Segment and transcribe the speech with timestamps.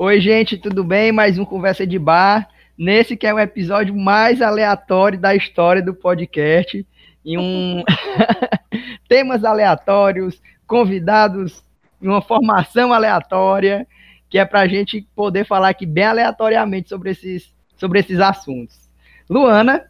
[0.00, 1.10] Oi, gente, tudo bem?
[1.10, 2.48] Mais um Conversa de Bar.
[2.78, 6.86] Nesse que é o episódio mais aleatório da história do podcast.
[7.24, 7.82] E um
[9.08, 11.64] temas aleatórios, convidados
[12.00, 13.88] uma formação aleatória,
[14.30, 18.88] que é para a gente poder falar aqui bem aleatoriamente sobre esses, sobre esses assuntos.
[19.28, 19.84] Luana.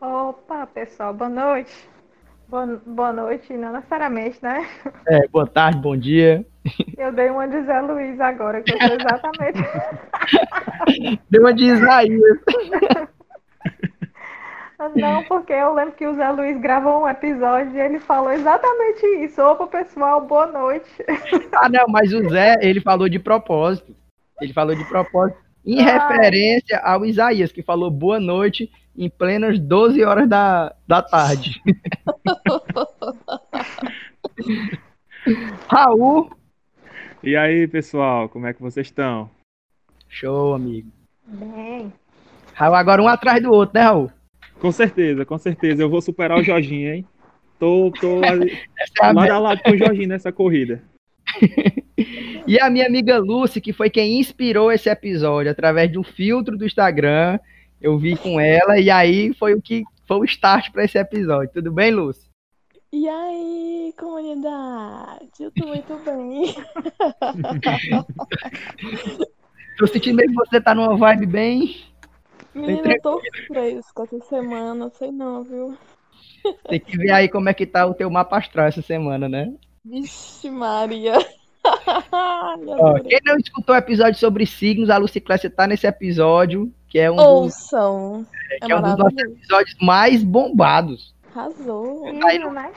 [0.00, 1.88] Opa, pessoal, boa noite.
[2.50, 4.68] Boa, boa noite, não necessariamente, né?
[5.06, 6.44] É, boa tarde, bom dia.
[6.98, 9.60] Eu dei uma de Zé Luiz agora, que eu sou exatamente.
[11.30, 12.38] Deu uma de Isaías.
[14.96, 19.06] Não, porque eu lembro que o Zé Luiz gravou um episódio e ele falou exatamente
[19.22, 19.40] isso.
[19.42, 20.90] Opa, pessoal, boa noite.
[21.52, 23.94] Ah, não, mas o Zé, ele falou de propósito.
[24.40, 25.98] Ele falou de propósito em Ai.
[25.98, 31.60] referência ao Isaías, que falou boa noite em plenas 12 horas da, da tarde.
[35.68, 36.30] Raul.
[37.22, 39.28] E aí, pessoal, como é que vocês estão?
[40.08, 40.90] Show, amigo.
[41.26, 41.92] Bem.
[42.54, 44.10] Raul, agora um atrás do outro, né, Raul?
[44.58, 45.82] Com certeza, com certeza.
[45.82, 47.06] Eu vou superar o Jorginho, hein?
[47.58, 50.82] Tô, tô é lado a lado com o Jorginho nessa corrida.
[52.46, 56.56] e a minha amiga Lucy, que foi quem inspirou esse episódio, através de um filtro
[56.56, 57.38] do Instagram,
[57.80, 61.50] eu vi com ela, e aí foi o que foi o start para esse episódio.
[61.52, 62.28] Tudo bem, Lucy?
[62.92, 65.30] E aí, comunidade?
[65.38, 66.54] Eu tô muito bem.
[69.78, 71.90] tô sentindo que você tá numa vibe bem
[72.54, 75.78] Menina, eu tô fresca essa semana, sei não, viu?
[76.68, 79.54] Tem que ver aí como é que tá o teu mapa astral essa semana, né?
[79.84, 81.14] Vixe, Maria.
[82.12, 86.98] Ó, quem não escutou o episódio sobre signos, a Lucy Clécia tá nesse episódio, que
[86.98, 88.18] é um Ouçam.
[88.18, 91.14] Dos, é, que é, é um dos nossos episódios mais bombados.
[91.34, 92.12] Arrasou.
[92.20, 92.70] Tá aí no, né?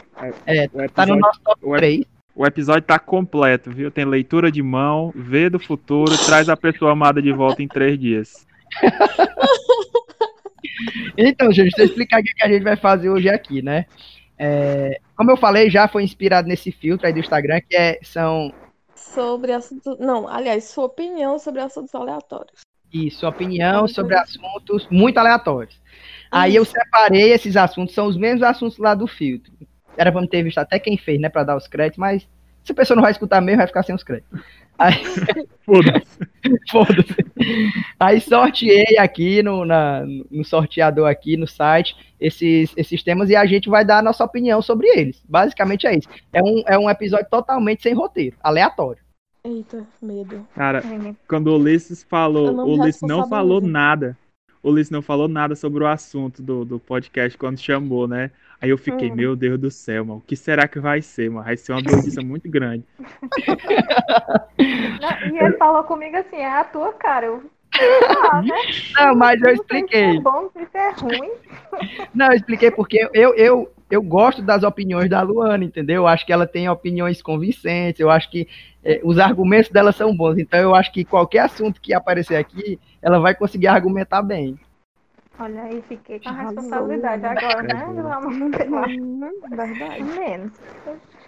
[0.45, 2.05] É, episódio, tá no nosso top 3.
[2.35, 3.91] O episódio tá completo, viu?
[3.91, 7.99] Tem leitura de mão, vê do futuro, traz a pessoa amada de volta em três
[7.99, 8.47] dias.
[11.15, 13.85] então, gente, deixa eu explicar o que a gente vai fazer hoje aqui, né?
[14.37, 18.51] É, como eu falei, já foi inspirado nesse filtro aí do Instagram, que é, são.
[19.03, 19.99] Sobre assuntos.
[19.99, 22.61] Não, aliás, sua opinião sobre assuntos aleatórios.
[22.91, 25.81] Isso, opinião sobre assuntos muito aleatórios.
[26.31, 29.51] Aí eu separei esses assuntos, são os mesmos assuntos lá do filtro.
[29.97, 32.27] Era pra me ter visto até quem fez, né, pra dar os créditos, mas
[32.63, 34.39] se a pessoa não vai escutar mesmo, vai ficar sem os créditos.
[34.77, 34.93] Aí...
[35.65, 36.32] Foda-se.
[36.71, 37.15] Foda-se.
[37.99, 43.45] Aí sorteei aqui no, na, no sorteador aqui no site esses, esses temas e a
[43.45, 45.21] gente vai dar a nossa opinião sobre eles.
[45.27, 46.07] Basicamente é isso.
[46.31, 49.01] É um, é um episódio totalmente sem roteiro, aleatório.
[49.45, 50.47] Eita, medo.
[50.55, 50.81] Cara,
[51.27, 54.17] quando o Ulisses falou, o Ulisses não falou nada.
[54.61, 58.31] O Ulisses não falou nada sobre o assunto do, do podcast quando chamou, né?
[58.63, 59.15] Aí eu fiquei, hum.
[59.15, 61.43] meu Deus do céu, mano, o que será que vai ser, mano?
[61.43, 62.85] Vai ser uma doença muito grande.
[65.01, 67.25] Não, e ele falou comigo assim, é a tua cara.
[67.25, 67.43] Eu...
[68.31, 68.55] Ah, né?
[68.95, 70.11] Não, mas eu expliquei.
[70.11, 71.31] Isso é bom, isso é ruim.
[72.15, 76.03] Não, eu expliquei porque eu, eu, eu gosto das opiniões da Luana, entendeu?
[76.03, 78.47] Eu acho que ela tem opiniões convincentes, eu acho que
[78.81, 82.79] é, os argumentos dela são bons, então eu acho que qualquer assunto que aparecer aqui,
[83.01, 84.57] ela vai conseguir argumentar bem.
[85.39, 87.85] Olha aí, fiquei com a responsabilidade agora, né?
[89.49, 90.03] Verdade.
[90.03, 90.51] Menos.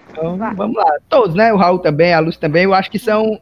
[0.10, 0.98] Então, vamos lá.
[1.10, 1.52] Todos, né?
[1.52, 3.42] O Raul também, a Luz também, eu acho que são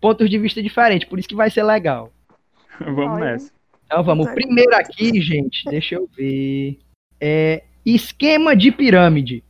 [0.00, 2.12] pontos de vista diferentes, por isso que vai ser legal.
[2.78, 3.52] vamos nessa.
[3.86, 4.30] Então vamos.
[4.30, 6.78] Primeiro aqui, gente, deixa eu ver.
[7.20, 9.42] É esquema de pirâmide.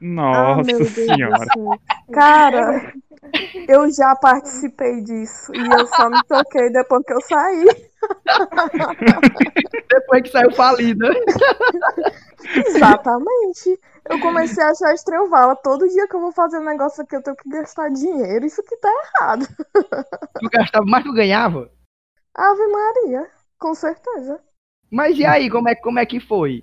[0.00, 1.46] Nossa ah, senhora.
[2.12, 2.92] Cara,
[3.68, 7.66] eu já participei disso e eu só me toquei depois que eu saí.
[9.88, 11.08] depois que saiu falida.
[12.66, 13.80] Exatamente.
[14.08, 15.56] Eu comecei a achar estranho vala.
[15.56, 18.46] Todo dia que eu vou fazer um negócio aqui, eu tenho que gastar dinheiro.
[18.46, 19.46] Isso que tá errado.
[20.40, 21.70] Tu gastava mais que tu ganhava?
[22.34, 23.26] Ave Maria,
[23.58, 24.40] com certeza.
[24.90, 26.62] Mas e aí, como é, como é que foi?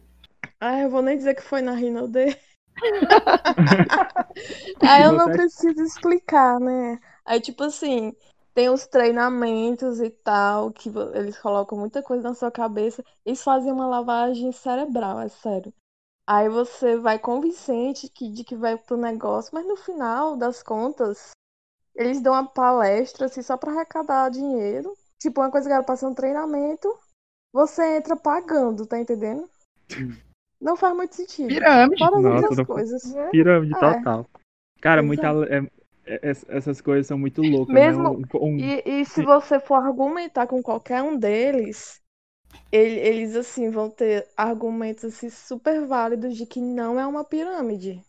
[0.59, 2.37] Ah, eu vou nem dizer que foi na Rinode.
[4.81, 6.99] Aí eu não preciso explicar, né?
[7.25, 8.13] Aí, tipo assim,
[8.53, 13.03] tem os treinamentos e tal, que eles colocam muita coisa na sua cabeça.
[13.25, 15.73] Eles fazem uma lavagem cerebral, é sério.
[16.27, 21.31] Aí você vai convincente que, de que vai pro negócio, mas no final das contas,
[21.95, 24.93] eles dão uma palestra assim, só para arrecadar dinheiro.
[25.19, 26.87] Tipo, uma coisa que era passar um treinamento,
[27.51, 29.49] você entra pagando, tá entendendo?
[30.63, 31.47] Não faz muito sentido.
[31.47, 31.99] Pirâmide.
[31.99, 32.65] Fora Nossa, não...
[32.65, 33.13] coisas.
[33.31, 33.79] Pirâmide é.
[33.79, 34.25] total.
[34.81, 35.63] Cara, muita, é,
[36.05, 37.73] é, essas coisas são muito loucas.
[37.73, 37.87] Né?
[37.87, 38.25] Mesmo, né?
[38.33, 38.57] um, um...
[38.57, 42.01] E, e, se você for argumentar com qualquer um deles,
[42.71, 48.01] ele, eles assim vão ter argumentos assim, super válidos de que não é uma pirâmide.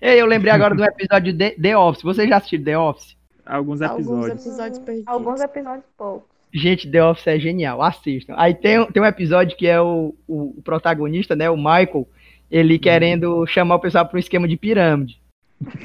[0.00, 2.02] Ei, eu lembrei agora do episódio de The Office.
[2.02, 3.16] Você já assistiu The Office?
[3.46, 4.08] alguns episódios.
[4.08, 5.08] Alguns episódios perdidos.
[5.08, 6.35] Alguns episódios poucos.
[6.52, 8.34] Gente, The Office é genial, assistam.
[8.36, 12.08] Aí tem, tem um episódio que é o, o, o protagonista, né, o Michael,
[12.50, 12.80] ele Uhum.
[12.80, 15.20] querendo chamar o pessoal para um esquema de pirâmide.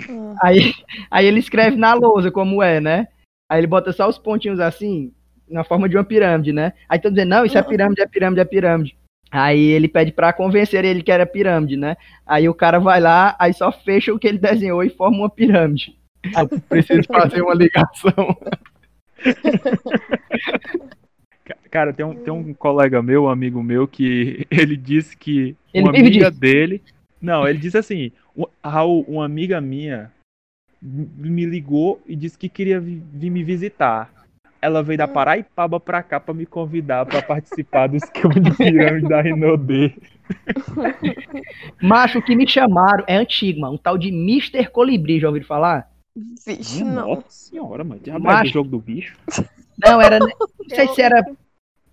[0.09, 0.35] Hum.
[0.41, 0.73] Aí,
[1.09, 3.07] aí ele escreve na lousa como é, né?
[3.49, 5.11] Aí ele bota só os pontinhos assim,
[5.49, 6.73] na forma de uma pirâmide, né?
[6.87, 8.97] Aí estão dizendo, não, isso é pirâmide, é pirâmide, é pirâmide.
[9.31, 11.95] Aí ele pede pra convencer ele que era pirâmide, né?
[12.25, 15.29] Aí o cara vai lá, aí só fecha o que ele desenhou e forma uma
[15.29, 15.97] pirâmide.
[16.23, 18.13] Eu preciso fazer uma ligação.
[21.45, 25.55] Ca- Cara, tem um, tem um colega meu, um amigo meu, que ele disse que
[25.73, 26.39] Ele uma amiga disso.
[26.39, 26.81] dele.
[27.21, 30.11] Não, ele disse assim: "O- Raul, uma amiga minha
[30.81, 34.11] me ligou e disse que queria vi- vir me visitar.
[34.59, 39.07] Ela veio da Paraipaba pra cá pra me convidar pra participar do esquema de pirâmide
[39.07, 39.91] da Rinodê.
[41.81, 43.73] Macho, o que me chamaram é antigo, mano.
[43.73, 44.67] Um tal de Mr.
[44.69, 45.90] Colibri, já ouviram falar?
[46.15, 47.07] Vixe, Minha não.
[47.15, 48.01] Nossa senhora, mano.
[48.03, 49.15] Já jogo do bicho?
[49.83, 50.19] Não, era.
[50.19, 50.29] Não
[50.69, 51.23] sei se era.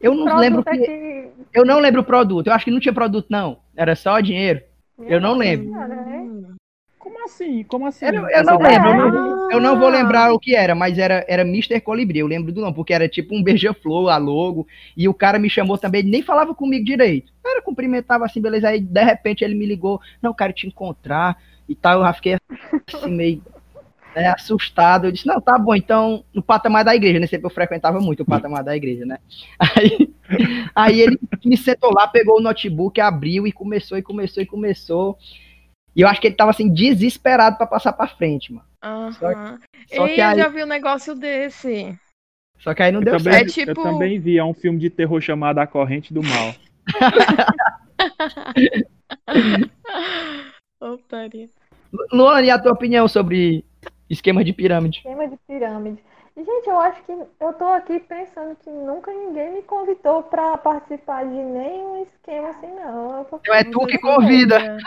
[0.00, 1.28] Eu não lembro é que.
[1.52, 2.46] Eu não lembro o produto.
[2.46, 3.58] Eu acho que não tinha produto, não.
[3.76, 4.62] Era só dinheiro.
[4.96, 5.72] Eu não lembro.
[5.72, 6.54] Hum.
[6.98, 7.64] Como assim?
[7.64, 8.06] Como assim?
[8.06, 8.88] Eu, eu não lembro.
[8.90, 11.80] Eu não, eu não vou lembrar o que era, mas era, era Mr.
[11.80, 12.20] Colibri.
[12.20, 14.68] Eu lembro do nome, porque era tipo um beija-flor, a logo.
[14.96, 17.32] E o cara me chamou também, ele nem falava comigo direito.
[17.40, 18.68] O cara cumprimentava assim, beleza.
[18.68, 21.36] Aí de repente ele me ligou: Não, quero te encontrar
[21.68, 22.00] e tal.
[22.00, 22.36] Eu já fiquei
[22.86, 23.42] assim, meio
[24.20, 25.06] né, assustado.
[25.06, 27.26] Eu disse: Não, tá bom, então no patamar da igreja, né?
[27.26, 29.18] Sempre eu frequentava muito o patamar da igreja, né?
[29.58, 30.10] Aí,
[30.74, 35.16] aí ele me sentou lá, pegou o notebook, abriu e começou, e começou, e começou.
[35.96, 38.66] E eu acho que ele tava assim, desesperado pra passar pra frente, mano.
[38.82, 39.12] Aham.
[39.92, 41.98] Só Ei, que eu aí- já vi um negócio desse.
[42.58, 43.48] Só que aí não Eu deu também, certo.
[43.48, 46.54] É tipo- eu também vi, é um filme de terror chamado A Corrente do Mal.
[50.80, 51.48] Otaria.
[52.12, 53.64] Luana, e a tua opinião sobre
[54.10, 54.98] esquema de pirâmide?
[54.98, 56.02] Esquema de pirâmide.
[56.36, 60.56] E, Gente, eu acho que eu tô aqui pensando que nunca ninguém me convidou pra
[60.56, 63.16] participar de nenhum esquema assim, não.
[63.18, 64.78] Eu- Então é tu que convida.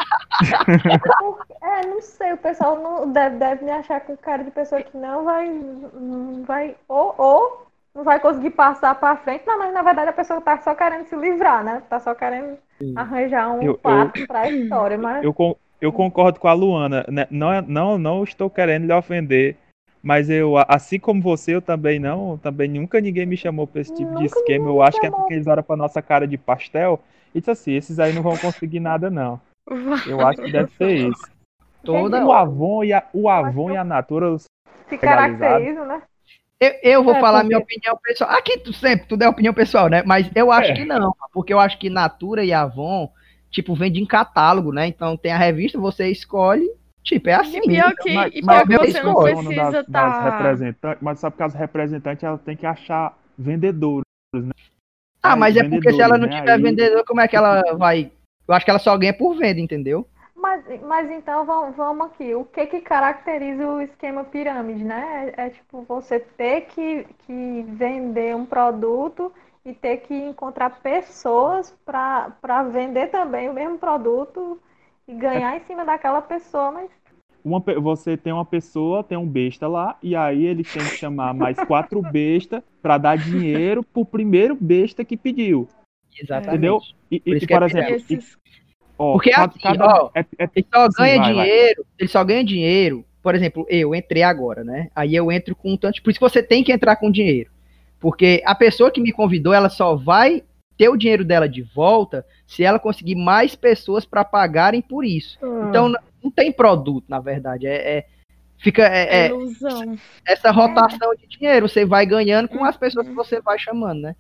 [1.62, 4.96] É, não sei, o pessoal não deve, deve me achar com cara de pessoa que
[4.98, 9.82] não vai, não vai ou, ou não vai conseguir passar pra frente, não, mas na
[9.82, 11.84] verdade a pessoa tá só querendo se livrar, né?
[11.90, 12.58] Tá só querendo
[12.96, 15.34] arranjar um Eu- eu- fato pra história, mas Eu,
[15.82, 17.06] eu concordo com a Luana.
[17.10, 17.28] né?
[17.32, 19.58] Não, é- não, não estou querendo lhe ofender.
[20.04, 23.94] Mas eu, assim como você, eu também não, também nunca ninguém me chamou pra esse
[23.94, 24.66] tipo de Nunca esquema.
[24.66, 27.00] ninguém Eu acho que é porque eles olham pra nossa cara de pastel
[27.36, 29.40] e disse assim, esses aí não vão conseguir nada, não.
[30.08, 31.30] Eu acho que deve ser isso.
[31.84, 32.26] Toda.
[32.26, 34.48] O Avon e a, o Avon e a Natura, se
[34.90, 35.40] legalizado.
[35.40, 36.02] caracteriza, né?
[36.60, 38.30] Eu, eu vou É, falar porque- minha opinião pessoal.
[38.32, 40.02] Aqui tu, sempre tudo é opinião pessoal, né?
[40.06, 40.74] Mas eu acho É.
[40.74, 43.08] que não, porque eu acho que Natura e Avon,
[43.52, 44.88] tipo, vende em catálogo, né?
[44.88, 46.72] Então tem a revista, você escolhe,
[47.04, 47.58] tipo, é assim.
[47.58, 49.36] E pior que, Mas- e mas pior que você não escolho.
[49.36, 50.38] dono precisa estar.
[50.38, 54.06] representantes, mas sabe que as representantes ela tem que achar vendedores.
[55.24, 56.40] Ah, mas é porque se ela não né?
[56.40, 58.12] tiver Aí- vendedor, como é que ela vai.
[58.48, 60.08] Eu acho que ela só ganha por venda, entendeu?
[60.36, 62.34] Mas, mas então vamos, vamos aqui.
[62.34, 65.32] O que que caracteriza o esquema pirâmide, né?
[65.38, 69.32] É, é tipo você ter que, que vender um produto
[69.66, 74.60] e ter que encontrar pessoas para vender também o mesmo produto
[75.08, 76.90] e ganhar em cima daquela pessoa, mas
[77.44, 81.34] Uma, você tem uma pessoa, tem um besta lá, e aí ele tem que chamar
[81.34, 85.68] mais quatro bestas pra dar dinheiro pro primeiro besta que pediu.
[86.16, 86.50] Exatamente.
[86.50, 86.80] Entendeu?
[87.12, 87.78] E, Por e- é por pirâmide.
[87.78, 88.38] exemplo, e- Esses...
[88.98, 91.46] ó, Porque cada- assim, cada- ó, é- é- Ele só Sim, ganha vai, vai.
[91.46, 93.06] dinheiro, ele só ganha dinheiro.
[93.22, 94.90] Por exemplo, eu entrei agora, né?
[94.96, 96.02] Aí eu entro com tanto.
[96.02, 97.51] Por isso que você tem que entrar com dinheiro.
[98.02, 100.44] Porque a pessoa que me convidou, ela só vai
[100.76, 105.38] ter o dinheiro dela de volta se ela conseguir mais pessoas para pagarem por isso.
[105.70, 107.68] Então n- não tem produto, na verdade.
[107.68, 108.06] É, é-
[108.58, 109.96] fica é- É ilusão.
[110.26, 111.70] essa rotação de dinheiro.
[111.70, 114.16] Você vai ganhando com as pessoas que você vai chamando, né?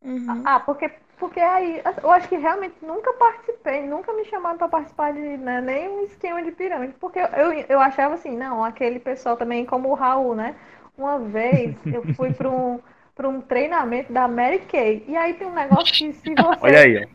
[0.00, 0.42] Uhum.
[0.44, 0.88] Ah, porque,
[1.18, 5.60] porque aí eu acho que realmente nunca participei, nunca me chamaram para participar de né,
[5.60, 9.88] nenhum esquema de pirâmide, porque eu, eu, eu achava assim, não, aquele pessoal também como
[9.88, 10.54] o Raul, né?
[10.96, 12.78] Uma vez eu fui para um,
[13.14, 16.78] para um treinamento da Mary Kay, e aí tem um negócio que se você Olha
[16.80, 17.14] aí, ó.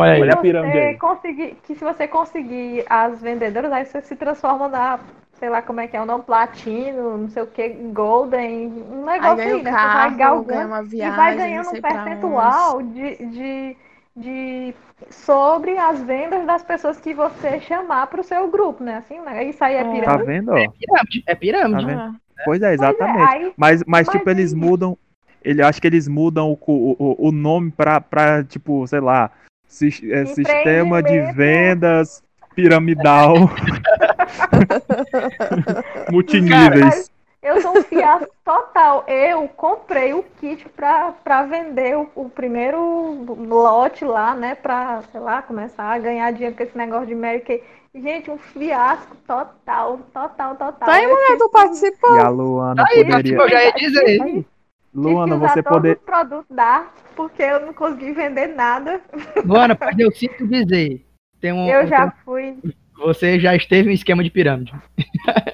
[0.00, 0.20] Olha aí.
[0.22, 0.98] Olha a pirâmide aí.
[0.98, 4.98] conseguir, que se você conseguir as vendedoras, aí você se transforma na,
[5.38, 9.08] sei lá como é que é o nome, platino, não sei o que, golden, um
[9.08, 9.62] Aí negócio aí, o né?
[9.64, 13.76] Você vai carro, galgando ganha uma e viagem, vai ganhando um percentual de, de,
[14.16, 14.74] de
[15.08, 18.96] sobre as vendas das pessoas que você chamar para o seu grupo, né?
[18.96, 19.44] Assim, né?
[19.44, 19.84] Isso aí é É.
[19.84, 20.24] Tá pirâmide.
[20.26, 20.54] vendo, ó?
[20.56, 21.86] Pirâmide, é Tá pirâmide.
[21.86, 22.00] vendo?
[22.00, 22.18] onde.
[22.44, 23.32] Pois é, Pois é, exatamente.
[23.32, 24.98] aí, Mas, mas, mas tipo, eles aí- mudam.
[25.42, 29.30] Ele acho que eles mudam o, o, o- nome pra, pra, tipo, sei lá,
[29.66, 32.22] sis- é, sistema de vendas
[32.54, 33.34] piramidal
[36.10, 37.10] multiníveis.
[37.42, 39.04] Eu sou um fiasco total.
[39.08, 44.54] Eu comprei o kit para vender o, o, primeiro lote lá, né?
[44.54, 47.62] Para, sei lá, começar a ganhar dinheiro com esse negócio de Mary Kay.
[47.94, 50.72] Gente, um fiasco total, total, total.
[50.72, 52.14] Tá aí, mulher, tu participou.
[52.14, 53.36] E a Luana Aí, poderia...
[53.36, 54.04] eu já ia dizer.
[54.04, 54.46] Tive
[54.94, 55.96] Luana, você poder...
[55.98, 59.00] os produtos da, porque eu não consegui vender nada.
[59.44, 61.04] Luana, mas eu sinto dizer.
[61.40, 62.56] Tem um, Eu já tem- fui.
[62.98, 64.74] Você já esteve em esquema de pirâmide.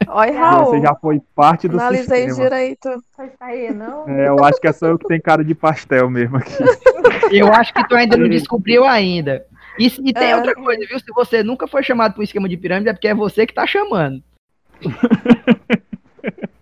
[0.09, 0.65] Olha, Raul.
[0.67, 2.49] Você já foi parte do Analisei sistema.
[2.49, 2.89] direito.
[3.15, 4.09] Foi sair, não?
[4.09, 6.53] É, eu acho que é só eu que tenho cara de pastel mesmo aqui.
[7.31, 9.45] Eu acho que tu ainda não descobriu ainda.
[9.79, 10.37] E, e tem É.
[10.37, 10.99] outra coisa, viu?
[10.99, 13.55] Se você nunca foi chamado para um esquema de pirâmide, é porque é você que
[13.55, 14.23] tá chamando.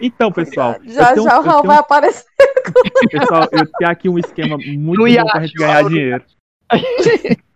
[0.00, 2.24] Então, pessoal, Já tenho, já o Raul tenho- vai aparecer.
[3.10, 6.24] pessoal, eu tenho aqui um esquema muito No bom pra iate, gente ganhar dinheiro.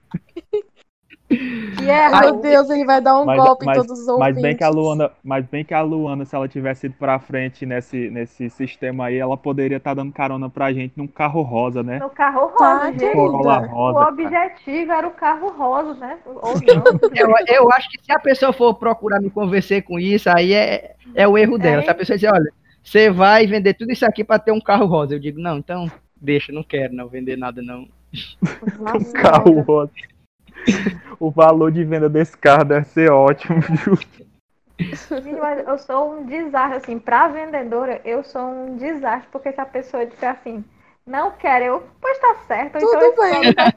[1.83, 4.09] E é, Ai, meu Deus, ele vai dar um Mas- golpe mas- em todos os
[4.09, 4.35] ouvintes.
[4.35, 7.19] Mas bem que a Luana, mas bem que a Luana, se ela tivesse ido pra
[7.19, 11.83] frente nesse, nesse sistema aí, ela poderia estar dando carona pra gente num carro rosa,
[11.83, 11.99] né?
[11.99, 13.13] no carro rosa, Tá, gente.
[13.13, 13.99] Corolla rosa.
[13.99, 14.13] O cara.
[14.13, 16.19] objetivo era o carro rosa, né?
[16.25, 16.55] Ou não.
[17.15, 20.95] Eu, eu acho que se a pessoa for procurar me convencer com isso, aí é,
[21.15, 21.83] é o erro dela.
[21.83, 21.85] É.
[21.85, 22.51] Se a pessoa dizer, olha,
[22.83, 25.91] você vai vender tudo isso aqui para ter um carro rosa, eu digo, não, então
[26.21, 27.81] deixa, não quero não vender nada não.
[27.83, 29.91] Um carro rosa.
[31.21, 33.99] O valor de venda desse carro deve ser ótimo, viu?
[34.79, 39.61] Gente, mas eu sou um desastre, assim, pra vendedora, eu sou um desastre, porque se
[39.61, 40.65] a pessoa disser assim,
[41.07, 43.55] não quero, eu, pois tá certo, Tudo então esse, bem.
[43.55, 43.75] produto,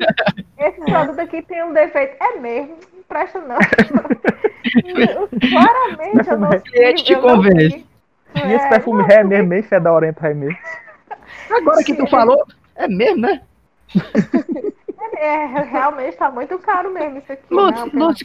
[0.57, 2.15] esse produto aqui tem um defeito.
[2.21, 3.57] É mesmo, não presta não.
[5.49, 7.69] Claramente eu não cliente te eu não convence.
[7.69, 7.85] sei.
[8.43, 10.57] E esse É, perfume não, é mesmo, meio fedorento é mesmo.
[11.49, 13.41] Agora que tu falou, é mesmo, né?
[15.19, 17.55] É, realmente tá muito caro mesmo isso aqui.
[17.55, 18.23] Amor de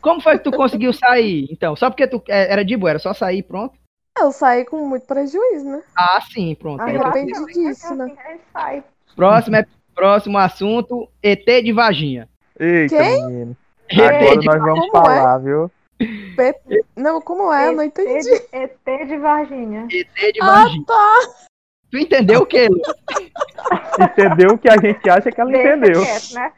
[0.00, 1.46] Como foi que tu conseguiu sair?
[1.50, 3.78] Então, só porque tu é, era de boa, era só sair e pronto?
[4.18, 5.82] Eu saí com muito prejuízo, né?
[5.96, 6.80] Ah, sim, pronto.
[6.82, 8.16] Ah, Aí eu eu tô- Depende que disso, assim, né?
[8.26, 8.84] a gente sai.
[9.16, 12.28] Próximo, é, próximo assunto, ET de vaginha.
[12.58, 13.26] Eita, Quem?
[13.26, 13.56] menino.
[13.90, 15.16] ET Agora de nós vamos Como é?
[15.16, 15.70] falar, viu?
[16.36, 17.68] Pe- Não, como é?
[17.68, 18.10] Eu não entendi.
[18.10, 19.86] ET de, ET de Varginha.
[19.90, 20.84] ET de Ah, vaginha.
[20.84, 21.14] tá.
[21.90, 22.82] Tu entendeu o Lu?
[24.04, 26.02] Entendeu o que a gente acha que ela Deixa entendeu.
[26.02, 26.52] quieto, né?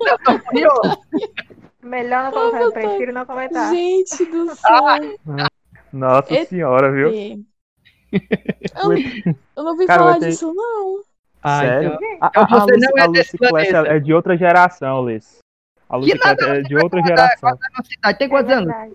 [0.00, 0.98] Eu tô curioso.
[1.82, 3.70] Melhor não Ah, comentar, eu prefiro não comentar.
[3.74, 4.80] Gente do céu.
[5.92, 6.48] Nossa ET.
[6.48, 7.08] senhora, viu?
[8.12, 8.92] Eu,
[9.56, 11.00] eu não ouvi Cara, falar vai ter- disso, não.
[11.42, 11.94] Ah, Sério?
[11.94, 13.94] então- A, Então a, a, você Lucy- não é a desse Luciclete planeta.
[13.96, 15.38] é de outra geração, Liz.
[15.88, 17.40] A Que nada, é de outra vai geração.
[17.40, 18.18] Qual é a nossa idade?
[18.18, 18.66] Tem quantos É anos?
[18.72, 18.94] verdade.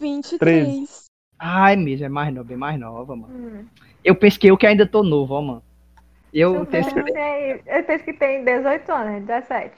[0.00, 1.04] 23.
[1.38, 3.34] Ai, mesmo, é mais nova, bem mais nova, mano.
[3.34, 3.66] Hum.
[4.04, 5.62] Eu pesquei o que ainda tô novo, ó, mano.
[6.32, 9.72] Eu, Tu tenho, tem- tem- Eu penso que tem 18 anos, 17.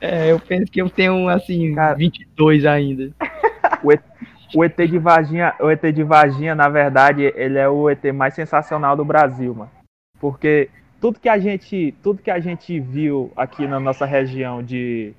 [0.00, 1.94] é, eu penso que eu tenho, assim, Cara.
[1.94, 3.10] 22 ainda.
[4.54, 8.34] O ET de Varginha, o ET de Varginha, na verdade, ele é o ET mais
[8.34, 9.70] sensacional do Brasil, mano.
[10.20, 10.68] Porque
[11.00, 15.12] tudo que a gente, tudo que a gente viu aqui na nossa região de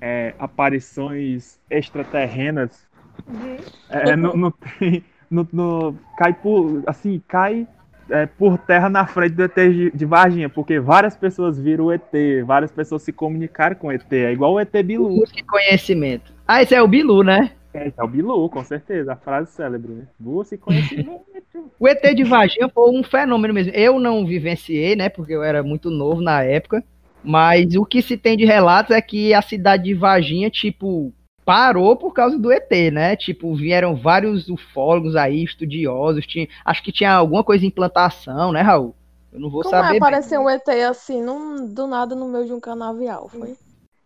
[0.00, 2.86] é, aparições extraterrenas,
[3.28, 3.58] De...
[3.88, 7.68] é, não, não tem, não- não- cai por, assim, cai
[8.10, 9.54] é, por terra na frente do ET
[9.94, 12.12] de, Varginha, porque várias pessoas viram o ET,
[12.44, 15.08] várias pessoas se comunicaram com o ET, é igual o ET Bilu.
[15.08, 16.32] Busque conhecimento.
[16.46, 17.52] Ah, esse é o Bilu, né?
[17.74, 20.06] É, é o Bilu, com certeza, a frase célebre, né?
[20.18, 21.22] Busque conhecimento.
[21.78, 23.72] O ET de Varginha foi um fenômeno mesmo.
[23.74, 25.08] Eu não vivenciei, né?
[25.08, 26.82] Porque eu era muito novo na época.
[27.22, 31.12] Mas o que se tem de relatos é que a cidade de Varginha, tipo,
[31.44, 33.16] parou por causa do ET, né?
[33.16, 36.26] Tipo, vieram vários ufólogos aí, estudiosos.
[36.26, 38.94] Tinha, acho que tinha alguma coisa em plantação, né, Raul?
[39.32, 40.00] Eu não vou Como é saber.
[40.00, 40.16] bem.
[40.18, 43.28] aparecer um ET assim, num- do nada no meio de um canavial?
[43.30, 43.56] Foi?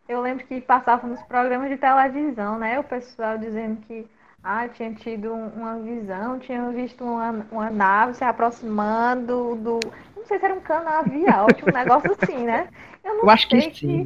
[0.09, 2.79] Eu lembro que passava nos programas de televisão, né?
[2.79, 4.07] O pessoal dizendo que
[4.43, 9.93] ah, tinha tido um- uma visão, tinha visto uma, uma nave se aproximando do.
[10.17, 12.69] Não sei se era um canavial, tinha um negócio assim, né?
[13.07, 14.05] Eu, Eu acho que sei sim.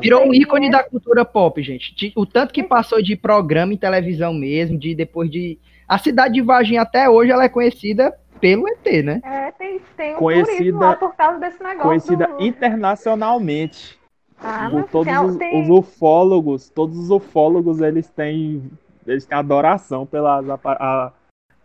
[0.00, 0.70] Virou um ícone é.
[0.70, 2.12] da cultura pop, gente.
[2.16, 5.58] O tanto que passou de programa em televisão mesmo, de depois de.
[5.86, 9.20] A cidade de Varginha até hoje ela é conhecida pelo ET, né?
[9.24, 11.82] É, tem, tem um Conhecida- turismo lá por causa desse negócio.
[11.82, 13.98] Conhecida do- internacionalmente.
[14.40, 18.62] Ah, Por mas todos tem- os, tem- os ufólogos, todos os ufólogos, eles têm,
[19.06, 21.12] eles têm adoração pelas, apa- a-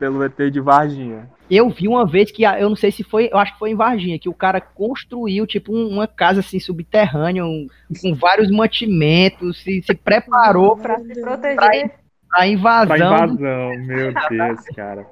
[0.04, 1.30] pelo ET de Varginha.
[1.50, 3.76] Eu vi uma vez que, eu não sei se foi, eu acho que foi em
[3.76, 7.68] Varginha, que o cara construiu, tipo, um- uma casa, assim, subterrânea, um-
[8.02, 11.92] com vários mantimentos, se, se preparou pra se proteger.
[12.30, 12.88] pra invasão.
[12.88, 15.08] Pra invasão, meu Deus, cara.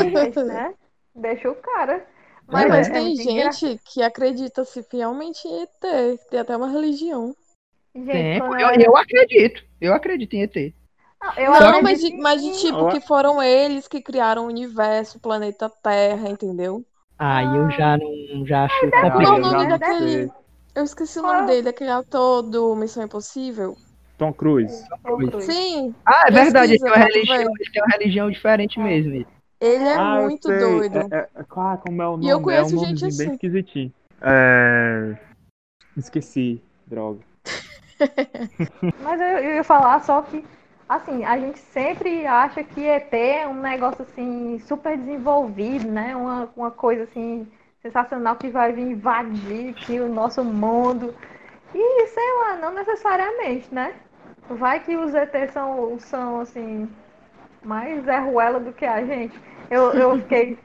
[0.00, 0.74] Gente, né?
[1.14, 2.04] Deixa o cara.
[2.50, 6.18] Mas, É, mas é tem engra- gente que acredita-se fielmente em ET.
[6.30, 7.32] Tem até uma religião.
[7.94, 10.74] Gente, Tem, eu, eu acredito, eu acredito em ET.
[11.36, 15.20] Eu não, mas de, mas de tipo que foram eles que criaram o universo, o
[15.20, 16.84] planeta Terra, entendeu?
[17.18, 20.30] Ah, eu já não já acho é, Qual é o nome daquele?
[20.74, 23.76] Eu esqueci o nome dele, aquele ator do Missão Impossível.
[24.16, 24.84] Tom Cruise.
[25.40, 25.94] Sim.
[26.06, 29.26] Ah, é verdade, ele tem, uma religião, ele tem uma religião diferente mesmo.
[29.60, 30.98] Ele é ah, muito doido.
[31.12, 32.26] É, é, ah, como é o nome?
[32.26, 33.18] E eu conheço é um gente assim.
[33.18, 33.92] bem esquisitinho.
[34.22, 35.16] É...
[35.96, 37.20] Esqueci, droga.
[39.02, 40.44] Mas eu, eu ia falar só que
[40.88, 46.16] assim, a gente sempre acha que ET é um negócio assim super desenvolvido, né?
[46.16, 47.46] Uma, uma coisa assim
[47.82, 51.14] sensacional que vai vir invadir aqui o nosso mundo.
[51.74, 53.94] E sei lá, não necessariamente, né?
[54.48, 56.88] Vai que os ET são, são assim
[57.62, 59.38] mais Zé Ruela do que a gente.
[59.70, 60.58] Eu, eu fiquei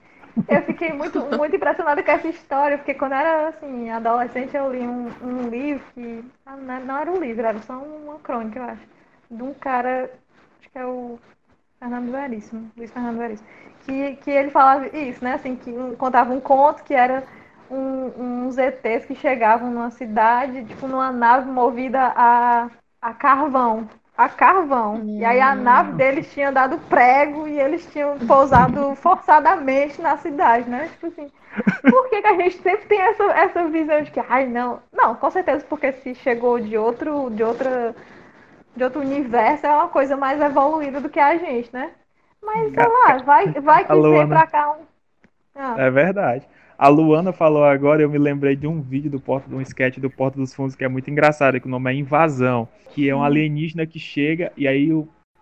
[0.48, 4.80] eu fiquei muito, muito impressionada com essa história, porque quando era assim, adolescente eu li
[4.80, 6.24] um, um livro que.
[6.46, 8.93] Ah, não era um livro, era só uma crônica, eu acho
[9.34, 10.10] de um cara,
[10.60, 11.20] acho que é o
[11.80, 13.48] Fernando Veríssimo, Luiz Fernando Veríssimo,
[13.86, 15.34] que, que ele falava isso, né?
[15.34, 17.24] Assim, que contava um conto que era
[17.70, 22.70] um, uns ETs que chegavam numa cidade, tipo, numa nave movida a,
[23.02, 23.88] a carvão.
[24.16, 24.96] A carvão.
[24.96, 25.20] Hum.
[25.20, 30.70] E aí a nave deles tinha dado prego e eles tinham pousado forçadamente na cidade,
[30.70, 30.88] né?
[30.90, 31.32] Tipo assim,
[31.90, 34.80] por que, que a gente sempre tem essa, essa visão de que, ai, não.
[34.92, 37.96] Não, com certeza, porque se chegou de outro, de outra
[38.76, 41.92] de outro universo é uma coisa mais evoluída do que a gente, né?
[42.42, 44.84] Mas sei lá, vai, vai que vem pra cá um.
[45.56, 45.76] Ah.
[45.78, 46.48] É verdade.
[46.78, 50.00] A Luana falou agora, eu me lembrei de um vídeo do Porto, de um sketch
[50.00, 53.16] do Porto dos Fundos que é muito engraçado, que o nome é Invasão, que é
[53.16, 54.90] um alienígena que chega e aí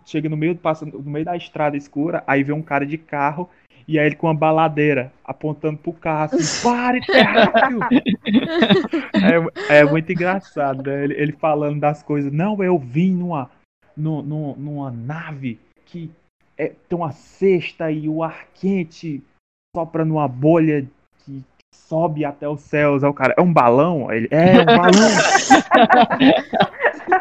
[0.04, 3.48] chega no meio, passa no meio da estrada escura, aí vê um cara de carro
[3.86, 7.80] e aí ele com uma baladeira apontando pro carro assim, pare, terráqueo!
[9.68, 11.04] é, é muito engraçado, né?
[11.04, 12.32] ele, ele, falando das coisas.
[12.32, 13.50] Não, eu vim numa,
[13.96, 16.10] numa, numa nave que
[16.56, 19.22] é, tem uma cesta e o ar quente
[19.74, 20.86] sopra numa bolha
[21.24, 21.42] que
[21.74, 23.02] sobe até os céus.
[23.02, 24.12] Aí o cara, é um balão?
[24.12, 25.10] Ele, é, um balão!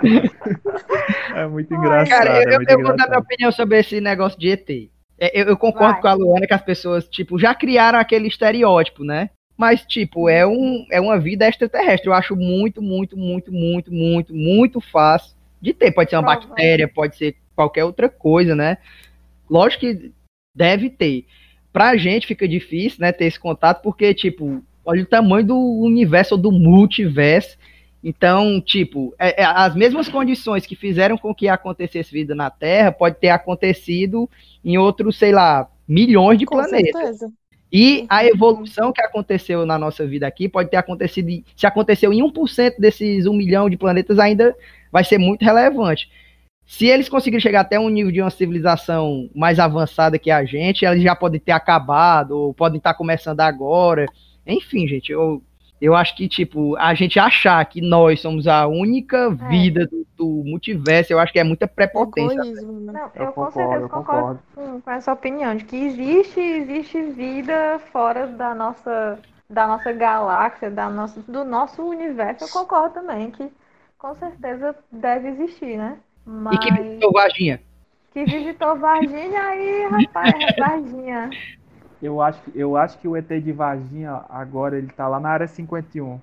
[1.35, 2.09] é muito engraçado.
[2.09, 4.91] Cara, eu, é muito eu vou dar minha opinião sobre esse negócio de ET.
[5.21, 6.01] É, eu, eu concordo Vai.
[6.01, 9.29] com a Luana que as pessoas, tipo, já criaram aquele estereótipo, né?
[9.55, 12.09] Mas, tipo, é, um, é uma vida extraterrestre.
[12.09, 15.91] Eu acho muito, muito, muito, muito, muito, muito fácil de ter.
[15.91, 18.79] Pode ser uma bactéria, pode ser qualquer outra coisa, né?
[19.47, 20.11] Lógico que
[20.55, 21.27] deve ter.
[21.71, 26.33] Pra gente fica difícil, né, ter esse contato, porque, tipo, olha o tamanho do universo,
[26.33, 27.55] ou do multiverso,
[28.03, 32.91] então, tipo, é, é, as mesmas condições que fizeram com que acontecesse vida na Terra
[32.91, 34.29] pode ter acontecido
[34.65, 36.91] em outros, sei lá, milhões de com planetas.
[36.93, 37.31] Certeza.
[37.71, 42.21] E a evolução que aconteceu na nossa vida aqui pode ter acontecido, se aconteceu em
[42.21, 44.53] 1% desses 1 milhão de planetas, ainda
[44.91, 46.09] vai ser muito relevante.
[46.65, 50.85] Se eles conseguirem chegar até um nível de uma civilização mais avançada que a gente,
[50.85, 54.05] eles já podem ter acabado, ou podem estar começando agora.
[54.45, 55.41] Enfim, gente, eu
[55.81, 59.47] eu acho que, tipo, a gente achar que nós somos a única é.
[59.49, 62.37] vida do, do, multiverso, eu acho que é muita prepotência.
[62.37, 62.61] Né?
[62.93, 67.81] Não, eu, eu com certeza concordo, concordo com essa opinião, de que existe, existe vida
[67.91, 69.17] fora da nossa,
[69.49, 72.43] da nossa galáxia, da nossa, do nosso universo.
[72.43, 73.51] Eu concordo também que
[73.97, 75.97] com certeza deve existir, né?
[76.23, 76.57] Mas...
[76.57, 77.61] E que visitou Varginha?
[78.13, 81.29] Que visitou Varginha aí, rapaz, Varginha.
[82.01, 85.47] Eu acho, eu acho que o ET de Varginha agora ele tá lá na área
[85.47, 86.19] 51.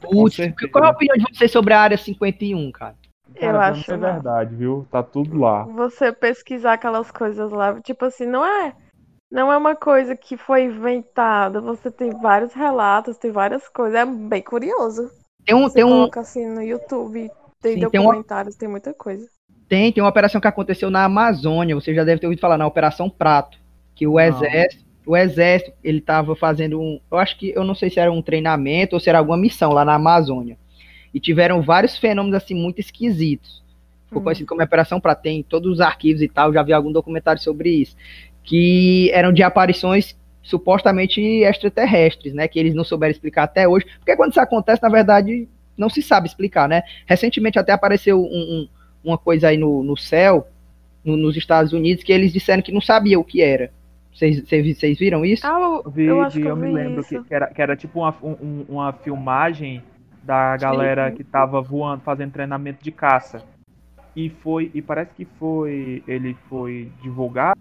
[0.00, 0.36] Putz,
[0.72, 2.96] qual é a opinião de você sobre a área 51, cara?
[3.38, 3.92] Cara, eu acho.
[3.92, 4.86] É verdade, viu?
[4.90, 5.64] Tá tudo lá.
[5.64, 8.74] Você pesquisar aquelas coisas lá, tipo assim, não é.
[9.30, 11.60] Não é uma coisa que foi inventada.
[11.60, 13.94] Você tem vários relatos, tem várias coisas.
[13.94, 15.10] É bem curioso.
[15.44, 15.64] Tem um.
[15.64, 16.22] Você tem coloca um...
[16.22, 17.30] assim no YouTube,
[17.60, 18.80] tem Sim, documentários, tem, uma...
[18.80, 19.28] tem muita coisa.
[19.68, 21.74] Tem, tem uma operação que aconteceu na Amazônia.
[21.74, 23.58] Você já deve ter ouvido falar na Operação Prato
[23.98, 27.90] que o exército, o exército, ele estava fazendo um, eu acho que eu não sei
[27.90, 30.56] se era um treinamento ou se era alguma missão lá na Amazônia.
[31.12, 33.60] E tiveram vários fenômenos assim muito esquisitos.
[34.06, 34.24] Ficou hum.
[34.24, 37.70] conhecido como Operação para tem todos os arquivos e tal, já vi algum documentário sobre
[37.70, 37.96] isso,
[38.44, 44.14] que eram de aparições supostamente extraterrestres, né, que eles não souberam explicar até hoje, porque
[44.14, 46.82] quando isso acontece, na verdade, não se sabe explicar, né?
[47.04, 48.68] Recentemente até apareceu um, um,
[49.02, 50.46] uma coisa aí no, no céu,
[51.04, 53.72] no, nos Estados Unidos, que eles disseram que não sabia o que era.
[54.18, 55.46] Vocês viram isso?
[55.46, 57.76] Ah, eu, vi, eu, acho que eu, eu me lembro que, que, era, que era
[57.76, 59.80] tipo uma, um, uma filmagem
[60.24, 61.16] da galera Sim.
[61.16, 63.44] que tava voando, fazendo treinamento de caça.
[64.16, 67.58] E foi, e parece que foi, ele foi divulgado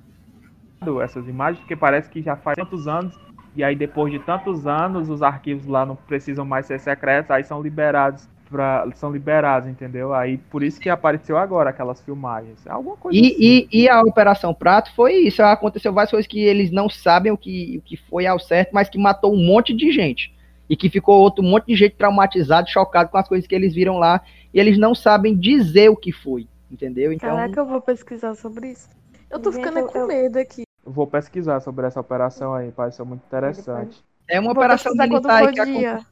[1.03, 3.19] essas imagens, porque parece que já faz tantos anos,
[3.55, 7.43] e aí depois de tantos anos os arquivos lá não precisam mais ser secretos, aí
[7.43, 10.13] são liberados pra, são liberados, entendeu?
[10.13, 12.65] Aí por isso que apareceu agora aquelas filmagens.
[12.67, 13.37] Alguma coisa E, assim.
[13.39, 15.41] e, e a Operação Prato foi isso.
[15.43, 18.89] Aconteceu várias coisas que eles não sabem o que, o que foi ao certo, mas
[18.89, 20.35] que matou um monte de gente.
[20.69, 23.97] E que ficou outro monte de gente traumatizado, chocado com as coisas que eles viram
[23.97, 24.21] lá.
[24.53, 26.47] E eles não sabem dizer o que foi.
[26.69, 27.13] Entendeu?
[27.13, 27.29] Então.
[27.29, 28.89] Caraca, eu vou pesquisar sobre isso.
[29.31, 30.63] Eu tô Gente, ficando eu- com eu- medo aqui.
[30.85, 34.01] Vou pesquisar sobre essa operação aí, pareceu muito interessante.
[34.29, 36.05] É uma Vou operação militar que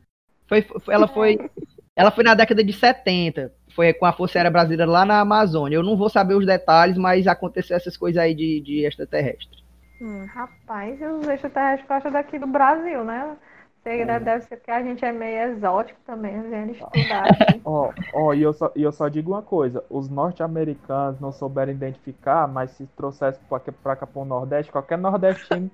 [0.47, 1.37] foi, foi- ela foi
[1.95, 5.75] ela foi na década de 70 foi com a Força Aérea Brasileira lá na Amazônia
[5.77, 9.63] eu não vou saber os detalhes mas aconteceu essas coisas aí de, de extraterrestre
[10.01, 10.25] Hum.
[10.25, 13.37] Rapaz, os extraterrestres gostam daqui do Brasil, né?
[13.85, 14.19] É.
[14.19, 17.61] Deve, ser porque a gente é meio exótico também, vendo estudar aqui.
[17.63, 21.71] Ó, ó, e eu só, e eu só digo uma coisa: os norte-americanos não souberam
[21.71, 25.69] identificar, mas se trouxesse pra, cá- pra cá pro Nordeste, qualquer nordestino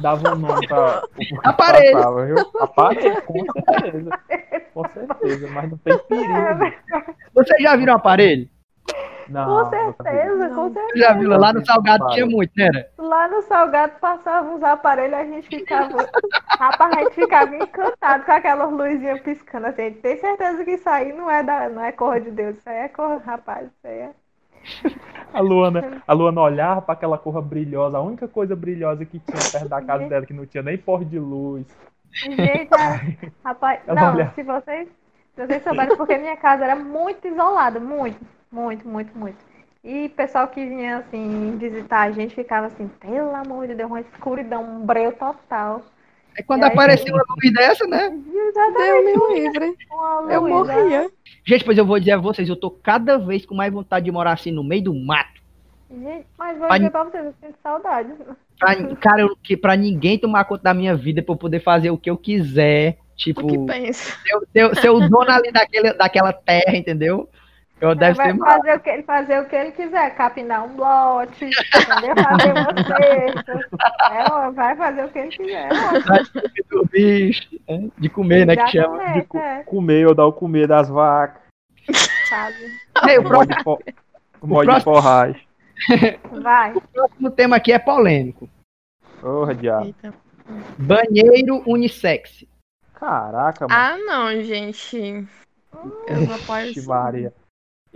[0.00, 1.02] dava um nome pra.
[1.16, 1.96] que Aparelho.
[1.96, 2.36] passava, viu?
[2.60, 4.10] Aparelho, com certeza.
[4.74, 6.32] Com certeza, mas não tem perigo.
[7.34, 8.48] vocês já viram o aparelho
[9.28, 10.98] Não, Com certeza, com certeza.
[10.98, 12.90] já viram lá no Salgado tinha muito né era?
[12.98, 15.96] Lá no Salgado passavam uns aparelhos, a gente ficava.
[16.58, 19.92] Rapaz, a gente ficava encantado com aquelas luzinhas piscando assim.
[19.92, 22.76] Tem certeza que isso aí não é, da, não é cor de Deus, isso aí
[22.84, 24.10] é cor, rapaz, isso aí é.
[25.32, 29.44] A Luana, a Luana olhava pra aquela cor brilhosa, a única coisa brilhosa que tinha
[29.44, 31.66] perto da casa dela, que não tinha nem pôr de luz.
[32.22, 32.70] Gente,
[33.44, 34.88] rapaz, Ela não, olha- se vocês,
[35.34, 39.38] se vocês souberem, porque minha casa era muito isolada, muito, muito, muito, muito.
[39.84, 43.90] E o pessoal que vinha assim visitar a gente ficava assim, pelo amor de Deus,
[43.90, 45.82] uma escuridão, um breu total.
[46.38, 49.74] É quando aí- apareceu uma luz dessa né Deus me livre.
[50.30, 50.74] Eu luz, né?
[50.74, 51.10] morria.
[51.46, 54.10] gente pois eu vou dizer a vocês eu tô cada vez com mais vontade de
[54.12, 55.36] morar assim no meio do mato
[55.88, 58.12] Gente, mas vou Pra- dizer pra vocês, eu sinto saudade.
[58.58, 61.90] pra, cara eu, que para ninguém tomar conta da minha vida pra eu poder fazer
[61.90, 64.16] o que eu quiser tipo O que pensa?
[64.20, 67.28] ser, ser, ser o dono ali daquele, daquela terra entendeu
[67.80, 71.44] eu deve vai fazer o, que ele, fazer o que ele quiser, capinar um lote,
[71.44, 72.14] entendeu?
[72.24, 73.52] fazer uma cesta.
[74.12, 75.68] É, ó, vai fazer o que ele quiser.
[76.70, 77.88] do bicho, né?
[77.98, 78.98] de comer, né, que chama.
[79.28, 81.42] Co- é, Comer ou dar o comer das vacas.
[82.28, 82.56] sabe?
[83.08, 83.78] Ei, o O próximo,
[84.40, 85.46] o próximo- forragem.
[86.42, 86.72] Vai.
[86.92, 88.48] próximo tema aqui é polêmico.
[89.20, 89.86] Porra, diabo.
[89.86, 90.14] Eita.
[90.78, 92.44] Banheiro unissex.
[92.94, 93.78] Caraca, mano.
[93.80, 95.26] Ah, não, gente.
[96.06, 96.88] Eu não apoio isso.
[96.88, 97.32] Maria.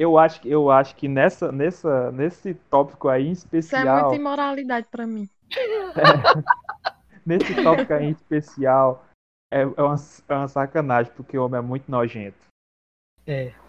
[0.01, 4.01] Eu acho, que- eu acho que nessa, nessa, nesse tópico aí em Isso é especial,
[4.01, 5.29] muita imoralidade pra mim.
[7.27, 9.05] nesse tópico aí em especial,
[9.53, 9.97] é, é, uma,
[10.29, 12.49] é uma sacanagem, porque o homem é muito nojento.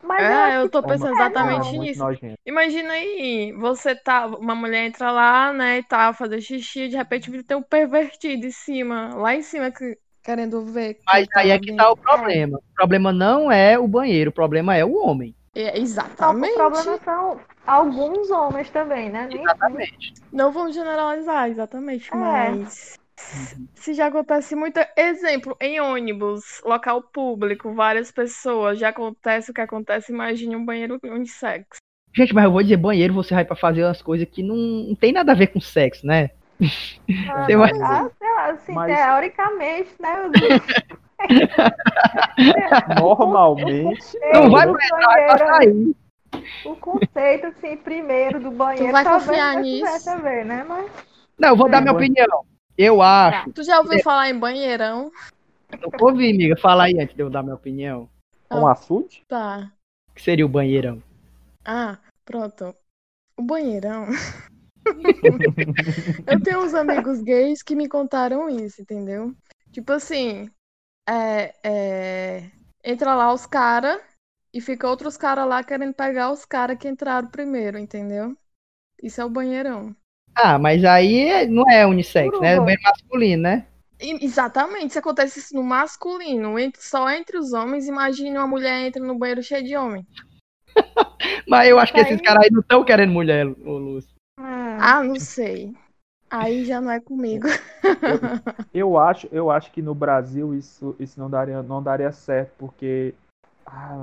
[0.02, 2.00] Mas eu É, eu tô homem- pensando exatamente é muito nisso.
[2.00, 2.40] nojento.
[2.46, 7.44] Imagina aí, você tá, uma mulher entra lá, né, e tá fazendo xixi, de repente
[7.44, 11.00] tem um pervertido em cima, lá em cima, que- querendo ver.
[11.06, 11.84] Mas aí é que dentro.
[11.84, 12.58] tá o problema.
[12.58, 15.36] O problema não é o banheiro, o problema é o homem.
[15.54, 16.54] É, que o exatamente.
[16.54, 19.28] problema são alguns homens também, né?
[19.28, 20.14] Nem Exatamente.
[20.32, 22.16] Não vamos generalizar, exatamente, É.
[22.16, 22.98] mas
[23.76, 29.60] se já acontece muito, exemplo, em ônibus, local público, várias pessoas, já acontece o que
[29.62, 31.66] acontece, imagine um banheiro unissex.
[32.16, 34.96] Gente, mas eu vou dizer, banheiro você vai pra fazer umas coisas que não, não
[34.96, 36.30] tem nada a ver com sexo, né?
[37.30, 40.16] Ah, Você vai- ah, sei lá, assim, Mas- teoricamente, né?
[43.00, 45.96] Normalmente, Não o vai conceito pra vai sair.
[46.66, 49.86] O conceito, assim, primeiro do banheiro, vai talvez confiar não nisso?
[49.86, 50.64] tivesse a ver, né?
[50.68, 50.90] Mas
[51.38, 51.82] Não, eu vou dar É.
[51.82, 52.46] minha opinião.
[52.78, 53.52] Eu acho.
[53.52, 55.12] Tu já ouviu falar em banheirão?
[55.82, 58.10] Eu ouvi, amiga, fala aí antes de eu dar minha opinião.
[58.52, 59.24] um açude?
[59.28, 59.72] Tá.
[60.10, 61.02] O que seria o banheirão?
[61.66, 62.76] Ah, pronto.
[63.38, 64.08] O banheirão.
[66.28, 69.32] Eu tenho uns amigos gays que me contaram isso, entendeu?
[69.72, 70.50] Tipo assim,
[71.08, 72.52] é, é,
[72.84, 74.02] entra lá os caras
[74.54, 78.36] e fica outros caras lá querendo pegar os caras que entraram primeiro, entendeu?
[79.02, 79.96] Isso é o banheirão.
[80.36, 82.54] Ah, mas aí não é unissex, né?
[82.54, 83.68] É banheiro masculino, né?
[84.00, 88.86] E- exatamente, se acontece isso no masculino, entre- só entre os homens, imagine uma mulher
[88.88, 90.06] entra no banheiro cheio de homem.
[91.48, 94.10] Mas eu acho que Aí- esses caras aí não estão querendo mulher, Lúcio.
[94.40, 95.74] hum, Ah, não sei.
[96.32, 97.48] Aí já não é comigo.
[98.74, 103.14] Eu acho, eu acho que no Brasil isso, isso não daria, não daria certo, porque
[103.66, 104.00] ah,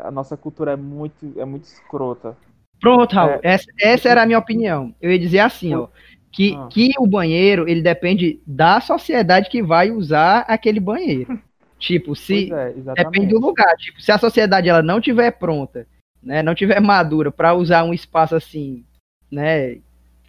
[0.00, 2.36] a nossa cultura é muito, é muito escrota.
[2.80, 3.32] Pronto, Raul.
[3.32, 3.40] É.
[3.42, 4.94] Essa, essa era a minha opinião.
[5.02, 5.88] Eu ia dizer assim, ó.
[6.30, 6.68] Que, Ah.
[6.70, 11.40] que o banheiro, ele depende da sociedade que vai usar aquele banheiro.
[11.78, 12.52] Tipo, se...
[12.52, 13.74] É, Depende do lugar.
[13.76, 15.86] Tipo, se a sociedade ela não tiver pronta,
[16.22, 18.84] né, não tiver madura para usar um espaço assim,
[19.30, 19.78] né,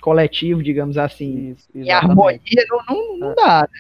[0.06, 1.92] coletivo, digamos assim, Isso, exatamente.
[1.92, 3.62] harmonia, não, não, não dá.
[3.62, 3.80] né?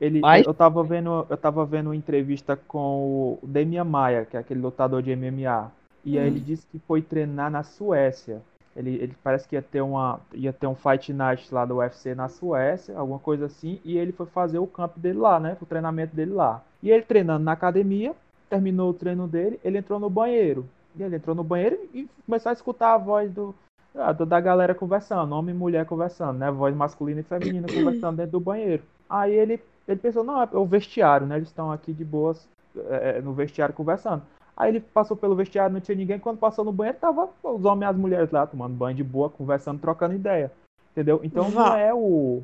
[0.00, 0.44] Ele, Mas...
[0.44, 4.60] eu, tava vendo, eu tava vendo uma entrevista com o Demian Maia, que é aquele
[4.60, 5.70] lutador de MMA.
[6.04, 6.20] E hum.
[6.20, 8.42] aí ele disse que foi treinar na Suécia.
[8.74, 12.16] Ele, ele parece que ia ter, uma, ia ter um Fight Night lá do UFC
[12.16, 15.56] na Suécia, alguma coisa assim, e ele foi fazer o camp dele lá, né?
[15.60, 16.64] O treinamento dele lá.
[16.82, 18.12] E ele treinando na academia,
[18.48, 20.68] terminou o treino dele, ele entrou no banheiro.
[20.96, 23.54] E ele entrou no banheiro e começou a escutar a voz do,
[23.94, 26.50] ah, da galera conversando, homem e mulher conversando, né?
[26.50, 28.82] Voz masculina e feminina conversando dentro do banheiro.
[29.08, 31.36] Aí ele, ele pensou, não, é o vestiário, né?
[31.36, 32.48] Eles estão aqui de boas
[32.88, 34.22] é, no vestiário conversando.
[34.56, 36.18] Aí ele passou pelo vestiário, não tinha ninguém.
[36.18, 39.30] Quando passou no banheiro, tava os homens e as mulheres lá tomando banho de boa,
[39.30, 40.52] conversando, trocando ideia.
[40.92, 41.20] Entendeu?
[41.24, 42.42] Então não é o.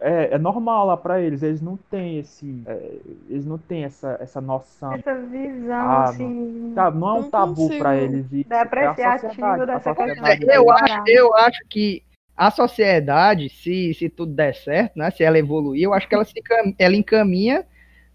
[0.00, 2.62] É, é normal lá para eles, eles não têm esse.
[2.66, 2.98] É,
[3.28, 4.92] eles não têm essa, essa noção.
[4.92, 6.72] Essa visão, ah, assim.
[6.74, 8.26] Não, não é um tabu para eles.
[8.50, 10.52] É apreciativo dessa questão.
[10.52, 12.02] Eu acho, eu acho que
[12.36, 15.10] a sociedade, se, se tudo der certo, né?
[15.10, 16.34] Se ela evoluir, eu acho que ela, se,
[16.78, 17.66] ela encaminha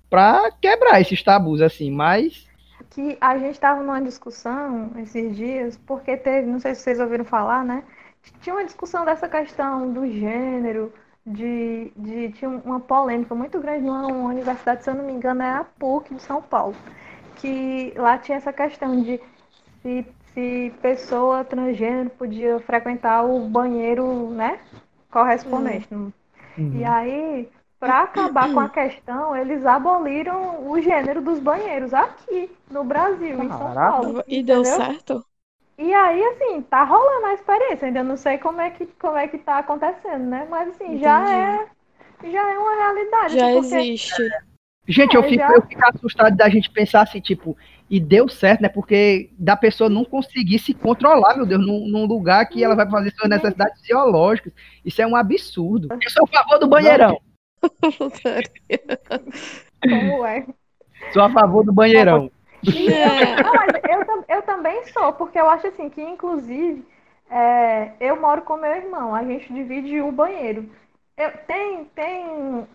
[0.10, 2.48] para quebrar esses tabus, assim, mas
[2.94, 7.26] que a gente estava numa discussão esses dias, porque teve, não sei se vocês ouviram
[7.26, 7.84] falar, né?
[8.40, 10.94] Tinha uma discussão dessa questão do gênero,
[11.26, 15.52] de, de tinha uma polêmica muito grande numa universidade, se eu não me engano, é
[15.52, 16.76] a PUC de São Paulo,
[17.36, 19.20] que lá tinha essa questão de
[19.82, 24.60] se, se pessoa transgênero podia frequentar o banheiro, né?
[25.12, 25.88] Correspondente.
[25.94, 26.12] Uhum.
[26.58, 27.50] E aí
[27.84, 33.44] para acabar com a questão, eles aboliram o gênero dos banheiros aqui no Brasil, Caraca.
[33.44, 34.24] em São Paulo.
[34.26, 35.26] E deu certo?
[35.78, 37.88] E aí, assim, tá rolando a experiência.
[37.88, 40.48] Ainda não sei como é que, como é que tá acontecendo, né?
[40.50, 41.02] Mas assim, Entendi.
[41.02, 41.68] já é,
[42.32, 43.38] já é uma realidade.
[43.38, 43.76] Já porque...
[43.76, 44.30] existe.
[44.88, 45.52] Gente, é, eu, fico, já...
[45.52, 47.58] eu fico assustado da gente pensar assim, tipo,
[47.90, 48.70] e deu certo, né?
[48.70, 52.90] Porque da pessoa não conseguir se controlar, meu Deus, num, num lugar que ela vai
[52.90, 54.54] fazer suas necessidades fisiológicas.
[54.84, 55.88] Isso é um absurdo.
[55.90, 57.20] Eu sou a favor do banheirão.
[59.82, 60.46] Como é?
[61.14, 62.30] Sou a favor do banheirão.
[62.66, 63.42] É.
[63.44, 66.86] Não, mas eu, eu também sou, porque eu acho assim que, inclusive,
[67.30, 70.70] é, eu moro com meu irmão, a gente divide o banheiro.
[71.18, 72.68] Eu, tem, tem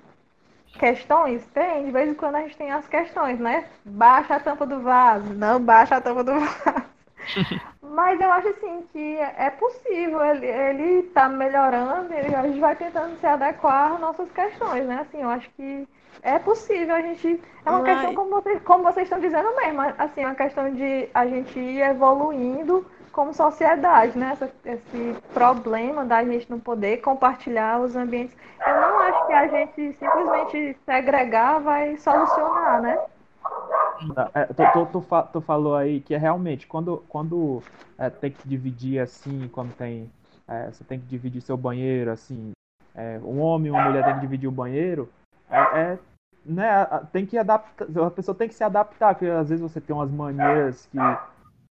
[0.78, 1.44] questões?
[1.48, 3.68] Tem, de vez em quando a gente tem as questões, né?
[3.84, 6.88] Baixa a tampa do vaso, não baixa a tampa do vaso.
[7.82, 12.76] Mas eu acho assim que é possível, ele, ele tá melhorando, ele, a gente vai
[12.76, 15.00] tentando se adequar às nossas questões, né?
[15.00, 15.88] Assim, eu acho que
[16.22, 17.40] é possível a gente.
[17.64, 17.92] É uma Mas...
[17.92, 21.80] questão como vocês, como vocês estão dizendo mesmo, assim, uma questão de a gente ir
[21.80, 24.30] evoluindo como sociedade, né?
[24.32, 28.36] Essa, esse problema da gente não poder compartilhar os ambientes.
[28.64, 32.98] Eu não acho que a gente simplesmente segregar vai solucionar, né?
[34.34, 37.60] É, tu, tu, tu, tu, falou aí que é realmente quando, quando
[37.98, 40.10] é, tem que dividir assim, quando tem.
[40.46, 42.52] É, você tem que dividir seu banheiro, assim.
[42.94, 45.08] É, um homem e uma mulher tem que dividir o banheiro.
[45.78, 45.98] É, é,
[46.44, 47.86] né, tem que adaptar.
[48.06, 50.98] A pessoa tem que se adaptar, porque às vezes você tem umas maneiras que,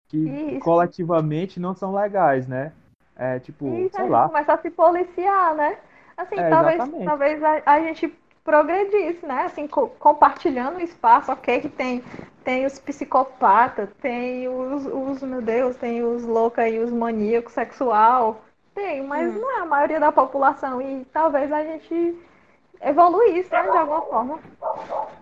[0.07, 2.71] que coletivamente não são legais, né?
[3.15, 4.27] É tipo, Isso, sei lá.
[4.27, 5.77] Começa a se policiar, né?
[6.17, 8.13] Assim, talvez, talvez a, a gente
[8.43, 9.43] progredisse, né?
[9.45, 12.03] Assim, co compartilhando o espaço, ok, que tem,
[12.43, 18.41] tem os psicopatas, tem os, os, meu Deus, tem os loucos aí, os maníacos sexual,
[18.73, 19.39] tem, mas hum.
[19.39, 22.15] não é a maioria da população e talvez a gente
[22.81, 24.39] evoluísse, né, de alguma forma.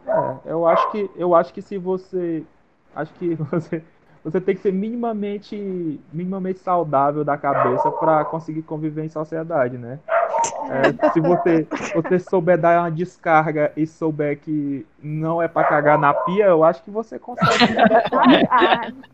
[0.08, 2.44] É, eu acho que eu acho que se você
[2.96, 3.84] acho que você
[4.24, 10.00] você tem que ser minimamente minimamente saudável da cabeça para conseguir conviver em sociedade, né?
[10.70, 15.98] É, se você, você souber dar uma descarga e souber que não é para cagar
[15.98, 17.50] na pia, eu acho que você consegue.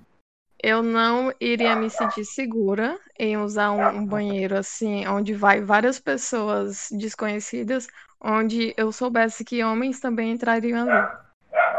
[0.62, 6.00] eu não iria me sentir segura em usar um, um, banheiro assim, onde vai várias
[6.00, 7.88] pessoas desconhecidas,
[8.22, 11.08] onde eu soubesse que homens também entrariam ali.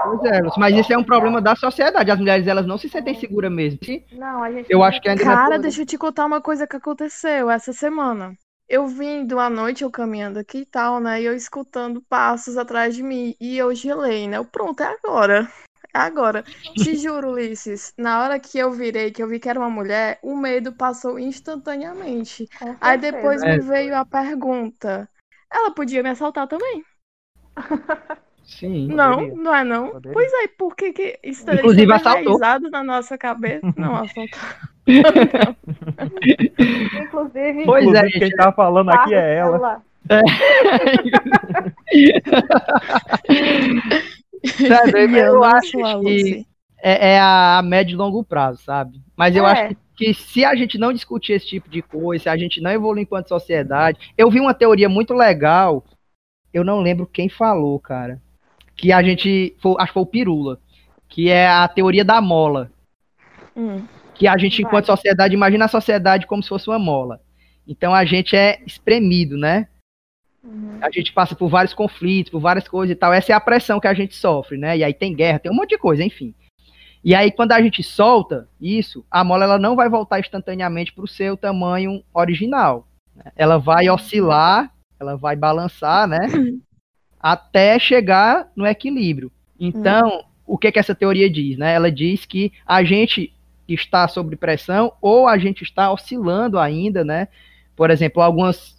[0.02, 2.10] Pois é, mas isso é um problema da sociedade.
[2.10, 3.78] As mulheres elas não se sentem seguras mesmo.
[4.12, 6.66] Não, a gente eu acho que ainda Cara, é deixa eu te contar uma coisa
[6.66, 8.36] que aconteceu essa semana
[8.68, 11.22] eu vindo à noite, eu caminhando aqui e tal, né?
[11.22, 13.34] E eu escutando passos atrás de mim.
[13.40, 14.36] E eu gelei, né?
[14.36, 15.50] Eu, pronto, é agora.
[15.94, 16.44] É agora.
[16.76, 20.18] Te juro, Ulisses, na hora que eu virei, que eu vi que era uma mulher,
[20.22, 22.46] o medo passou instantaneamente.
[22.78, 25.08] Aí depois me veio a pergunta:
[25.50, 26.84] ela podia me assaltar também?
[28.44, 28.88] Sim.
[28.88, 29.34] Não, poderia.
[29.36, 29.90] não é não.
[29.90, 30.12] Poderia.
[30.14, 32.38] Pois é, por que que isso Inclusive assaltou.
[32.70, 33.60] na nossa cabeça?
[33.76, 34.40] Não, assaltou.
[37.02, 39.82] Inclusive, pois é, Inclusive, quem tá falando aqui é ela.
[40.08, 40.22] É.
[44.66, 46.46] sabe, eu, eu acho que
[46.82, 49.00] é, é, a médio e longo prazo, sabe?
[49.16, 49.50] Mas eu é.
[49.50, 52.60] acho que, que, se a gente não discutir esse tipo de coisa, se a gente
[52.60, 55.84] não evoluir enquanto sociedade, eu vi uma teoria muito legal
[56.52, 58.20] eu não lembro quem falou, cara.
[58.76, 59.54] Que a gente.
[59.60, 60.58] Foi, acho que foi o Pirula.
[61.08, 62.70] Que é a teoria da mola.
[63.56, 63.84] Hum.
[64.14, 67.20] Que a gente, enquanto sociedade, imagina a sociedade como se fosse uma mola.
[67.66, 69.68] Então a gente é espremido, né?
[70.42, 70.78] Uhum.
[70.80, 73.12] A gente passa por vários conflitos, por várias coisas e tal.
[73.12, 74.78] Essa é a pressão que a gente sofre, né?
[74.78, 76.34] E aí tem guerra, tem um monte de coisa, enfim.
[77.08, 81.04] E aí, quando a gente solta isso, a mola ela não vai voltar instantaneamente para
[81.04, 82.86] o seu tamanho original.
[83.16, 83.32] Né?
[83.34, 86.18] Ela vai oscilar, ela vai balançar, né?
[87.18, 89.32] Até chegar no equilíbrio.
[89.58, 91.56] Então, o que, que essa teoria diz?
[91.56, 91.72] Né?
[91.72, 93.32] Ela diz que a gente
[93.66, 97.28] está sob pressão ou a gente está oscilando ainda, né?
[97.74, 98.76] Por exemplo, algumas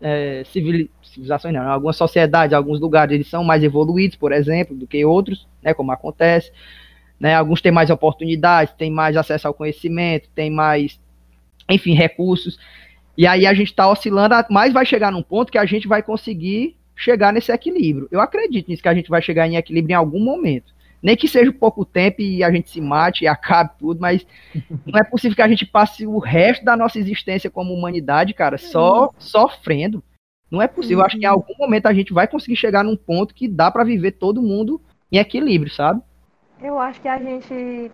[0.00, 5.04] é, civilizações, não, algumas sociedades, alguns lugares, eles são mais evoluídos, por exemplo, do que
[5.04, 5.72] outros, né?
[5.72, 6.50] Como acontece.
[7.18, 7.34] Né?
[7.34, 11.00] Alguns têm mais oportunidades, têm mais acesso ao conhecimento, têm mais,
[11.68, 12.58] enfim, recursos.
[13.16, 16.02] E aí a gente está oscilando, mas vai chegar num ponto que a gente vai
[16.02, 18.08] conseguir chegar nesse equilíbrio.
[18.10, 20.72] Eu acredito nisso, que a gente vai chegar em equilíbrio em algum momento.
[21.00, 24.26] Nem que seja pouco tempo e a gente se mate e acabe tudo, mas
[24.84, 28.58] não é possível que a gente passe o resto da nossa existência como humanidade, cara,
[28.58, 29.10] só uhum.
[29.18, 30.02] sofrendo.
[30.50, 31.00] Não é possível.
[31.00, 33.70] Eu acho que em algum momento a gente vai conseguir chegar num ponto que dá
[33.70, 34.80] para viver todo mundo
[35.12, 36.00] em equilíbrio, sabe?
[36.60, 37.90] Eu acho que a gente.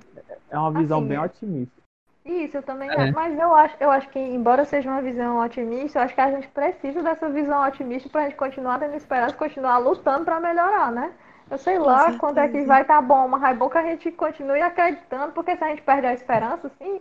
[0.50, 1.85] É uma visão assim, bem otimista.
[2.24, 3.11] Isso, eu também é.
[3.11, 6.31] Mas eu acho, eu acho que, embora seja uma visão otimista, eu acho que a
[6.31, 11.12] gente precisa dessa visão otimista pra gente continuar tendo esperança, continuar lutando para melhorar, né?
[11.50, 13.83] Eu sei lá quando é que vai estar tá bom, mas é bom que a
[13.83, 17.00] gente continue acreditando, porque se a gente perde a esperança, assim,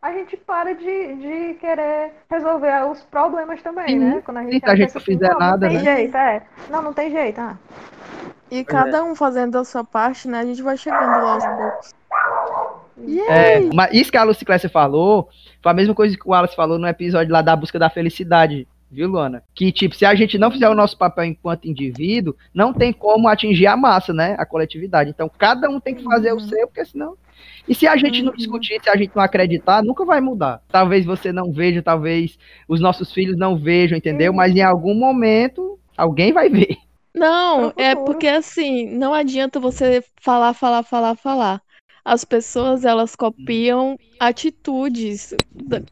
[0.00, 3.98] a gente para de, de querer resolver os problemas também, Sim.
[3.98, 4.22] né?
[4.24, 5.96] Quando a gente, se a gente não fizer não, nada, não tem né?
[5.96, 6.42] jeito, é.
[6.70, 7.58] Não, não tem jeito, ah.
[8.50, 9.02] E cada é.
[9.02, 10.40] um fazendo a sua parte, né?
[10.40, 12.00] A gente vai chegando lá aos poucos.
[13.28, 15.28] É, mas isso que a Lucy Clécia falou
[15.62, 18.66] foi a mesma coisa que o Wallace falou no episódio lá da busca da felicidade,
[18.90, 19.42] viu, Luana?
[19.54, 23.28] Que, tipo, se a gente não fizer o nosso papel enquanto indivíduo, não tem como
[23.28, 24.34] atingir a massa, né?
[24.38, 25.10] A coletividade.
[25.10, 26.38] Então, cada um tem que fazer uhum.
[26.38, 27.16] o seu, porque senão.
[27.68, 28.36] E se a gente não uhum.
[28.36, 30.60] discutir, se a gente não acreditar, nunca vai mudar.
[30.68, 34.32] Talvez você não veja, talvez os nossos filhos não vejam, entendeu?
[34.32, 34.36] Uhum.
[34.36, 36.76] Mas em algum momento, alguém vai ver.
[37.14, 41.62] Não, é porque assim, não adianta você falar, falar, falar, falar.
[42.04, 45.34] As pessoas, elas copiam atitudes.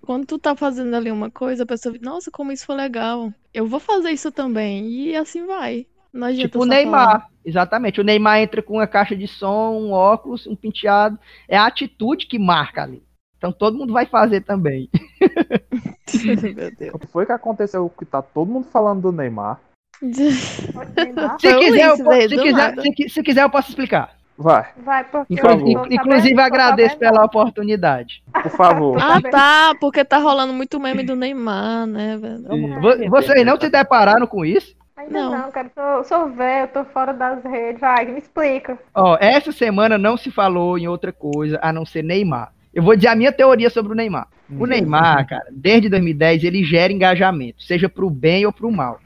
[0.01, 3.33] Quando tu tá fazendo ali uma coisa, a pessoa nossa, como isso foi legal.
[3.53, 4.89] Eu vou fazer isso também.
[4.89, 5.87] E assim vai.
[6.13, 7.29] Não adianta tipo o Neymar, falar.
[7.45, 8.01] exatamente.
[8.01, 11.19] O Neymar entra com uma caixa de som, um óculos, um penteado.
[11.47, 13.03] É a atitude que marca ali.
[13.37, 14.89] Então todo mundo vai fazer também.
[16.57, 16.95] Meu Deus.
[16.95, 19.61] O que foi que aconteceu que tá todo mundo falando do Neymar?
[20.01, 24.17] se, quiser, eu posso, se, quiser, se, se, quiser, eu posso explicar.
[24.37, 24.67] Vai.
[24.85, 25.35] Vai, porque
[25.91, 28.23] Inclusive, agradeço pela oportunidade.
[28.41, 28.97] Por favor.
[29.01, 33.11] Ah, tá, porque tá rolando muito meme do Neymar, né, velho?
[33.11, 34.77] Vocês não se depararam com isso?
[34.97, 35.71] Ainda não, não cara.
[35.75, 37.81] Sou, sou velho, tô fora das redes.
[37.81, 38.79] Vai, me explica.
[38.95, 42.53] Ó, essa semana não se falou em outra coisa a não ser Neymar.
[42.73, 44.29] Eu vou dizer a minha teoria sobre o Neymar.
[44.51, 48.99] O Neymar, cara, desde 2010 ele gera engajamento, seja pro bem ou pro mal.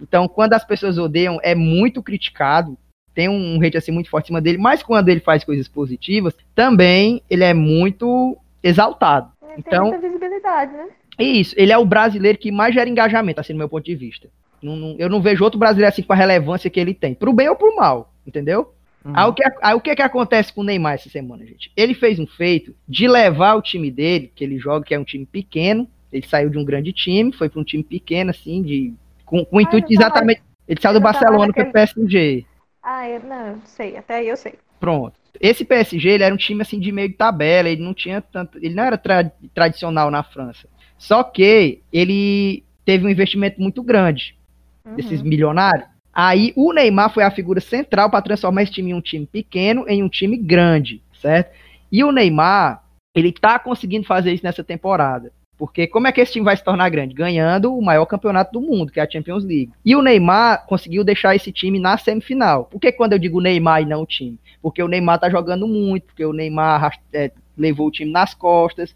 [0.00, 2.76] Então, quando as pessoas odeiam, é muito criticado,
[3.14, 6.34] tem um hate assim muito forte em cima dele, mas quando ele faz coisas positivas,
[6.54, 9.30] também ele é muito exaltado.
[9.42, 10.88] Ele então, tem muita visibilidade, né?
[11.18, 14.28] Isso, ele é o brasileiro que mais gera engajamento, assim, no meu ponto de vista.
[14.62, 17.32] Não, não, eu não vejo outro brasileiro assim com a relevância que ele tem, pro
[17.32, 18.74] bem ou pro mal, entendeu?
[19.04, 19.12] Uhum.
[19.14, 21.72] Aí, o que, aí o que que acontece com o Neymar essa semana, gente?
[21.76, 25.04] Ele fez um feito de levar o time dele, que ele joga, que é um
[25.04, 28.92] time pequeno, ele saiu de um grande time, foi para um time pequeno, assim, de
[29.30, 30.42] com, com o intuito ah, exatamente.
[30.66, 32.44] Ele saiu do Barcelona para o PSG.
[32.82, 34.54] Ah, eu não sei, até aí eu sei.
[34.78, 35.14] Pronto.
[35.40, 38.58] Esse PSG, ele era um time assim de meio de tabela, ele não tinha tanto,
[38.58, 40.68] ele não era tra tradicional na França.
[40.98, 44.36] Só que ele teve um investimento muito grande
[44.84, 44.96] uhum.
[44.96, 45.88] desses milionários.
[46.12, 49.84] Aí o Neymar foi a figura central para transformar esse time em um time pequeno
[49.88, 51.54] em um time grande, certo?
[51.90, 52.82] E o Neymar,
[53.14, 55.32] ele tá conseguindo fazer isso nessa temporada.
[55.60, 57.12] Porque como é que esse time vai se tornar grande?
[57.12, 59.70] Ganhando o maior campeonato do mundo, que é a Champions League.
[59.84, 62.64] E o Neymar conseguiu deixar esse time na semifinal.
[62.64, 64.38] Por que quando eu digo Neymar e não o time?
[64.62, 68.94] Porque o Neymar tá jogando muito, porque o Neymar é, levou o time nas costas,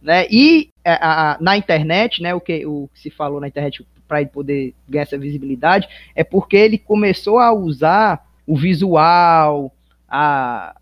[0.00, 0.26] né?
[0.30, 3.86] E a, é, a, na internet, né, o que, o que se falou na internet
[4.08, 9.70] para ele poder ganhar essa visibilidade, é porque ele começou a usar o visual,
[10.08, 10.74] a,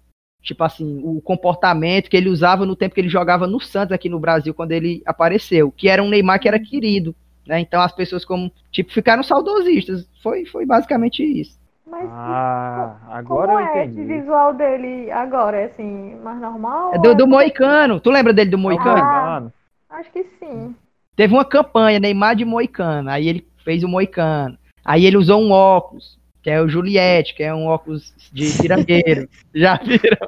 [0.44, 4.10] tipo assim, o comportamento que ele usava no tempo que ele jogava no Santos aqui
[4.10, 6.64] no Brasil, quando ele apareceu, que era um Neymar que era uhum.
[6.64, 7.16] querido,
[7.46, 7.58] né?
[7.58, 10.06] Então as pessoas como, tipo, ficaram saudosistas.
[10.22, 11.58] Foi, foi basicamente isso.
[11.86, 15.56] Mas ah, agora como é esse visual dele agora?
[15.58, 16.94] É assim, mais normal?
[16.94, 18.00] É do, do Moicano.
[18.00, 19.00] Tu lembra dele do Moicano?
[19.00, 19.42] Ah,
[19.90, 20.74] acho que sim.
[21.16, 23.08] Teve uma campanha, Neymar de Moicano.
[23.10, 24.58] Aí ele fez o Moicano.
[24.84, 29.26] Aí ele usou um óculos, que é o Juliette, que é um óculos de pirangueiro.
[29.54, 30.26] Já viram?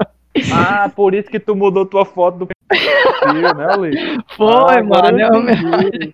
[0.50, 4.00] Ah, por isso que tu mudou tua foto do perfil, né, Luiz?
[4.34, 5.20] Foi, ah, mano.
[5.20, 6.12] Eu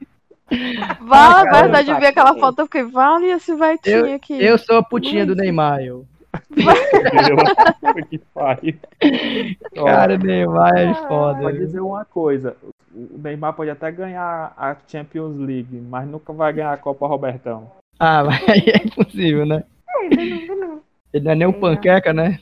[1.00, 4.34] Vale, a verdade, eu vi aquela foto, eu fiquei, vale esse vai eu, aqui.
[4.42, 6.04] Eu sou a putinha do Neymar, eu.
[8.10, 8.74] que pariu.
[9.74, 11.42] Cara, o Neymar é foda.
[11.42, 12.56] Pode dizer uma coisa:
[12.92, 17.70] o Neymar pode até ganhar a Champions League, mas nunca vai ganhar a Copa Robertão.
[17.98, 19.62] Ah, mas aí é impossível, né?
[20.10, 22.38] Ele não é nem um panqueca, né?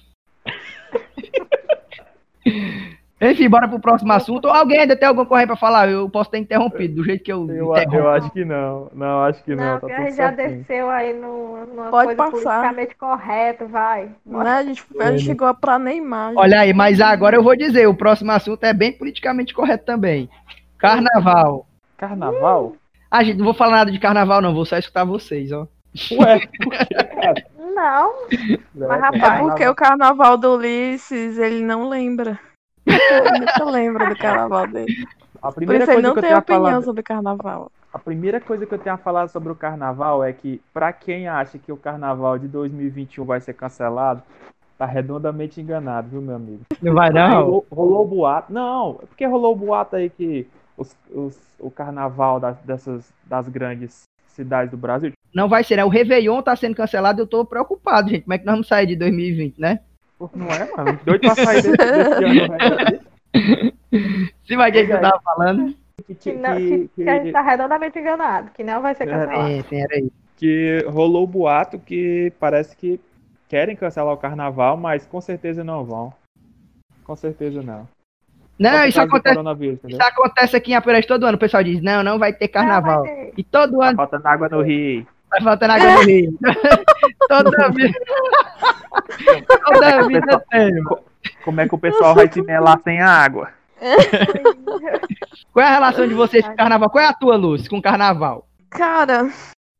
[3.23, 4.49] Enfim, bora pro próximo assunto.
[4.49, 5.91] Alguém ainda tem alguma coisa pra falar?
[5.91, 7.47] Eu posso ter interrompido, do jeito que eu.
[7.51, 8.91] Eu, eu acho que não.
[8.95, 9.75] Não, acho que não.
[9.75, 12.31] Não, tá a gente já desceu aí no, numa Pode coisa passar.
[12.31, 14.11] politicamente correto, vai.
[14.25, 14.51] Né?
[14.51, 16.33] A, gente, a gente chegou pra Neymar.
[16.35, 20.31] Olha aí, mas agora eu vou dizer: o próximo assunto é bem politicamente correto também.
[20.79, 21.67] Carnaval.
[21.99, 22.73] Carnaval?
[23.11, 24.55] Ah, gente, não vou falar nada de carnaval, não.
[24.55, 25.69] Vou só escutar vocês, ó.
[26.13, 27.45] Ué, por quê, cara?
[27.75, 28.13] Não.
[28.75, 32.39] Mas, É rapaz, porque o carnaval do Ulisses, ele não lembra.
[32.87, 34.93] Ele nunca lembra do carnaval dele.
[35.43, 36.83] A Por primeira isso ele coisa não que eu tem tenho a opinião falar.
[36.83, 37.73] sobre carnaval.
[37.93, 41.27] A primeira coisa que eu tenho a falar sobre o carnaval é que, pra quem
[41.29, 44.23] acha que o carnaval de 2021 vai ser cancelado,
[44.79, 46.61] tá redondamente enganado, viu, meu amigo?
[46.81, 47.43] Não vai, não?
[47.43, 48.53] Rolou, rolou boato.
[48.53, 54.05] Não, é porque rolou boato aí que os, os- o carnaval das, dessas, das grandes
[54.31, 55.13] cidades do Brasil.
[55.35, 55.85] Não vai ser, né?
[55.85, 58.23] O Réveillon tá sendo cancelado, eu tô preocupado, gente.
[58.23, 59.81] Como é que nós vamos sair de 2020, né?
[60.19, 60.99] Pô, Não é, mano?
[61.05, 63.01] Doido pra sair desse, desse ano, né?
[64.45, 65.75] Se vai que eu tava falando.
[66.07, 68.95] Que, que, que, não, que, que- que a gente tá redondamente enganado, que não vai
[68.95, 69.49] ser É, cancelado.
[69.51, 70.13] É, sim, era isso.
[70.37, 72.99] que rolou boato que parece que
[73.49, 76.13] querem cancelar o carnaval, mas com certeza não vão.
[77.05, 77.87] Com certeza não.
[78.61, 79.41] Não, isso acontece,
[79.89, 81.37] isso acontece aqui em Apureiras todo ano.
[81.37, 82.99] O pessoal diz, não, não vai ter carnaval.
[82.99, 83.33] Não, vai ter.
[83.39, 85.07] E todo Tá ano faltando água no rio.
[85.31, 86.39] tá faltando água no rio.
[87.27, 87.99] toda vida.
[89.65, 90.71] toda vida tem.
[91.43, 93.49] Como é que o pessoal vai se melar sem água?
[95.53, 96.91] Qual é a relação de vocês com carnaval?
[96.91, 98.47] Qual é a tua, Luz, com carnaval?
[98.69, 99.29] Cara,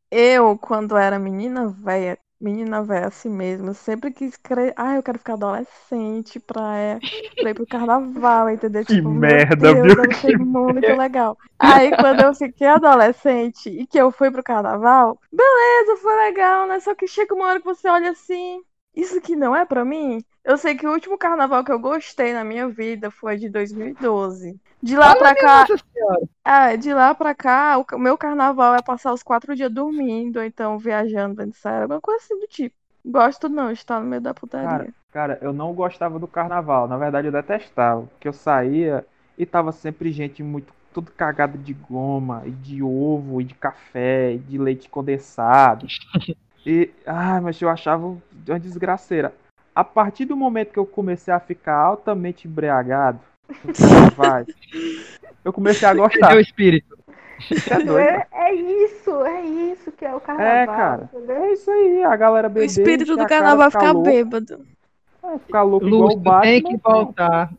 [0.09, 4.73] eu, quando era menina velha, menina velha assim mesmo, eu sempre quis crer.
[4.77, 7.01] Ah, eu quero ficar adolescente pra, é,
[7.39, 8.83] pra ir pro carnaval, entendeu?
[8.85, 9.95] Que tipo, merda, Deus, viu?
[9.95, 11.37] deve ser muito legal.
[11.59, 16.79] Aí, quando eu fiquei adolescente e que eu fui pro carnaval, beleza, foi legal, né?
[16.79, 18.61] Só que chega uma hora que você olha assim,
[18.95, 20.23] isso aqui não é pra mim?
[20.43, 24.59] Eu sei que o último carnaval que eu gostei na minha vida foi de 2012.
[24.81, 26.27] De lá pra cá, Nossa senhora.
[26.43, 30.43] ah, de lá pra cá, o meu carnaval é passar os quatro dias dormindo, ou
[30.43, 32.75] então viajando dentro de alguma coisa assim do tipo.
[33.05, 34.67] Gosto não de estar no meio da putaria.
[34.67, 36.87] Cara, cara, eu não gostava do carnaval.
[36.87, 38.03] Na verdade, eu detestava.
[38.03, 39.05] Porque eu saía
[39.37, 40.73] e tava sempre gente muito.
[40.93, 45.87] Tudo cagado de goma, e de ovo, e de café, e de leite condensado.
[46.65, 48.05] E, ai, mas eu achava
[48.47, 49.33] uma desgraceira.
[49.73, 53.19] A partir do momento que eu comecei a ficar altamente embriagado,
[54.15, 54.45] vai,
[55.43, 56.19] eu comecei a gostar.
[56.19, 56.97] Perdeu o espírito.
[57.69, 57.99] É doido?
[57.99, 60.53] É, é isso, é isso que é o carnaval.
[60.53, 61.09] É, cara.
[61.13, 61.43] entendeu?
[61.43, 62.65] É isso aí, a galera o beber.
[62.67, 64.09] espírito do carnaval é ficar ficar louco.
[64.09, 64.65] bêbado.
[65.23, 66.41] É, ficar louco igual Luz, o tu Batman.
[66.41, 67.53] tem que voltar.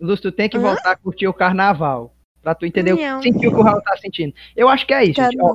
[0.00, 0.60] Luz, tu tem que Hã?
[0.60, 2.12] voltar a curtir o carnaval.
[2.42, 4.32] Pra tu entender, sentir o que o Raul tá sentindo.
[4.56, 5.42] Eu acho que é isso, Quero gente.
[5.42, 5.54] Ó,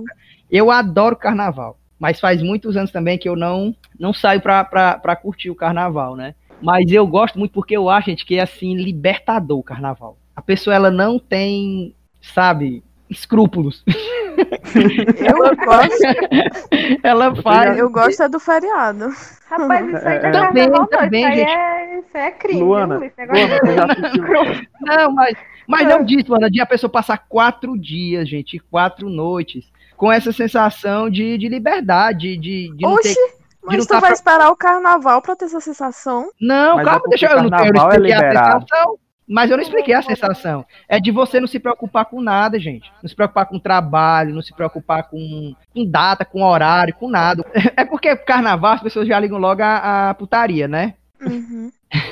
[0.52, 1.80] eu adoro carnaval.
[2.00, 6.36] Mas faz muitos anos também que eu não, não saio pra curtir o carnaval, né?
[6.62, 10.18] Mas eu gosto muito porque eu acho, gente, que é assim, libertador o carnaval.
[10.36, 13.84] A pessoa, ela não tem, sabe, escrúpulos.
[14.36, 17.78] Eu gosto, ela faz.
[17.78, 19.08] eu gosto é do feriado.
[19.48, 20.88] Rapaz, isso aí é Também, carnaval, não.
[20.88, 21.50] também, isso, aí gente.
[21.50, 22.60] é, isso aí é crime.
[22.60, 23.08] Luana, viu?
[23.08, 24.68] Esse negócio Luana, assistiu?
[24.82, 26.52] Não, mas, mas não disso, mano.
[26.52, 32.38] De a pessoa passar quatro dias, gente, quatro noites, com essa sensação de, de liberdade,
[32.38, 33.10] de, de não ter.
[33.10, 33.20] Oxi,
[33.64, 36.30] mas não tu tá vai pra- esperar o carnaval pra ter essa sensação?
[36.40, 38.62] Não, Mas é calma, porque deixa eu não, eu não é expliquei a liberado.
[38.68, 38.98] sensação.
[39.28, 40.64] Mas eu não expliquei a sensação.
[40.88, 42.92] É de você não se preocupar com nada, gente.
[43.02, 47.44] Não se preocupar com trabalho, não se preocupar com, com data, com horário, com nada.
[47.76, 50.94] É porque carnaval as pessoas já ligam logo a, a putaria, né?
[51.22, 51.72] Uhum.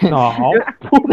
[0.10, 0.52] Não.
[0.90, 1.08] Por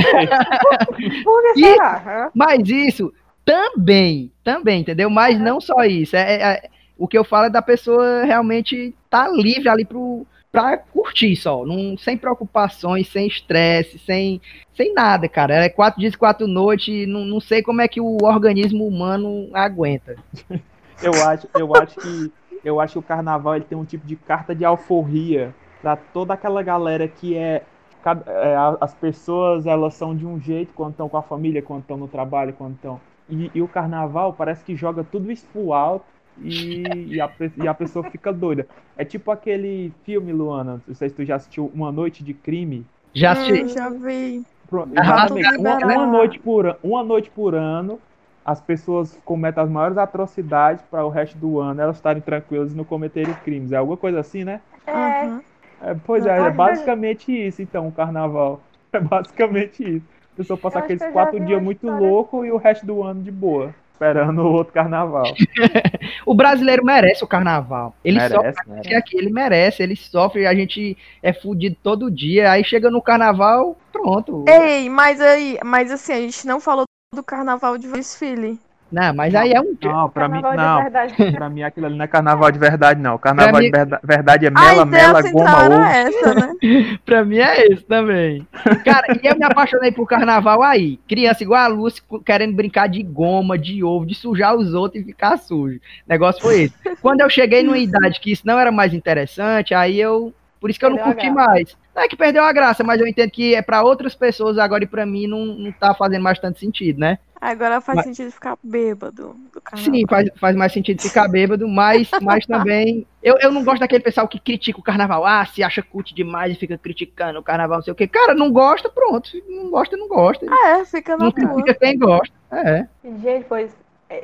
[1.55, 2.31] que E- será?
[2.35, 3.13] Mas isso
[3.45, 5.11] também, também, entendeu?
[5.11, 6.17] Mas não só isso.
[6.17, 10.27] É, é- é- o que eu falo é da pessoa realmente estar livre ali pro,
[10.53, 11.65] pra curtir só.
[11.65, 14.41] Não, sem preocupações, sem estresse, sem,
[14.75, 15.65] sem nada, cara.
[15.65, 17.09] É quatro dias, quatro noites.
[17.09, 20.17] Não, não sei como é que o organismo humano aguenta.
[21.03, 22.31] Eu acho, eu acho que
[22.63, 26.35] eu acho que o carnaval ele tem um tipo de carta de alforria pra toda
[26.35, 27.63] aquela galera que é,
[28.05, 31.97] é, as pessoas elas são de um jeito quando estão com a família, quando estão
[31.97, 33.01] no trabalho, quando estão
[33.31, 36.05] e, e o carnaval parece que joga tudo isso pro alto
[36.43, 36.83] e,
[37.15, 37.31] e, a,
[37.63, 38.67] e a pessoa fica doida.
[38.97, 42.87] É tipo aquele filme, Luana, não sei se tu já assistiu Uma Noite de Crime.
[43.13, 43.65] Já assisti.
[43.65, 44.45] Hum, já vi.
[44.69, 45.59] Pronto, exatamente.
[45.59, 47.99] Uma, uma noite por, uma noite por ano,
[48.45, 52.77] as pessoas cometem as maiores atrocidades para o resto do ano elas estarem tranquilas e
[52.77, 53.73] não cometerem crimes.
[53.73, 54.61] É alguma coisa assim, né?
[54.87, 55.51] É.
[55.83, 58.61] É, pois é, é basicamente isso, então, o carnaval.
[58.93, 60.07] É basicamente isso.
[60.33, 63.03] A pessoa passa Eu aqueles quatro dias uma muito história- louco e o resto do
[63.03, 65.25] ano de boa, esperando o outro carnaval.
[66.27, 67.95] O brasileiro merece o carnaval.
[68.05, 68.81] Ele sofre merece, né?
[68.83, 72.53] que aqui, ele merece, ele sofre, a gente é fudido todo dia.
[72.53, 74.45] Aí chega no carnaval, pronto.
[74.49, 78.59] Ei, mas aí, mas assim, a gente não falou do carnaval de desfile.
[78.91, 79.77] Não, mas aí é um.
[79.83, 80.83] Não, pra mim, carnaval de não.
[80.83, 81.33] verdade.
[81.37, 83.17] Pra mim aquilo ali não é carnaval de verdade, não.
[83.19, 85.75] Carnaval Pra de mim- verda- verdade é a mela, ideia mela, goma, ovo.
[85.85, 86.53] essa, né?
[87.07, 88.47] Pra mim é esse também.
[88.85, 90.99] Cara, e eu me apaixonei por carnaval aí.
[91.09, 95.07] Criança igual a Lúcia, querendo brincar de goma, de ovo, de sujar os outros e
[95.07, 95.77] ficar sujo.
[95.77, 96.75] O negócio foi esse.
[97.01, 100.33] Quando eu cheguei numa idade que isso não era mais interessante, aí eu.
[100.61, 101.77] Por isso que eu não curti mais.
[101.95, 104.85] Não é que perdeu a graça, mas eu entendo que é pra outras pessoas agora
[104.85, 107.19] e pra mim não, não tá fazendo mais tanto sentido, né?
[107.41, 109.95] Agora faz Mas- sentido ficar bêbado do carnaval.
[109.95, 113.07] Sim, faz, faz mais sentido ficar bêbado, mas, mas também.
[113.23, 115.25] Eu, eu não gosto daquele pessoal que critica o carnaval.
[115.25, 118.07] Ah, se acha cult demais e fica criticando o carnaval, não sei o quê.
[118.07, 119.31] Cara, não gosta, pronto.
[119.49, 120.45] Não gosta, não gosta.
[120.67, 121.49] É, fica na Não tua.
[121.49, 122.35] critica quem gosta.
[122.53, 122.87] É.
[123.23, 123.71] Gente, pois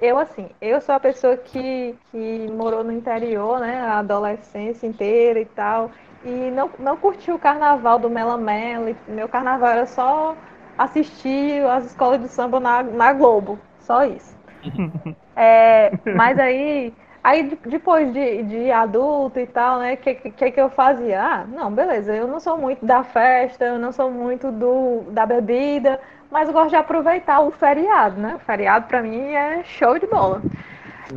[0.02, 5.38] eu assim, eu sou a pessoa que, que morou no interior, né, a adolescência inteira
[5.40, 5.90] e tal,
[6.26, 10.42] e não, não curti o carnaval do Melamela, e meu carnaval era só
[10.78, 14.36] assistir as escolas de samba na, na Globo, só isso.
[15.34, 20.50] É, mas aí, aí de- depois de, de adulto e tal, né, o que, que,
[20.52, 21.22] que eu fazia?
[21.22, 25.26] Ah, não, beleza, eu não sou muito da festa, eu não sou muito do, da
[25.26, 26.00] bebida,
[26.30, 28.34] mas eu gosto de aproveitar o feriado, né?
[28.36, 30.44] O feriado pra mim é show de bola.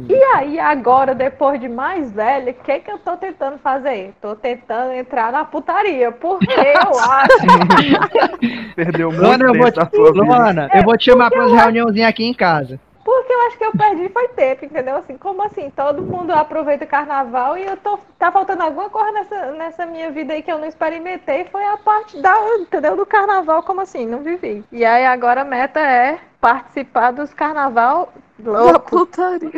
[0.07, 4.13] E aí, agora, depois de mais velha, o que, que eu tô tentando fazer?
[4.21, 9.79] Tô tentando entrar na putaria, porque eu acho, Perdeu muito Luana, eu vou tempo te,
[9.79, 10.23] da sua vida.
[10.23, 12.79] Luana, eu vou te chamar pra umas reuniãozinhas aqui em casa.
[13.03, 14.97] porque eu acho que eu perdi foi tempo, entendeu?
[14.97, 15.69] Assim, como assim?
[15.71, 20.11] Todo mundo aproveita o carnaval e eu tô, tá faltando alguma coisa nessa, nessa minha
[20.11, 22.95] vida aí que eu não experimentei, foi a parte da, entendeu?
[22.95, 24.05] Do carnaval, como assim?
[24.05, 24.63] Não vivi.
[24.71, 28.13] E aí agora a meta é participar dos carnaval
[28.43, 28.89] Louco.
[29.05, 29.49] putaria.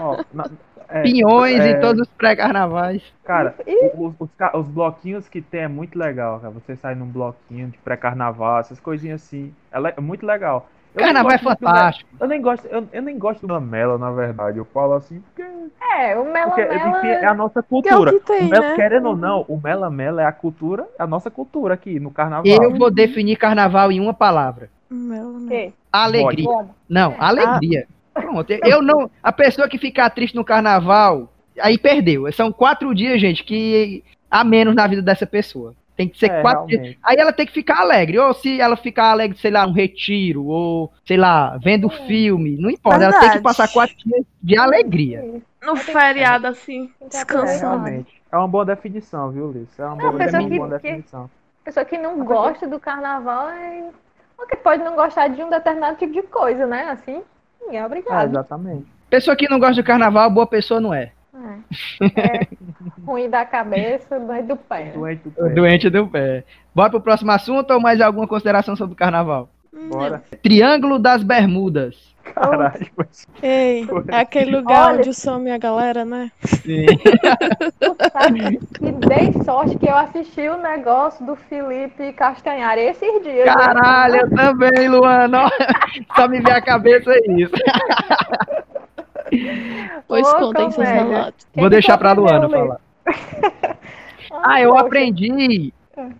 [0.00, 0.50] Ó, na-
[0.92, 3.00] é, Pinhões é, e todos os pré-carnavais.
[3.24, 3.54] Cara,
[3.96, 6.52] os, os os bloquinhos que tem é muito legal, cara.
[6.52, 9.54] Você sai num bloquinho de pré-carnaval, essas coisinhas assim.
[9.70, 10.68] É, le- é muito legal.
[10.92, 12.10] Eu Carnaval é muito do- fantástico.
[12.18, 14.58] Eu nem gosto, eu, eu nem gosto do Lamela, na verdade.
[14.58, 15.48] Eu falo assim, porque,
[15.96, 17.30] É, o Mela porque enfim, é Mela.
[17.30, 18.10] a nossa cultura.
[18.12, 18.74] que tem, O Mela- né?
[18.74, 22.10] Querendo ou não, o Mela Mela é a cultura, é a nossa cultura aqui no
[22.10, 22.44] carnaval.
[22.44, 24.68] Eu vou definir carnaval em uma palavra.
[24.90, 25.38] Mela?
[25.46, 25.72] Que?
[25.92, 26.44] Alegria.
[26.46, 26.74] Como?
[26.88, 27.86] Não, alegria.
[28.14, 28.50] Pronto.
[28.50, 29.10] Eu não.
[29.22, 32.30] A pessoa que ficar triste no carnaval, aí perdeu.
[32.32, 35.74] São quatro dias, gente, que há menos na vida dessa pessoa.
[35.96, 36.80] Tem que ser É, quatro dias.
[36.80, 37.00] realmente.
[37.02, 38.18] Aí ela tem que ficar alegre.
[38.18, 42.56] Ou se ela ficar alegre, sei lá, um retiro, ou, sei lá, vendo filme.
[42.58, 43.04] Não importa.
[43.04, 43.42] Ela tem que Verdade.
[43.44, 45.42] passar quatro dias de alegria.
[45.62, 47.82] No feriado, assim, que É, descansando.
[47.84, 48.20] realmente.
[48.32, 49.78] É uma boa definição, viu, Liz?
[49.78, 51.30] É uma Não, boa, a pessoa uma que- boa que- definição.
[51.64, 53.84] Pessoa que não gosta do carnaval é.
[54.36, 56.84] Porque pode não gostar de um determinado tipo de coisa, né?
[56.88, 57.20] Assim,
[57.68, 58.30] é É, obrigado.
[58.30, 58.86] exatamente.
[59.08, 61.12] Pessoa que não gosta do carnaval, boa pessoa não é.
[61.34, 62.06] É.
[62.20, 62.46] É
[63.04, 64.92] ruim da cabeça, doente do pé.
[64.92, 65.48] Doente do pé.
[65.50, 66.44] Doente do pé.
[66.74, 69.48] Bora pro próximo assunto ou mais alguma consideração sobre o carnaval?
[69.88, 70.22] Bora.
[70.42, 72.09] Triângulo das Bermudas.
[72.24, 72.86] Caralho.
[72.96, 76.30] mas- Ei, é aquele lugar Olha- onde some a galera, né?
[76.44, 76.86] Sim.
[78.82, 83.44] E dei sorte que eu assisti o negócio do Felipe Castanhari esses dias.
[83.52, 85.50] Caralho, eu também, Luana.
[86.14, 87.52] Só me vê a cabeça isso.
[90.08, 91.46] Pois Ô, contem seus relatos.
[91.54, 92.80] Vou deixar pra Luana falar.
[94.44, 94.86] Ah, eu poxa.
[94.86, 95.74] aprendi.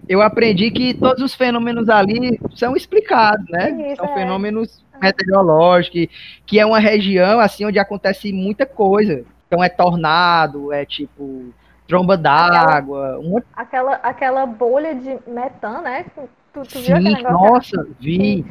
[0.09, 3.93] Eu aprendi que todos os fenômenos ali são explicados, né?
[3.93, 4.15] Isso, São é.
[4.15, 6.09] fenômenos meteorológicos,
[6.47, 9.25] que é uma região assim onde acontece muita coisa.
[9.47, 11.53] Então é tornado, é tipo
[11.89, 16.07] tromba d'água, uma Aquela, aquela bolha de metano, né?
[16.53, 17.77] Tu, tu viu aquele sim, negócio?
[17.77, 18.45] nossa, vi.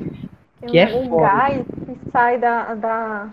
[0.60, 1.22] Tem que é um, foda.
[1.22, 3.30] gás que sai da, da,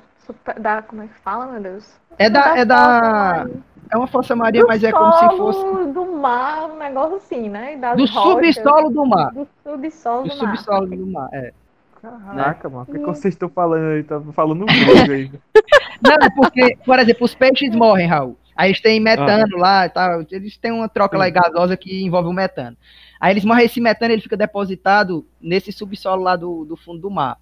[0.60, 0.82] da.
[0.82, 2.00] Como é que fala, meu Deus?
[2.18, 5.92] É da, é da, força é uma força maria, do mas é como se fosse
[5.92, 7.76] do mar, um negócio assim, né?
[7.76, 9.32] Das do rochas, subsolo do mar.
[9.32, 10.56] Do subsolo Do do, mar.
[10.56, 11.52] subsolo do mar, é.
[12.00, 12.86] Caraca, mano.
[12.88, 14.02] O que, que vocês estão falando aí?
[14.02, 15.30] Tá falando grego aí.
[16.02, 18.36] Não, é porque, por exemplo, os peixes morrem, Raul.
[18.54, 20.24] Aí eles têm metano lá e tal.
[20.30, 22.76] Eles têm uma troca lá gasosa que envolve o metano.
[23.20, 27.10] Aí eles morrem, esse metano ele fica depositado nesse subsolo lá do, do fundo do
[27.10, 27.38] mar.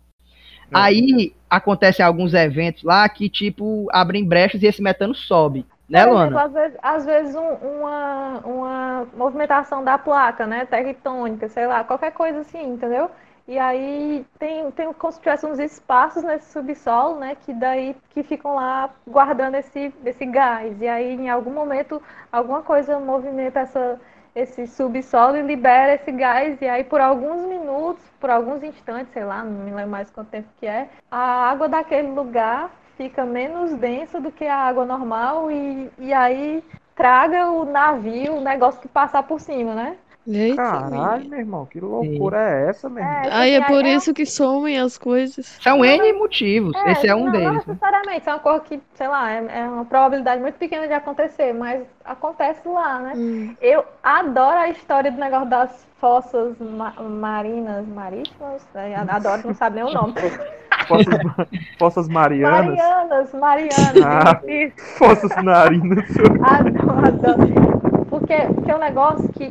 [0.72, 5.66] Aí acontecem alguns eventos lá que, tipo, abrem brechas e esse metano sobe.
[5.88, 6.42] Né, Luana?
[6.42, 10.64] Às vezes, às vezes um, uma, uma movimentação da placa, né?
[10.64, 13.10] Tectônica, sei lá, qualquer coisa assim, entendeu?
[13.46, 17.36] E aí tem, tem como se tivesse uns espaços nesse subsolo, né?
[17.44, 20.80] Que daí que ficam lá guardando esse, esse gás.
[20.80, 22.00] E aí, em algum momento,
[22.32, 24.00] alguma coisa movimenta essa,
[24.34, 26.58] esse subsolo e libera esse gás.
[26.62, 30.30] E aí, por alguns minutos, por alguns instantes, sei lá, não me lembro mais quanto
[30.30, 35.50] tempo que é, a água daquele lugar fica menos densa do que a água normal
[35.50, 36.62] e, e aí
[36.94, 39.96] traga o navio, o negócio que passar por cima, né?
[40.26, 42.44] Eita, Caralho, meu irmão, que loucura Sim.
[42.44, 43.22] é essa, meu irmão?
[43.24, 45.44] É, aí é por é isso que somem as coisas.
[45.60, 47.46] São N motivos, é, esse é um não, deles.
[47.46, 47.62] Não né?
[47.66, 51.52] necessariamente, é uma coisa que, sei lá, é, é, uma probabilidade muito pequena de acontecer,
[51.52, 53.12] mas acontece lá, né?
[53.14, 53.54] Hum.
[53.60, 58.94] Eu adoro a história do negócio das fossas ma marinas, marítimas, né?
[58.96, 60.14] adoro, não sabe nem o nome.
[60.86, 61.18] Fossas,
[61.78, 62.76] fossas Marianas.
[62.76, 64.02] Marianas, Marianas.
[64.04, 64.40] Ah,
[64.98, 66.04] fossas narinas.
[66.42, 68.06] Adoro, adoro.
[68.08, 69.50] Porque tem um negócio que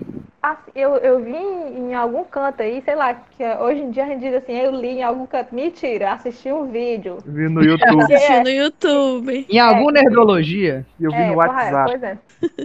[0.75, 4.19] eu, eu vi em algum canto aí, sei lá, que hoje em dia a gente
[4.19, 5.55] diz assim, eu li em algum canto.
[5.55, 7.17] Mentira, assisti um vídeo.
[7.25, 8.03] Vi no YouTube.
[8.03, 9.47] Assisti no YouTube.
[9.49, 10.86] Em alguma é, nerdologia.
[10.99, 11.91] Eu vi é, no WhatsApp.
[11.91, 12.17] Pois é.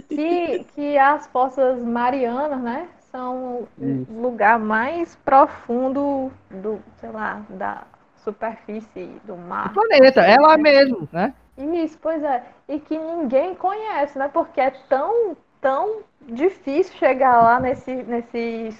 [0.09, 2.87] Que, que as fossas marianas, né?
[3.11, 7.83] São o lugar mais profundo do, sei lá, da
[8.31, 9.69] superfície do mar.
[9.69, 11.33] Do planeta, é lá mesmo, né?
[11.57, 12.43] Isso, pois é.
[12.67, 14.29] E que ninguém conhece, né?
[14.31, 18.73] Porque é tão, tão difícil chegar lá nesse, nesse,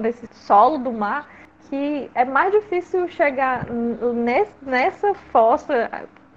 [0.00, 1.26] nesse solo do mar
[1.70, 5.88] que é mais difícil chegar nesse, nessa fossa.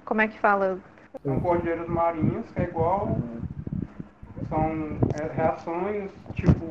[0.05, 0.77] Como é que fala?
[1.23, 3.17] São cordeiras marinhas, que é igual.
[4.47, 6.65] São é, reações tipo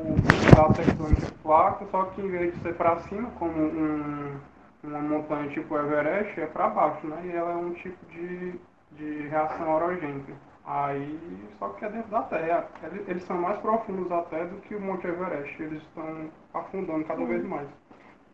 [0.55, 4.35] da tectônica placa, só que em vez de ser para cima, como um
[4.83, 7.21] uma montanha tipo Everest é para baixo, né?
[7.25, 8.59] E ela é um tipo de,
[8.91, 10.33] de reação orogênica.
[10.65, 11.19] Aí,
[11.59, 12.67] só que é dentro da Terra.
[13.07, 15.61] Eles, são mais profundos até do que o Monte Everest.
[15.61, 17.67] Eles estão afundando cada vez mais.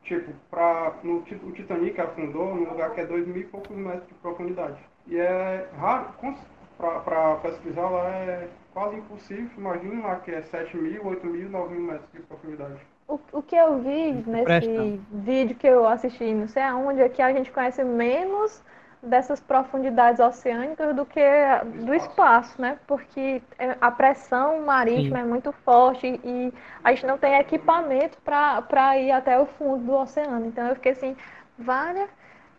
[0.04, 4.08] Tipo, pra, no, o Titanic afundou num lugar que é dois mil e poucos metros
[4.08, 4.80] de profundidade.
[5.08, 6.14] E é raro,
[6.78, 9.50] para pesquisar lá é quase impossível.
[9.58, 12.80] Imagina lá que é 7 mil, 8 mil, 9 mil metros de profundidade.
[13.10, 14.84] O, o que eu vi nesse Presta.
[15.12, 18.64] vídeo que eu assisti, não sei aonde, é que a gente conhece menos
[19.02, 21.22] dessas profundidades oceânicas do que
[21.86, 22.78] do espaço, né?
[22.86, 25.24] Porque é, a pressão marítima Sim.
[25.24, 26.54] é muito forte e
[26.84, 30.46] a gente não tem equipamento para ir até o fundo do oceano.
[30.46, 31.18] Então eu fiquei assim,
[31.58, 32.06] vale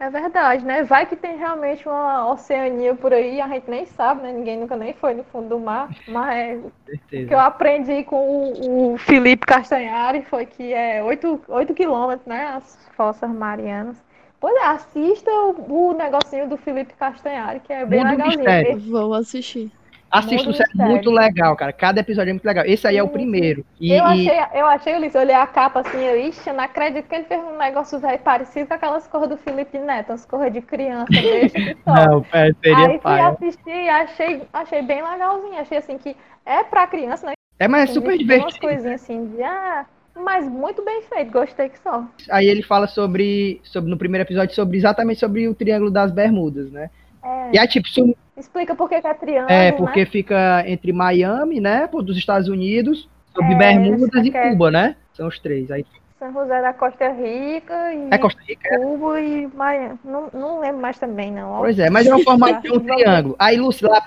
[0.01, 0.83] é verdade, né?
[0.83, 4.33] Vai que tem realmente uma oceania por aí, a gente nem sabe, né?
[4.33, 5.91] Ninguém nunca nem foi no fundo do mar.
[6.09, 11.43] Mas é, o que eu aprendi com o, o Felipe Castanhari foi que é 8,
[11.47, 12.47] 8 quilômetros, né?
[12.47, 14.03] As fossas marianas.
[14.41, 18.39] Pois é, assista o, o negocinho do Felipe Castanhari, que é bem Mundo legalzinho.
[18.39, 18.81] Mistério.
[18.81, 19.71] Vou assistir.
[20.11, 21.73] Assista, é muito legal, cara.
[21.73, 22.65] Cada episódio é muito legal.
[22.67, 23.65] Esse aí é o primeiro.
[23.81, 27.07] E, eu, achei, eu achei, Ulisses, eu olhei a capa assim, eu, ixi, não acredito
[27.07, 30.61] que ele fez um negócio parecido com aquelas cores do Felipe Neto, as cores de
[30.61, 33.37] criança, que Não, é, seria Aí pai.
[33.37, 35.61] fui assistir e achei, achei bem legalzinho.
[35.61, 37.33] Achei assim que é pra criança, né?
[37.59, 38.49] É, mas é super divertido.
[38.49, 39.87] Umas coisinhas assim de, ah,
[40.17, 42.05] mas muito bem feito, gostei que só.
[42.31, 46.71] Aí ele fala sobre, sobre no primeiro episódio, sobre exatamente sobre o Triângulo das Bermudas,
[46.73, 46.91] né?
[47.23, 47.51] É.
[47.55, 47.89] E aí, tipo,
[48.37, 49.53] Explica por que, é triângulo.
[49.53, 50.07] É, porque né?
[50.07, 51.87] fica entre Miami, né?
[51.87, 54.97] Dos Estados Unidos, sobre é, Bermudas e Cuba, né?
[55.13, 55.71] São os três.
[55.71, 55.85] Aí
[56.21, 58.79] são José da Costa Rica e é Costa Rica, é?
[58.79, 59.25] Cuba é?
[59.27, 59.99] e Miami.
[60.05, 61.59] Não, não lembro mais também, não.
[61.59, 63.37] Pois é, mas é uma forma de um triângulo.
[63.39, 64.03] Aí, Lúcio, lá.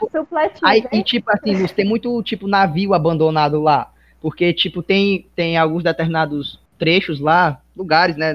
[0.63, 3.91] Aí, e tipo assim, tem muito tipo navio abandonado lá.
[4.21, 8.33] Porque, tipo, tem, tem alguns determinados trechos lá, lugares, né?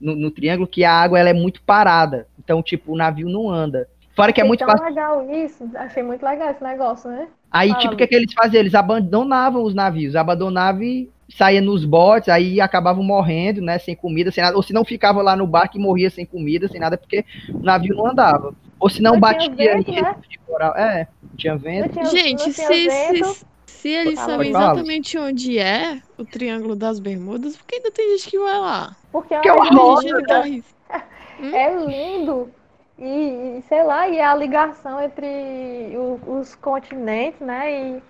[0.00, 2.26] No, no triângulo, que a água ela é muito parada.
[2.38, 3.88] Então, tipo, o navio não anda.
[4.20, 4.84] Fora que é muito fácil.
[4.84, 5.70] legal isso.
[5.74, 7.26] Achei muito legal esse negócio, né?
[7.50, 8.60] Aí, tipo, o que, é que eles faziam?
[8.60, 10.14] Eles abandonavam os navios.
[10.14, 13.78] Abandonavam e saía nos botes, aí acabavam morrendo, né?
[13.78, 14.56] Sem comida, sem nada.
[14.56, 17.60] Ou se não ficava lá no barco e morria sem comida, sem nada, porque o
[17.60, 18.54] navio não andava.
[18.78, 20.14] Ou se não, não batia vento, né?
[20.28, 20.76] de coral.
[20.76, 21.96] É, não tinha vento.
[21.96, 26.76] Não tinha, Gente, não se, se, se, eles ah, sabem exatamente onde é o Triângulo
[26.76, 28.94] das Bermudas, por que ainda tem gente que vai lá?
[29.10, 30.62] Porque, porque é uma roda, né?
[31.54, 32.50] É lindo.
[33.00, 37.72] E, e, sei lá, e é a ligação entre o, os continentes, né?
[37.72, 38.02] E,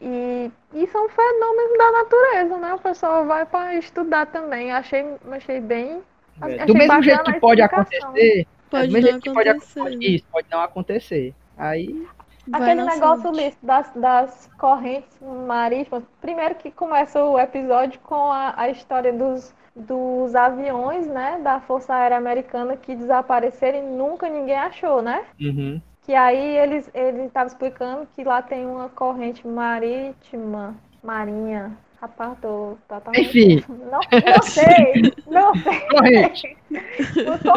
[0.00, 2.74] e, e, são fenômenos da natureza, né?
[2.74, 4.72] O pessoal vai para estudar também.
[4.72, 6.02] Achei, achei bem.
[6.40, 6.44] É.
[6.44, 9.80] Achei do mesmo jeito que pode acontecer, pode, não acontecer.
[9.80, 11.34] Pode, isso, pode não acontecer.
[11.56, 12.06] Aí.
[12.52, 15.16] Aquele negócio ali das, das correntes
[15.46, 16.02] marítimas.
[16.20, 21.94] Primeiro que começa o episódio com a, a história dos, dos aviões, né, da Força
[21.94, 25.24] Aérea Americana que desapareceram e nunca ninguém achou, né?
[25.40, 25.80] Uhum.
[26.02, 31.72] Que aí eles ele estavam explicando que lá tem uma corrente marítima, marinha.
[32.00, 33.28] Rapaz, tô totalmente...
[33.28, 33.64] Enfim.
[33.88, 35.80] Não, não sei, não sei.
[35.88, 36.56] Corrente.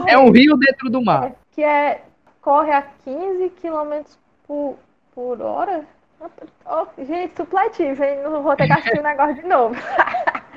[0.07, 1.31] É um rio dentro do mar.
[1.51, 2.03] Que é,
[2.41, 4.03] corre a 15 km
[4.45, 4.77] por,
[5.15, 5.83] por hora?
[6.65, 8.21] Oh, gente, supletivo, hein?
[8.23, 9.75] Não vou ter que assistir o negócio de novo.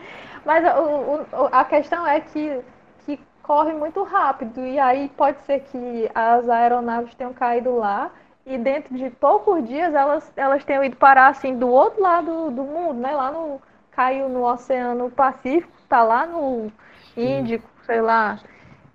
[0.48, 2.62] Mas o, o, a questão é que,
[3.06, 4.66] que corre muito rápido.
[4.66, 8.10] E aí pode ser que as aeronaves tenham caído lá
[8.46, 12.64] e dentro de poucos dias elas, elas tenham ido parar assim do outro lado do
[12.64, 13.14] mundo, né?
[13.14, 13.60] Lá no.
[13.92, 16.72] Caiu no Oceano Pacífico, tá lá no
[17.16, 18.40] Índico, sei lá.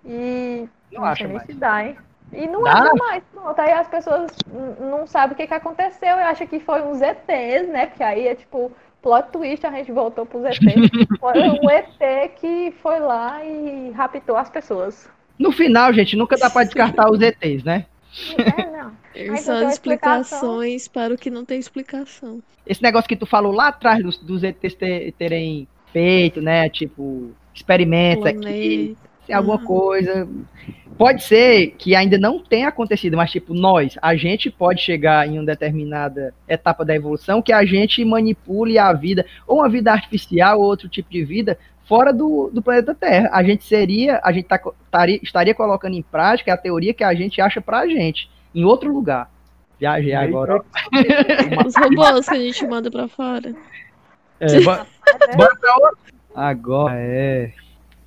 [0.04, 1.46] E Não não acho nem mais.
[1.46, 1.98] se dá, hein?
[2.32, 3.58] E não acha mais, pronto.
[3.60, 4.42] Aí as pessoas
[4.80, 7.86] não sabem o que, que aconteceu e acham que foi uns ETs, né?
[7.86, 8.72] Porque aí é tipo,
[9.04, 10.90] plot twist, a gente voltou pros ETs.
[11.20, 15.08] Foi um ET que foi lá e raptou as pessoas.
[15.38, 17.84] No final, gente, nunca dá pra descartar os ETs, né?
[18.38, 18.92] É, não.
[19.14, 19.68] Aí São explicação.
[19.68, 22.42] explicações para o que não tem explicação.
[22.66, 26.68] Esse negócio que tu falou lá atrás dos, dos ETs ter- terem feito, né?
[26.68, 28.96] Tipo, experimentos aqui,
[29.26, 29.64] Se alguma Uhum.
[29.64, 30.28] coisa.
[30.96, 35.38] Pode ser que ainda não tenha acontecido, mas tipo, nós, a gente pode chegar em
[35.40, 40.60] uma determinada etapa da evolução que a gente manipule a vida, ou uma vida artificial,
[40.60, 43.28] ou outro tipo de vida, fora do, do planeta Terra.
[43.32, 47.12] A gente seria, a gente tá, taria- estaria colocando em prática a teoria que a
[47.12, 49.28] gente acha pra gente, em outro lugar.
[49.80, 50.62] Viajei agora.
[51.66, 53.52] Os robôs que a gente manda pra fora.
[54.38, 54.86] É, bora,
[55.36, 56.14] bora pra outra.
[56.36, 57.52] Agora é.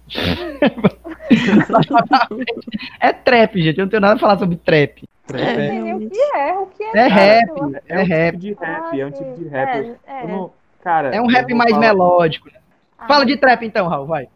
[3.00, 3.78] é trap, gente.
[3.80, 5.08] Eu não tenho nada a falar sobre trap.
[5.32, 6.98] Não É, nem o que é, o que é.
[6.98, 7.84] É rap, trap?
[7.88, 8.32] é um rap.
[8.38, 9.70] tipo de rap, é um tipo de rap.
[9.70, 10.24] É, é.
[10.24, 10.52] Eu não-
[10.82, 12.50] cara, É um rap mais falar- melódico.
[12.98, 14.28] Ah, Fala de trap então, Raul, vai.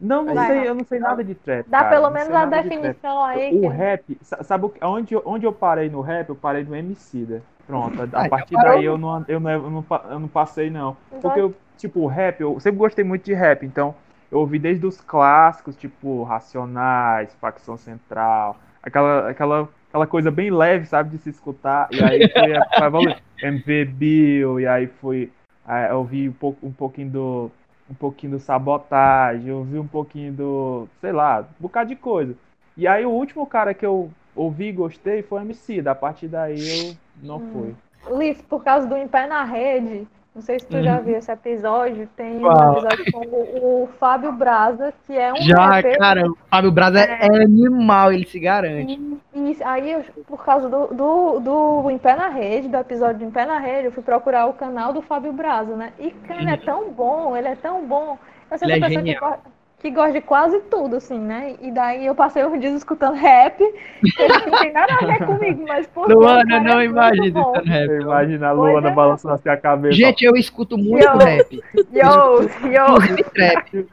[0.00, 0.68] Não, não Vai, sei, vai.
[0.68, 1.66] eu não sei nada de trap.
[1.68, 3.56] Dá cara, pelo não menos a nada de definição aí.
[3.56, 6.28] O que- rap, sa- sabe o que- onde, eu- onde eu parei no rap?
[6.28, 7.42] Eu parei no Emicida.
[7.66, 10.28] Pronto, a, a Ah, então partir daí eu não, eu, não, eu, não, eu não
[10.28, 10.96] passei, não.
[11.20, 13.94] Porque eu, tipo, o rap, eu sempre gostei muito de rap, então
[14.30, 20.86] eu ouvi desde os clássicos, tipo, Racionais, Facção Central, aquela, aquela, aquela coisa bem leve,
[20.86, 23.16] sabe, de se escutar, e aí foi, foi.
[23.42, 25.30] MV Bill, e aí foi,
[25.64, 27.50] aí eu ouvi um, pouco, um pouquinho do,
[27.90, 32.34] um pouquinho do Sabotagem, eu ouvi um pouquinho do, sei lá, um bocado de coisa.
[32.76, 36.28] E aí o último cara que eu ouvi e gostei foi o MC, da partir
[36.28, 37.50] daí eu não Hum.
[37.52, 37.74] fui.
[38.16, 41.02] Liz, por causa do Em Pé na Rede, não sei se tu já Uhum.
[41.02, 42.54] viu esse episódio, tem Qual?
[42.56, 45.98] um episódio com o, o Fábio Braza, que é um Já, rapper.
[45.98, 49.00] cara, o Fábio Braza é, é animal, ele se garante.
[49.34, 53.24] E aí, eu- por causa do, do, do Em Pé na Rede, do episódio do
[53.24, 55.92] Em Pé na Rede, eu fui procurar o canal do Fábio Braza, né?
[55.98, 58.16] E, cara, ele é tão bom, ele é tão bom.
[58.50, 59.20] Eu sou Ele é pessoa que genial.
[59.20, 61.54] gosta, que gosta de quase tudo, assim, né?
[61.60, 65.64] E daí eu passei uns dias escutando rap, que não tem nada a ver comigo,
[65.66, 67.88] mas por Luana, não imagina escutando rap.
[67.88, 68.94] Eu imagino a Luana é.
[68.94, 69.94] balançando assim a cabeça.
[69.94, 71.16] Gente, eu escuto muito Yo.
[71.18, 71.62] rap.
[71.92, 72.96] Yo, yo.
[72.96, 73.86] Inclusive trap.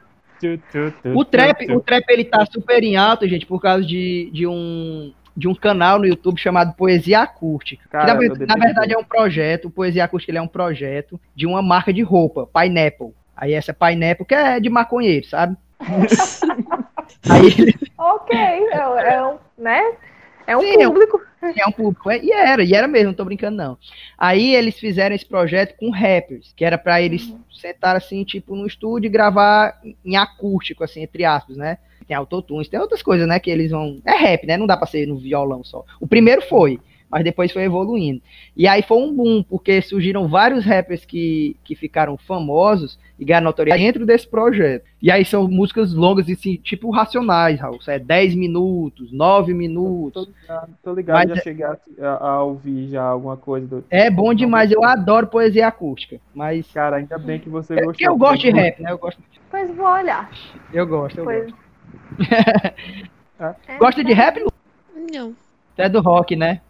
[1.14, 5.12] O trap, o trap ele tá super em alta, gente, por causa de, de um
[5.36, 7.86] de um canal no YouTube chamado Poesia Acústica.
[7.90, 10.48] Cara, na, eu ver- na verdade é um projeto, o Poesia Acústica ele é um
[10.48, 13.12] projeto de uma marca de roupa, Pineapple.
[13.36, 15.54] Aí essa Pineapple que é de maconheiro, sabe?
[17.30, 19.92] Aí Ok, é, é um, né?
[20.46, 21.20] É um Sim, é um- público.
[21.42, 23.76] é um público, é, e era, e era mesmo, não tô brincando não.
[24.16, 28.66] Aí eles fizeram esse projeto com rappers, que era pra eles sentar assim, tipo, no
[28.66, 31.78] estúdio e gravar em acústico, assim, entre aspas, né?
[32.06, 34.00] Tem autotunes, tem outras coisas, né, que eles vão...
[34.04, 34.56] É rap, né?
[34.56, 35.84] Não dá pra ser no violão só.
[36.00, 36.78] O primeiro foi,
[37.10, 38.20] mas depois foi evoluindo.
[38.56, 43.44] E aí foi um boom, porque surgiram vários rappers que, que ficaram famosos e ganharam
[43.44, 44.84] notoriedade dentro desse projeto.
[45.00, 47.78] E aí são músicas longas, assim, tipo racionais, Raul.
[47.86, 50.28] É 10 minutos, 9 Tô minutos.
[50.42, 53.84] ligado, tô ligado Mas já é- cheguei a, a- a ouvir já alguma coisa do.
[53.90, 56.20] É bom demais, eu adoro poesia acústica.
[56.34, 56.66] Mas.
[56.72, 57.92] Cara, ainda bem que você É gostou.
[57.92, 58.90] porque eu gosto de rap, né?
[58.90, 59.22] Eu gosto.
[59.50, 60.30] Pois vou olhar.
[60.72, 61.44] Eu gosto, eu Pois.
[61.50, 61.66] gosto.
[63.38, 64.52] É, Gosta de rap, Lu?
[65.12, 65.34] Não.
[65.74, 66.60] Você é do rock, né?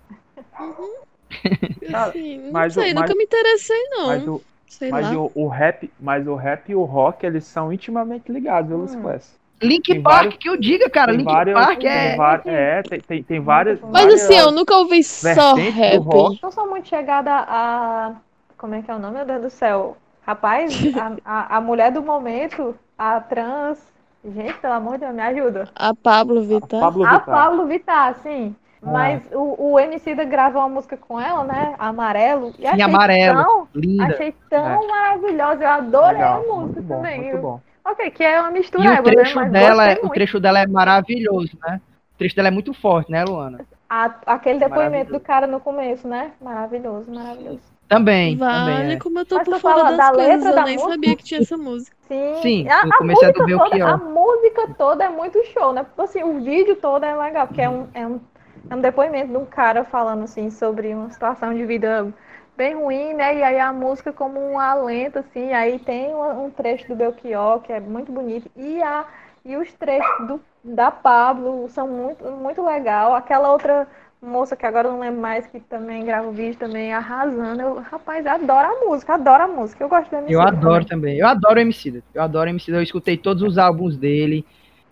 [1.90, 4.06] Cara, Assim, não mas o- sei, mas- nunca me interessei, não.
[4.06, 5.18] Mas, o, sei mas lá.
[5.18, 9.02] o, o rap, mas o rap e o rock, eles são intimamente ligados, viu, Hum.
[9.10, 9.30] Quest?
[9.62, 11.08] Link Tem Park, vários- que eu diga, cara.
[11.12, 12.16] Tem Link várias- Park tem é.
[12.16, 13.80] va- é, tem, tem, tem várias.
[13.80, 15.96] Mas Mas várias assim, eu nunca ouvi só rap.
[15.98, 16.38] rock.
[16.42, 18.12] Não sou muito chegada a.
[18.58, 19.96] Como é que é o nome, meu Deus do céu?
[20.26, 23.78] Rapaz, a, a, a mulher do momento, a trans.
[24.24, 25.68] Gente, pelo amor de Deus, me ajuda.
[25.74, 26.80] A Pablo Vittar.
[26.80, 27.34] Pablo A Vittar.
[27.34, 28.54] Pablo Vittar, sim.
[28.86, 29.36] Mas ah.
[29.36, 31.74] o, o Emicida gravou uma música com ela, né?
[31.78, 32.54] Amarelo.
[32.58, 33.42] E Sim, amarelo.
[33.42, 34.04] Tão, Linda.
[34.06, 34.86] Achei tão é.
[34.86, 35.64] maravilhosa.
[35.64, 36.34] Eu adorei Legal.
[36.34, 37.20] a música muito bom, também.
[37.22, 37.60] Muito bom.
[37.84, 38.84] Ok, que é uma mistura.
[38.84, 39.02] E o né?
[39.02, 39.48] trecho, né?
[39.48, 41.80] dela, é, o trecho dela é maravilhoso, né?
[42.14, 43.60] O trecho dela é muito forte, né, Luana?
[43.88, 46.32] A, aquele depoimento do cara no começo, né?
[46.40, 47.60] Maravilhoso, maravilhoso.
[47.88, 48.98] Também, vale, também é.
[48.98, 50.92] como eu tô Mas por fora das da coisas, eu nem música?
[50.92, 51.96] sabia que tinha essa música.
[52.08, 55.86] Sim, Sim a, a música toda, a música toda é muito show, né?
[55.96, 58.20] Assim, o vídeo todo é legal, porque é um, é um,
[58.68, 62.12] é um depoimento de um cara falando assim sobre uma situação de vida
[62.56, 63.38] bem ruim, né?
[63.38, 67.72] E aí a música como um alento, assim, aí tem um, trecho do Belchior que
[67.72, 69.04] é muito bonito, e, a,
[69.44, 73.14] e os trechos do, da Pablo são muito, muito legal.
[73.14, 73.86] Aquela outra
[74.20, 77.60] moça que agora não lembro mais, que também grava o vídeo também, arrasando.
[77.60, 79.84] Eu, rapaz, adoro a música, adoro a música.
[79.84, 80.34] Eu gosto do MC.
[80.34, 81.18] Eu adoro também.
[81.18, 82.02] Eu adoro o MC.
[82.14, 82.72] Eu adoro o MC.
[82.72, 84.44] Eu escutei todos os álbuns dele.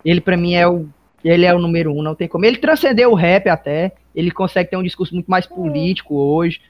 [0.05, 0.87] Ele, para mim, é o.
[1.25, 2.45] Ele é o número um, não tem como.
[2.45, 3.93] Ele transcendeu o rap até.
[4.15, 6.61] Ele consegue ter um discurso muito mais político hoje.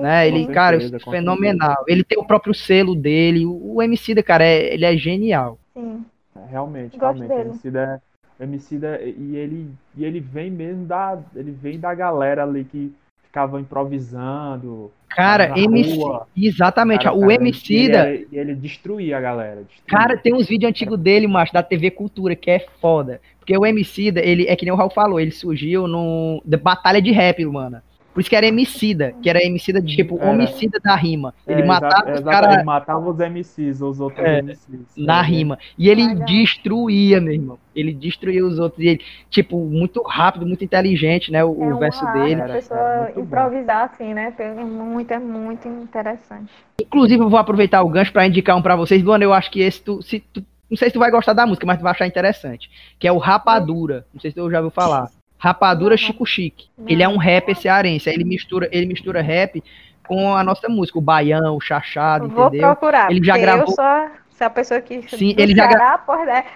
[0.00, 0.26] Né?
[0.26, 1.84] Ele, certeza, cara, fenomenal.
[1.86, 3.46] Ele tem o próprio selo dele.
[3.46, 5.58] O, MC, cara, é, ele é genial.
[5.72, 6.04] Sim.
[6.36, 7.28] É, realmente, Gosto realmente.
[7.28, 7.48] Dele.
[7.48, 8.00] O MC é
[8.40, 12.90] Emicida e ele e ele vem mesmo da ele vem da galera ali que
[13.22, 14.90] ficava improvisando.
[15.10, 15.98] Cara, MC,
[16.36, 19.56] exatamente, cara, o cara, Emicida, e ele, destruía a galera.
[19.56, 19.84] Destruía.
[19.86, 23.20] Cara, tem uns vídeos antigos dele, macho, da TV Cultura, que é foda.
[23.38, 27.02] Porque o Emicida, ele é que nem o Raul falou, ele surgiu no da batalha
[27.02, 27.82] de rap, mano.
[28.20, 30.30] Por isso que era emicida, que era emicida de tipo era.
[30.30, 31.32] homicida da rima.
[31.46, 32.54] Ele é, matava os caras.
[32.54, 34.94] Ele matava os MCs, os outros é, MCs.
[34.94, 35.22] Na é.
[35.22, 35.58] rima.
[35.78, 37.58] E ele destruía, meu irmão.
[37.74, 38.84] Ele destruía os outros.
[38.84, 39.00] E ele,
[39.30, 41.42] tipo, muito rápido, muito inteligente, né?
[41.42, 42.42] O, é o verso dele.
[42.42, 43.94] A pessoa improvisar bom.
[43.94, 44.34] assim, né?
[44.38, 46.52] É muito, é muito interessante.
[46.78, 49.02] Inclusive, eu vou aproveitar o gancho para indicar um para vocês.
[49.02, 51.46] Luana, eu acho que esse tu, se tu, não sei se tu vai gostar da
[51.46, 52.70] música, mas tu vai achar interessante.
[52.98, 54.04] Que é o Rapadura.
[54.12, 55.08] Não sei se tu já ouviu falar.
[55.40, 56.68] Rapadura Chico Chique.
[56.86, 58.10] Ele é um rapper cearense.
[58.10, 59.64] Ele mistura, ele mistura rap
[60.06, 62.68] com a nossa música, o baião, o chachado, Vou entendeu?
[62.68, 63.10] procurar.
[63.10, 63.68] Ele já gravou.
[63.68, 65.98] Eu sou, se a pessoa que Sim, ele já gra...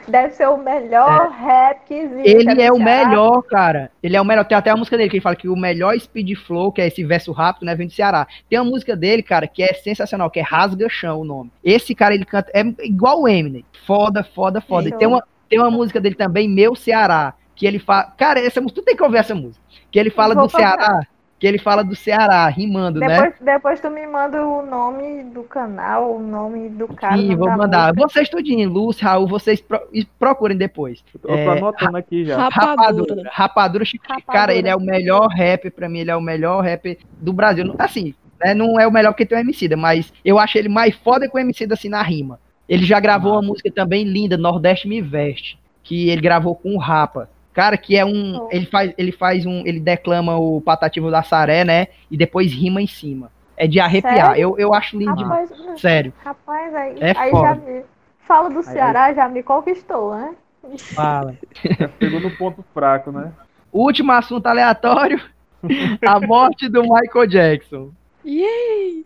[0.07, 1.45] deve ser o melhor é.
[1.45, 2.29] rap que existe.
[2.29, 3.91] Ele é o melhor, cara.
[4.03, 4.45] Ele é o melhor.
[4.45, 6.87] Tem até a música dele que ele fala que o melhor speed flow, que é
[6.89, 8.27] esse verso rápido, né, vem do Ceará.
[8.51, 11.51] Tem uma música dele, cara, que é sensacional, que é Rasga Chão o nome.
[11.65, 13.65] Esse cara ele canta é igual o Eminem.
[13.87, 14.91] Foda, foda, foda.
[14.91, 18.13] E tem uma tem uma música dele também, Meu Ceará que ele fala.
[18.17, 19.63] Cara, essa música, tu tem que ouvir essa música.
[19.91, 21.07] Que ele fala do Ceará.
[21.39, 23.35] Que ele fala do Ceará, rimando, depois, né?
[23.41, 27.19] Depois tu me manda o nome do canal, o nome do cara.
[27.19, 27.93] Sim, vou mandar.
[27.93, 28.09] Música.
[28.09, 29.81] Vocês tudinho, Lúcio, Raul, vocês pro,
[30.19, 31.05] procurem depois.
[31.13, 32.49] Eu tô é, anotando aqui já.
[32.49, 33.31] Rapadura.
[33.31, 34.33] Rapadura, Chico, Rapadura.
[34.33, 37.75] Cara, ele é o melhor rapper, pra mim, ele é o melhor rapper do Brasil.
[37.79, 40.95] Assim, né, não é o melhor porque tem o Emicida, mas eu acho ele mais
[40.95, 42.39] foda que o Emicida, assim, na rima.
[42.69, 43.35] Ele já gravou ah.
[43.37, 47.29] uma música também linda, Nordeste Me Veste, que ele gravou com o Rapa.
[47.55, 48.49] Cara, que é um.
[48.51, 49.65] Ele faz, ele faz um.
[49.65, 51.87] Ele declama o patativo da Saré, né?
[52.11, 53.31] E depois rima em cima.
[53.57, 54.37] É de arrepiar.
[54.37, 55.79] Eu, eu acho lindo rapaz, demais.
[55.81, 56.13] Sério.
[56.19, 57.83] Rapaz, aí, é aí já me.
[58.19, 60.35] Falo do Ceará, aí, já me conquistou, né?
[60.95, 61.37] Fala.
[61.99, 63.33] Pegou no ponto fraco, né?
[63.73, 65.21] Último assunto aleatório:
[66.05, 67.91] a morte do Michael Jackson.
[68.25, 69.05] Yay!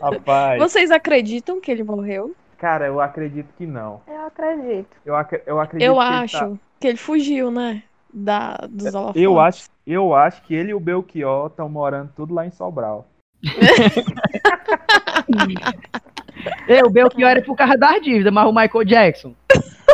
[0.00, 0.60] Rapaz.
[0.60, 2.34] Vocês acreditam que ele morreu?
[2.60, 4.02] Cara, eu acredito que não.
[4.06, 4.94] Eu acredito.
[5.04, 6.60] Eu, ac eu acredito Eu que acho ele tá...
[6.78, 7.82] que ele fugiu, né?
[8.12, 9.22] Da, dos holofotes.
[9.22, 13.06] Eu acho, eu acho que ele e o Belchior estão morando tudo lá em Sobral.
[16.68, 19.34] Ei, o Belchior era por causa das dívidas, mas o Michael Jackson.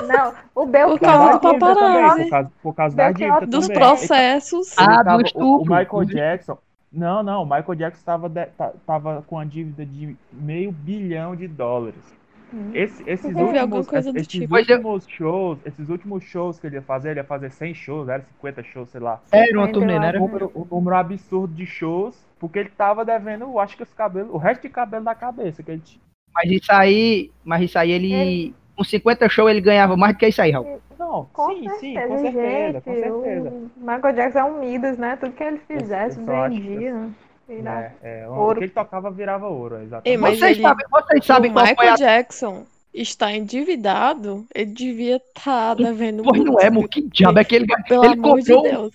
[0.08, 0.98] Não, o Belchior.
[0.98, 2.24] Por causa do paparazzi.
[2.24, 3.48] Por causa, por causa das dívidas.
[3.48, 3.80] Dos também.
[3.80, 4.76] processos.
[4.76, 5.46] Ah, do estupro.
[5.46, 6.58] O, o Michael Jackson.
[6.92, 12.16] Não, não, o Michael Jackson estava com a dívida de meio bilhão de dólares.
[12.52, 12.70] Uhum.
[12.74, 14.54] Esse, esses últimos, esses tipo.
[14.54, 18.22] últimos shows, esses últimos shows que ele ia fazer, ele ia fazer 100 shows, era
[18.22, 19.20] 50 shows, sei lá.
[19.32, 20.12] Era uma turnê, né?
[20.16, 24.32] Um número, um número absurdo de shows, porque ele tava devendo, acho que os cabelos,
[24.32, 26.00] o resto de cabelo da cabeça que ele tinha.
[26.34, 30.28] Mas isso aí, mas isso aí ele, com 50 shows ele ganhava mais do que
[30.28, 30.80] isso aí, Raul.
[30.98, 33.48] Não, com sim, certeza, sim, com certeza, gente, com certeza.
[33.48, 35.16] O Michael Jackson é um Midas, né?
[35.16, 37.08] Tudo que ele fizesse vendia.
[37.48, 40.08] É, é, o que ele tocava virava ouro, exatamente.
[40.08, 41.96] Ei, mas vocês, ele, sabem, vocês sabem o Michael a...
[41.96, 47.44] Jackson está endividado, ele devia estar tá devendo Pois não é, mano, que diabo é
[47.44, 48.62] que ele, Pelo ele comprou?
[48.62, 48.94] De Deus.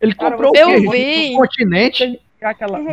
[0.00, 2.20] Ele comprou Cara, eu vi, um continente.
[2.40, 2.84] Aquela, eu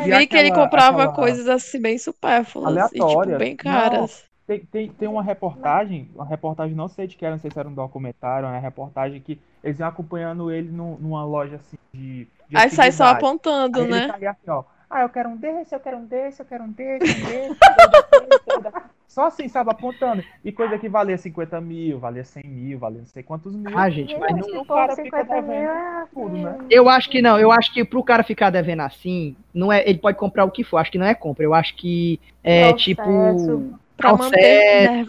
[0.00, 1.12] vi aquela, que ele comprava aquela...
[1.12, 4.24] coisas assim bem supérfluas e tipo, bem caras.
[4.24, 7.50] Não, tem, tem, tem uma reportagem, uma reportagem, não sei de que era, não sei
[7.50, 11.76] se era um documentário, uma reportagem que eles iam acompanhando ele num, numa loja assim
[11.92, 14.08] de Aí sai só apontando, aí né?
[14.08, 16.70] Tá assim, ó, Ah, eu quero um desse, eu quero um desse, eu quero um
[16.70, 17.58] desse, um desse.
[19.14, 20.24] Só assim, sabe, apontando.
[20.44, 23.78] E coisa que valia 50 mil, valia 100 mil, valia não sei quantos mil.
[23.78, 24.62] Ah, gente, mas não...
[24.62, 26.58] O cara fica devendo é tudo, né?
[26.68, 30.00] Eu acho que não, eu acho que pro cara ficar devendo assim, não é, ele
[30.00, 32.84] pode comprar o que for, acho que não é compra, eu acho que é Processo.
[32.84, 35.06] tipo Pra manter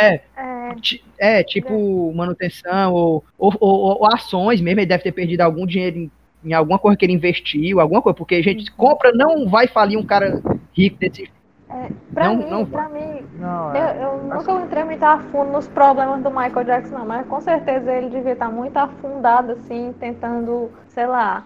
[0.00, 0.76] é, é,
[1.18, 5.98] é, tipo manutenção ou, ou, ou, ou, ações mesmo, ele deve ter perdido algum dinheiro
[5.98, 6.10] em,
[6.44, 8.76] em, alguma coisa que ele investiu, alguma coisa, porque a gente uhum.
[8.76, 10.40] compra, não vai falir um cara
[10.72, 11.30] rico desse
[11.68, 15.18] é, pra não, mim, não pra mim não, é, eu, eu nunca entrei muito a
[15.18, 19.52] fundo nos problemas do Michael Jackson, não, mas com certeza ele devia estar muito afundado,
[19.52, 21.44] assim, tentando, sei lá,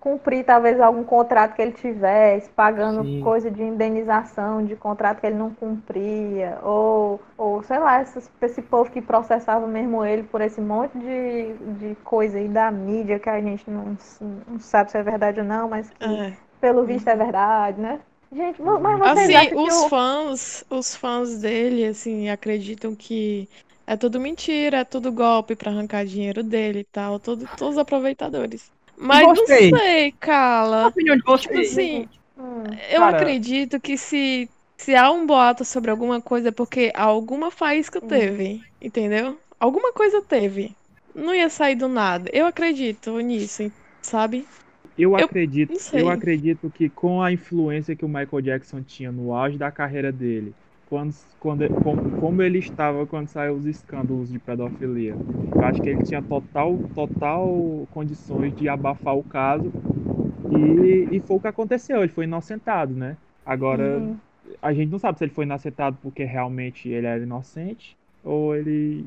[0.00, 3.20] cumprir talvez algum contrato que ele tivesse, pagando Sim.
[3.20, 8.62] coisa de indenização de contrato que ele não cumpria, ou, ou sei lá, esse, esse
[8.62, 13.28] povo que processava mesmo ele por esse monte de, de coisa aí da mídia que
[13.28, 13.96] a gente não,
[14.48, 16.32] não sabe se é verdade ou não, mas que é.
[16.60, 18.00] pelo visto é verdade, né?
[18.32, 23.48] Gente, mas vocês assim, os fãs, os fãs dele, assim, acreditam que
[23.86, 27.78] é tudo mentira, é tudo golpe para arrancar dinheiro dele e tal, todo, todos os
[27.78, 28.70] aproveitadores.
[29.00, 30.88] Mas não sei, Cala.
[30.88, 31.42] opinião de vocês.
[31.42, 33.16] Tipo assim, hum, eu Cara...
[33.16, 38.06] acredito que se, se há um boato sobre alguma coisa é porque alguma faísca hum.
[38.06, 39.38] teve, entendeu?
[39.58, 40.76] Alguma coisa teve.
[41.14, 42.30] Não ia sair do nada.
[42.32, 43.72] Eu acredito nisso,
[44.02, 44.46] sabe?
[44.98, 49.34] Eu, eu acredito, eu acredito que com a influência que o Michael Jackson tinha no
[49.34, 50.54] auge da carreira dele,
[50.90, 55.14] quando, quando, como, como ele estava quando saiu os escândalos de pedofilia.
[55.54, 59.70] Eu acho que ele tinha total, total condições de abafar o caso
[60.50, 62.00] e, e foi o que aconteceu.
[62.00, 63.16] Ele foi inocentado, né?
[63.46, 64.16] Agora, uhum.
[64.60, 69.06] a gente não sabe se ele foi inocentado porque realmente ele era inocente ou ele,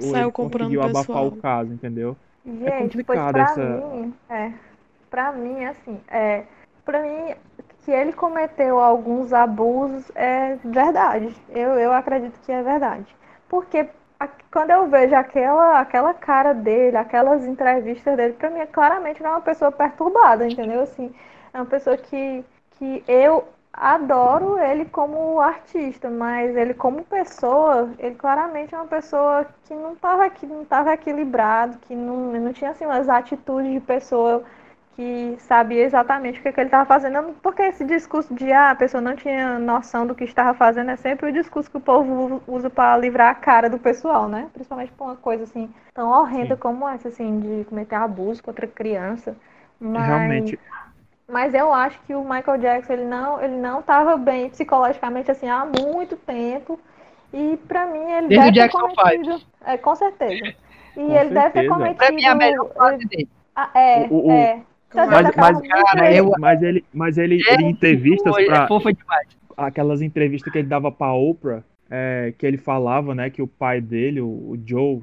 [0.00, 2.14] ou Saiu ele conseguiu abafar o caso, entendeu?
[2.46, 3.64] É gente, é complicado essa.
[3.64, 4.52] Mim, é,
[5.10, 6.44] pra mim, assim, é,
[6.84, 7.34] pra mim,
[7.84, 11.34] que ele cometeu alguns abusos é verdade.
[11.50, 13.06] Eu, eu acredito que é verdade.
[13.48, 13.88] Porque
[14.50, 19.30] quando eu vejo aquela, aquela cara dele, aquelas entrevistas dele, pra mim, é claramente não
[19.30, 20.82] é uma pessoa perturbada, entendeu?
[20.82, 21.14] Assim,
[21.52, 28.14] é uma pessoa que, que eu adoro ele como artista, mas ele como pessoa, ele
[28.14, 32.86] claramente é uma pessoa que não estava não tava equilibrado, que não, não tinha assim
[32.86, 34.44] umas atitudes de pessoa
[34.96, 38.74] que sabia exatamente o que, que ele estava fazendo, porque esse discurso de ah, a
[38.74, 42.42] pessoa não tinha noção do que estava fazendo é sempre o discurso que o povo
[42.46, 44.48] usa para livrar a cara do pessoal, né?
[44.52, 46.60] Principalmente por uma coisa assim tão horrenda Sim.
[46.60, 49.36] como essa, assim, de cometer abuso contra criança.
[49.80, 50.06] Mas...
[50.06, 50.58] Realmente.
[51.26, 55.48] Mas eu acho que o Michael Jackson ele não ele não estava bem psicologicamente assim
[55.48, 56.78] há muito tempo
[57.32, 60.54] e para mim ele Desde deve o Jackson ter cometido, é, com certeza.
[60.94, 61.34] E com ele certeza.
[61.34, 61.96] deve ter cometido.
[61.96, 63.28] Pra mim, a melhor fase dele.
[63.56, 64.62] Ah, é, o, o, é.
[64.94, 70.52] Mas, mas, cara, eu, mas ele, mas ele, é, ele entrevistas pra, é aquelas entrevistas
[70.52, 74.26] que ele dava pra Oprah, é, que ele falava, né, que o pai dele, o,
[74.26, 75.00] o Joe,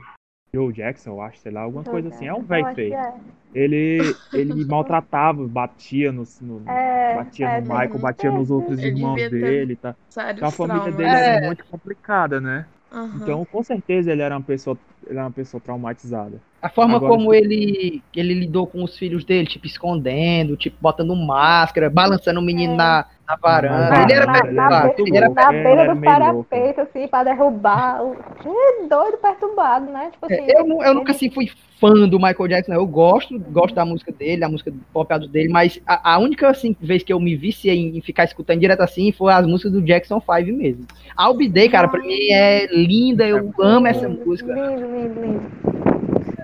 [0.54, 2.94] Joe Jackson, eu acho, sei lá, alguma coisa assim, é um velho feio.
[2.94, 3.14] É.
[3.54, 9.30] Ele, ele maltratava, batia no, no é, batia é, no Michael, batia nos outros irmãos
[9.30, 9.96] dele, tá?
[10.36, 12.66] Então a família dele era muito complicada, né?
[12.92, 13.16] Uhum.
[13.16, 14.78] Então, com certeza ele era uma pessoa,
[15.08, 16.42] ele era uma pessoa traumatizada.
[16.62, 21.16] A forma Agora, como ele, ele lidou com os filhos dele, tipo, escondendo, tipo, botando
[21.16, 22.78] máscara, balançando o menino é.
[22.78, 24.04] na, na varanda.
[24.04, 24.88] ele era na, perturbado.
[24.88, 28.02] Na, ele era, na beira do parapeito, assim, pra derrubar.
[28.42, 30.12] Que doido, perturbado, né?
[30.12, 30.94] Tipo é, assim, eu, eu ele...
[30.94, 31.50] nunca, assim, fui
[31.80, 32.74] fã do Michael Jackson.
[32.74, 36.76] Eu gosto, gosto da música dele, da música pop dele, mas a, a, única, assim,
[36.80, 39.82] vez que eu me viciei em, em ficar escutando direto assim foi as músicas do
[39.82, 40.86] Jackson 5 mesmo.
[41.20, 44.54] I'll Be Day, cara, pra mim é linda, eu amo essa música.
[44.92, 45.52] Lindo, lindo, lindo.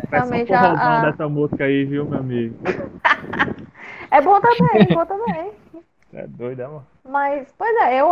[0.09, 1.01] Realmente a, a...
[1.01, 2.55] dessa música aí, viu, meu amigo?
[4.09, 5.51] é bom também, é bom também.
[6.13, 6.83] É doido, amor.
[7.03, 8.07] Mas, pois é, eu,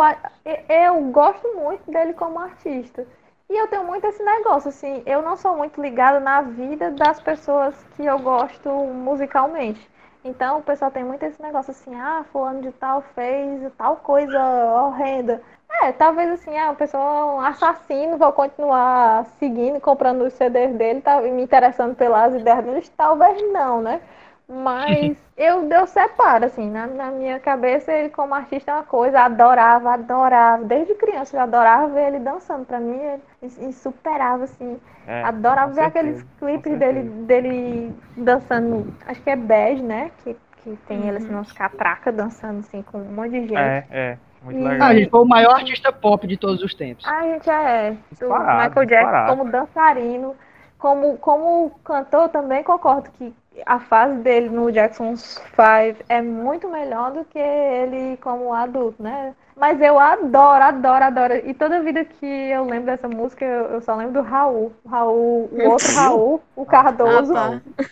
[0.67, 3.07] eu gosto muito dele como artista.
[3.49, 7.21] E eu tenho muito esse negócio, assim, eu não sou muito ligada na vida das
[7.21, 9.89] pessoas que eu gosto musicalmente.
[10.23, 14.43] Então o pessoal tem muito esse negócio assim, ah, fulano de tal fez tal coisa
[14.81, 15.41] horrenda.
[15.83, 21.01] É, talvez assim, ah, uma pessoa um assassino, vou continuar seguindo, comprando os CDs dele,
[21.01, 24.01] tá me interessando pelas ideias dele, talvez não, né?
[24.47, 29.21] Mas eu, eu separo, assim, na, na, minha cabeça, ele como artista é uma coisa,
[29.21, 30.63] adorava, adorava.
[30.63, 32.65] Desde criança eu adorava ver ele dançando.
[32.65, 33.21] Pra mim, ele
[33.67, 34.79] insuperável, assim.
[35.07, 40.11] É, adorava ver certeza, aqueles clipes dele, dele dançando, acho que é bege, né?
[40.23, 41.07] Que, que tem uhum.
[41.07, 43.57] ele assim, umas catracas dançando assim com um monte de gente.
[43.57, 44.17] É, é.
[44.45, 44.87] Muito legal.
[44.87, 47.03] Ah, gente foi o maior artista pop de todos os tempos.
[47.05, 47.97] Ah, a gente é.
[48.11, 50.35] Disparado, Michael Jackson como dançarino,
[50.77, 53.33] como, como cantor também concordo que
[53.65, 59.33] a fase dele no Jackson's Five é muito melhor do que ele como adulto, né?
[59.55, 61.33] Mas eu adoro, adoro, adoro.
[61.45, 64.73] E toda vida que eu lembro dessa música, eu só lembro do Raul.
[64.85, 67.35] Raul, o outro Raul, o Cardoso.
[67.35, 67.85] Ah, tá.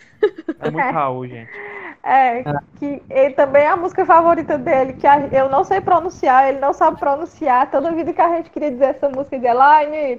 [0.60, 1.50] É muito Raul, gente.
[2.02, 2.42] É,
[2.78, 6.74] que ele também é a música favorita dele, que eu não sei pronunciar, ele não
[6.74, 7.70] sabe pronunciar.
[7.70, 10.18] Toda vida que a gente queria dizer essa música, dizia, Line,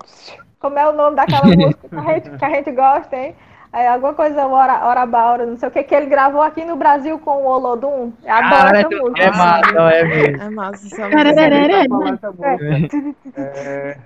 [0.59, 3.35] como é o nome daquela música que a gente, que a gente gosta, hein?
[3.75, 6.77] É, alguma coisa Ora, Ora Baura, não sei o que, que ele gravou aqui no
[6.77, 8.13] Brasil com o Olodum.
[8.23, 9.21] Eu adoro essa música.
[9.21, 10.43] É massa, é mesmo.
[10.43, 11.07] É massa essa
[12.31, 12.97] música.
[13.35, 13.41] É...
[13.41, 13.97] É?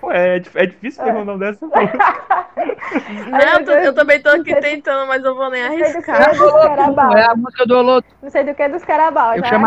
[0.00, 1.98] Pô, é, é difícil ter o nome dessa música.
[3.30, 6.32] Não, eu, tô, eu, também tô aqui tentando, mas eu vou nem arriscar.
[7.16, 8.06] É a música do Olodum.
[8.22, 9.36] Não sei do que é dos Carabal.
[9.36, 9.66] Eu é chamo...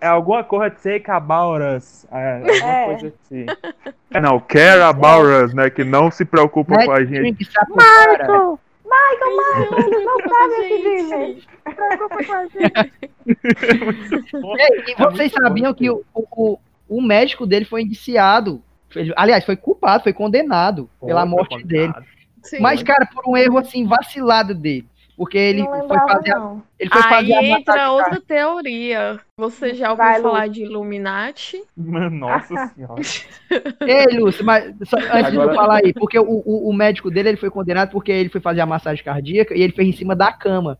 [0.00, 2.06] É alguma coisa de Take About Us.
[2.12, 2.84] É, é.
[2.86, 3.46] coisa assim.
[4.20, 5.68] Não, Care About Us, né?
[5.68, 7.36] Que não se preocupa com a gente.
[7.68, 8.58] Michael!
[8.86, 11.42] Michael, Michael, ele não sabe o que dizer.
[11.74, 12.92] Preocupa com a gente.
[14.86, 16.58] E vocês sabiam que o, o,
[16.88, 18.62] o médico dele foi indiciado.
[19.16, 21.92] Aliás, foi culpado, foi condenado Pô, pela morte dele.
[22.42, 22.60] Sim.
[22.60, 24.86] Mas, cara, por um erro assim vacilado dele.
[25.16, 26.36] Porque ele foi fazer.
[26.36, 29.18] A, ele foi Aí fazer entra outra teoria.
[29.38, 30.52] Você já ouviu Vai, falar Lúcio.
[30.52, 31.64] de Illuminati?
[31.74, 33.00] Nossa senhora.
[33.80, 35.30] Ei, Lúcio, mas só, antes Agora...
[35.30, 38.28] de eu falar aí, porque o, o, o, médico dele ele foi condenado porque ele
[38.28, 40.78] foi fazer a massagem cardíaca e ele fez em cima da cama.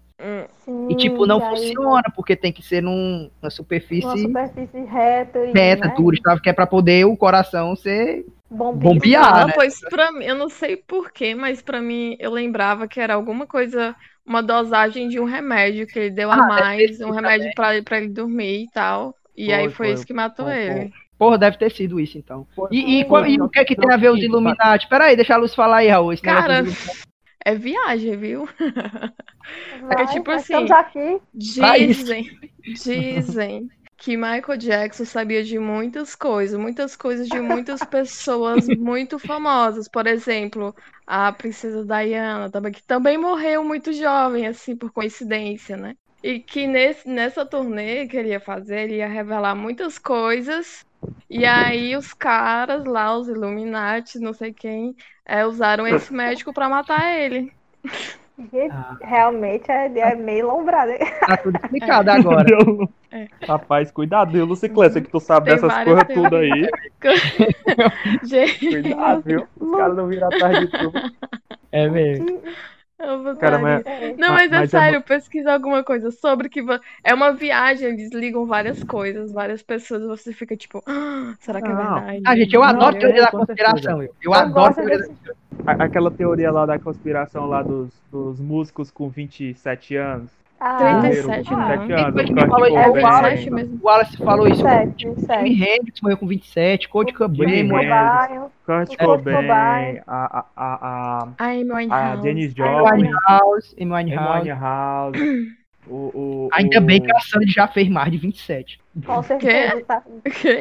[0.87, 0.91] Hum.
[0.91, 4.07] E tipo, não funciona, porque tem que ser num, numa superfície.
[4.07, 5.39] Uma superfície reta.
[5.45, 5.95] E, reta, né?
[5.97, 9.41] dura, que é pra poder o coração ser bombear.
[9.41, 9.53] Não, né?
[9.55, 13.47] pois pra mim, eu não sei porquê, mas pra mim eu lembrava que era alguma
[13.47, 17.83] coisa uma dosagem de um remédio que ele deu a ah, mais, um remédio para
[17.83, 19.15] pra ele dormir e tal.
[19.37, 20.93] E foi, aí foi, foi, isso que matou foi, ele.
[21.19, 22.47] Porra, deve ter sido isso, então.
[22.71, 24.87] e, e, e, o que é que tem a ver os Illuminati?
[24.89, 26.15] Peraí, deixa a luz falar aí, Raul.
[26.23, 26.63] Cara,
[27.47, 28.49] é viagem, viu?
[29.83, 30.67] Vai, é tipo assim,
[31.33, 32.29] dizem,
[32.61, 39.87] dizem que Michael Jackson sabia de muitas coisas, muitas coisas de muitas pessoas muito famosas.
[39.87, 40.75] Por exemplo,
[41.07, 45.95] a princesa Diana, também, que também morreu muito jovem, assim, por coincidência, né?
[46.25, 50.85] E que nesse, nessa turnê que ele ia fazer, ele ia revelar muitas coisas.
[51.29, 56.69] E aí os caras lá, os Illuminati, não sei quem, é, usaram esse médico para
[56.69, 57.53] matar ele.
[58.71, 58.97] Ah.
[59.01, 60.93] Realmente é, é meio lombrado.
[61.27, 62.47] Tá tudo explicado agora.
[63.11, 63.29] É.
[63.47, 66.69] Rapaz, cuidado, viu, Luciclessa, que tu sabe Tem dessas coisas tudo aí.
[68.23, 68.83] Gente.
[68.83, 69.47] Cuidado, viu?
[69.59, 70.93] Os caras não viram atrás de tudo.
[71.73, 72.43] É mesmo.
[73.39, 73.85] Cara, mas...
[74.17, 75.01] Não, mas, é mas é sério, é...
[75.01, 76.65] pesquisa alguma coisa sobre que
[77.05, 81.69] é uma viagem, eles ligam várias coisas, várias pessoas, você fica tipo, ah, será que
[81.69, 82.23] é verdade?
[82.25, 84.03] Ah, gente, eu adoro não, teoria da conspiração.
[84.03, 85.73] Eu, eu adoro teoria da...
[85.85, 90.31] Aquela teoria lá da conspiração lá dos, dos músicos com 27 anos.
[90.59, 91.61] Ah, 37 não.
[91.61, 92.25] anos.
[92.25, 92.79] Quem falou isso?
[92.79, 94.63] É, o, Wallace, o Wallace falou isso.
[94.63, 95.39] 27, 27.
[95.39, 102.17] Jimi Hendrix morreu com 27, Kurt Cobain morreu Kurt Cobain, a, a, a, a, a
[102.17, 103.11] Dennis Joplin,
[103.79, 105.15] Amy Winehouse,
[105.87, 106.81] o, o, Ainda o...
[106.81, 108.81] bem que a Sandy já fez mais de 27.
[109.05, 110.03] Com certeza, tá?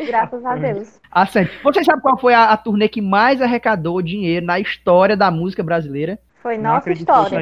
[0.07, 0.99] Graças a Deus.
[1.09, 5.15] A Sandy, você sabe qual foi a, a turnê que mais arrecadou dinheiro na história
[5.15, 6.19] da música brasileira?
[6.43, 7.41] Foi Nossa História.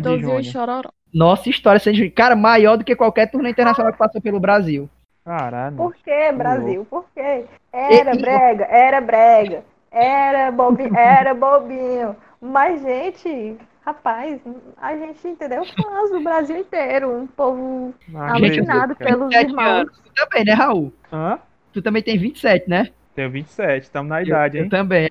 [1.14, 4.90] Nossa História, Sandy Cara, maior do que qualquer turnê internacional que passou pelo Brasil.
[5.24, 5.78] Caralho.
[5.78, 6.86] Por que, Brasil?
[6.90, 7.46] Por quê?
[7.72, 9.64] Era brega, era brega.
[9.92, 12.16] Era bobinho, era bobinho.
[12.42, 14.42] Mas, gente, rapaz,
[14.82, 17.10] a gente entendeu fãs do Brasil inteiro.
[17.16, 19.66] Um povo ah, alucinado pelos irmãos.
[19.66, 20.00] Anos.
[20.00, 20.92] Tu também, né, Raul?
[21.12, 21.40] Hã?
[21.72, 22.90] Tu também tem 27, né?
[23.16, 24.70] Tenho 27, estamos na idade, eu, hein?
[24.72, 25.10] Eu também,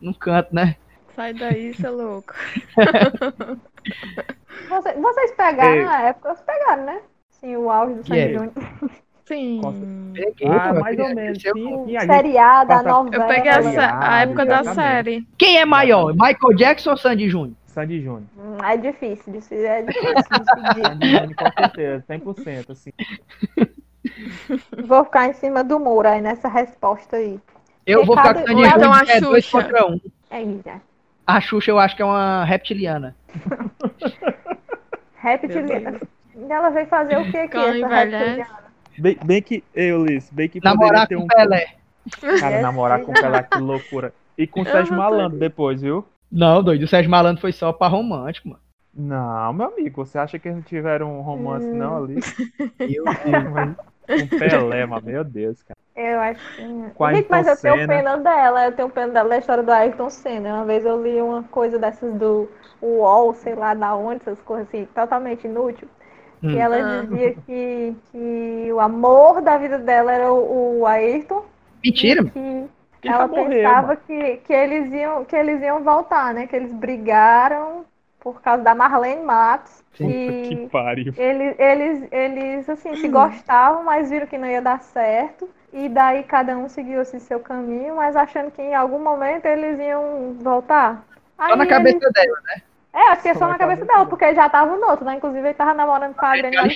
[0.00, 0.76] no canto, né?
[1.18, 2.32] Sai daí, seu louco.
[4.68, 5.84] Você, vocês pegaram Ei.
[5.84, 7.00] na época, vocês pegaram, né?
[7.30, 8.52] Sim, o auge do Sandy Júnior.
[9.24, 9.60] Sim.
[10.46, 11.42] ah, mais ou menos.
[11.42, 13.24] Sim, sim, Seriada, a novela.
[13.24, 15.26] Eu peguei a, a época da série.
[15.36, 17.56] Quem é maior, Michael Jackson ou Sandy Júnior?
[17.66, 18.22] Sandy Júnior.
[18.36, 20.84] Hum, é difícil, é difícil decidir.
[20.84, 22.92] Sandy Júnior, com certeza, 100%, assim.
[24.86, 27.40] Vou ficar em cima do muro aí nessa resposta aí.
[27.86, 30.00] Eu vou ficar com Sandy Júnior, é dois contra um.
[30.30, 30.80] É, já.
[31.28, 33.14] A Xuxa eu acho que é uma reptiliana.
[35.20, 36.00] reptiliana.
[36.48, 38.46] Ela veio fazer o que aqui, essa reptiliana?
[38.98, 41.26] Bem, bem que, eu, Liz, bem que Namorar ter com um...
[41.26, 41.66] Pelé.
[42.40, 44.14] Cara, namorar com Pelé, que loucura.
[44.38, 46.02] E com o Sérgio Malandro depois, viu?
[46.32, 48.62] Não, doido, o Sérgio Malandro foi só pra romântico, mano.
[48.94, 51.76] Não, meu amigo, você acha que eles não tiveram um romance hum.
[51.76, 52.20] não ali?
[52.80, 55.77] Eu, com Pelé, mano, meu Deus, cara.
[55.98, 56.62] Eu acho que.
[56.62, 60.54] Gente, mas eu tenho pena dela, eu tenho pena dela da história do Ayrton Senna.
[60.54, 62.48] Uma vez eu li uma coisa dessas do
[62.80, 65.88] UOL, sei lá da onde, essas coisas assim, totalmente inútil.
[66.40, 66.50] Hum.
[66.50, 67.02] E ela ah.
[67.02, 71.44] dizia que, que o amor da vida dela era o, o Ayrton.
[71.84, 72.24] Mentira!
[73.00, 76.46] Que ela pensava que, que, eles iam, que eles iam voltar, né?
[76.46, 77.84] Que eles brigaram
[78.20, 79.82] por causa da Marlene Matos.
[79.96, 81.12] Puta e que pariu.
[81.16, 85.48] Eles, eles, eles assim, se gostavam, mas viram que não ia dar certo.
[85.72, 89.78] E daí cada um seguiu assim, seu caminho, mas achando que em algum momento eles
[89.78, 91.04] iam voltar.
[91.36, 92.12] Aí só na cabeça eles...
[92.12, 92.62] dela, né?
[92.92, 95.04] É, acho que é só, só na cabeça, cabeça dela, porque já tava no outro,
[95.04, 95.16] né?
[95.16, 96.72] Inclusive ele tava namorando com a Adriana.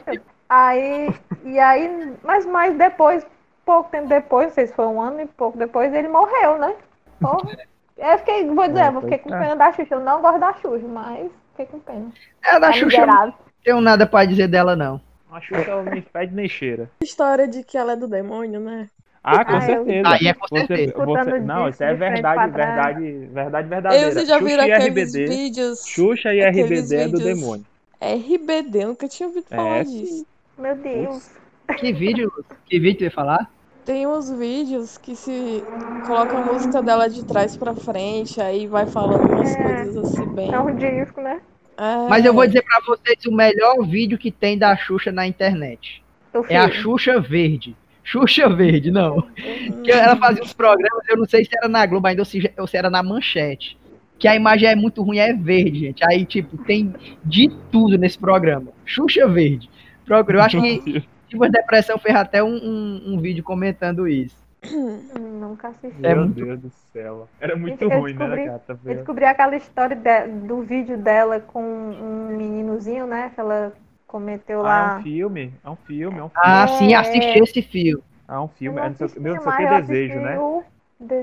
[0.49, 1.15] Aí,
[1.45, 3.27] e aí, mas mais depois,
[3.65, 6.75] pouco tempo depois, não sei se foi um ano e pouco depois, ele morreu, né?
[7.19, 7.57] Porra.
[7.97, 9.95] Eu fiquei, vou dizer, eu fiquei com pena da Xuxa.
[9.95, 12.11] Eu não gosto da Xuxa, mas fiquei com pena.
[12.45, 15.01] É, da tá Xuxa não tenho nada pra dizer dela, não.
[15.33, 16.91] A Xuxa ela nem fede nem cheira.
[17.03, 18.91] História de que ela é do demônio, né?
[19.25, 20.09] Ah, com ah, certeza.
[20.09, 20.93] Aí é com certeza.
[20.93, 24.05] Você, você, não, isso é verdade, verdade, verdade verdadeira.
[24.05, 25.87] Eu, você já viram aqueles RBD, vídeos...
[25.87, 27.65] Xuxa e RBD é do demônio.
[27.99, 30.27] RBD, nunca tinha ouvido é, falar disso.
[30.59, 31.31] Meu Deus.
[31.79, 32.31] Que vídeo?
[32.67, 33.51] Que vídeo tu ia falar?
[33.87, 35.65] Tem uns vídeos que se
[36.07, 40.27] coloca a música dela de trás pra frente, aí vai falando umas é, coisas assim
[40.35, 40.53] bem.
[40.53, 41.41] É um disco, né?
[41.77, 42.09] É...
[42.09, 46.03] Mas eu vou dizer pra vocês o melhor vídeo que tem da Xuxa na internet.
[46.49, 47.77] É a Xuxa Verde.
[48.05, 49.17] Xuxa Verde, não.
[49.17, 49.83] Uhum.
[49.83, 52.53] Que ela fazia uns programas, eu não sei se era na Globo ainda ou se,
[52.59, 53.79] ou se era na Manchete.
[54.19, 56.03] Que a imagem é muito ruim, é verde, gente.
[56.09, 56.95] Aí, tipo, tem
[57.25, 58.69] de tudo nesse programa.
[58.85, 59.69] Xuxa Verde.
[60.09, 60.81] Eu acho que
[61.29, 64.37] tive uma depressão, fez até um, um, um vídeo comentando isso.
[65.53, 66.05] Nunca assisti.
[66.05, 66.45] É Meu muito...
[66.45, 67.29] Deus do céu.
[67.39, 68.79] Era muito eu ruim, né, descobri, né, gata?
[68.85, 73.31] Eu descobri aquela história de, do vídeo dela com um meninozinho, né?
[73.35, 73.73] Que ela
[74.07, 74.95] cometeu ah, lá.
[74.95, 75.55] É um filme?
[75.63, 76.43] É um filme, é um filme.
[76.43, 78.03] Ah, sim, assisti esse filme.
[78.27, 80.39] É um filme, é, assisti, meu, não sei o que desejo, né?
[80.39, 80.65] O,
[80.99, 81.15] de,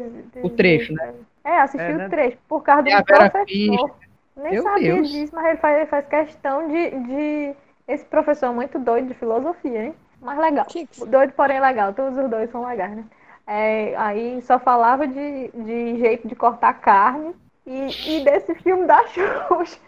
[0.44, 1.14] o trecho, né?
[1.44, 2.10] É, assisti é, o né?
[2.10, 3.96] trecho, por causa do professor.
[4.38, 5.10] Nem meu sabia Deus.
[5.10, 7.56] disso, mas ele faz, ele faz questão de, de
[7.88, 9.96] esse professor muito doido de filosofia, hein?
[10.22, 10.68] Mas legal.
[11.08, 11.94] Doido, porém legal.
[11.94, 13.04] Todos os dois são legais, né?
[13.52, 17.34] É, aí só falava de, de jeito de cortar carne
[17.66, 19.80] e, e desse filme da Xuxa.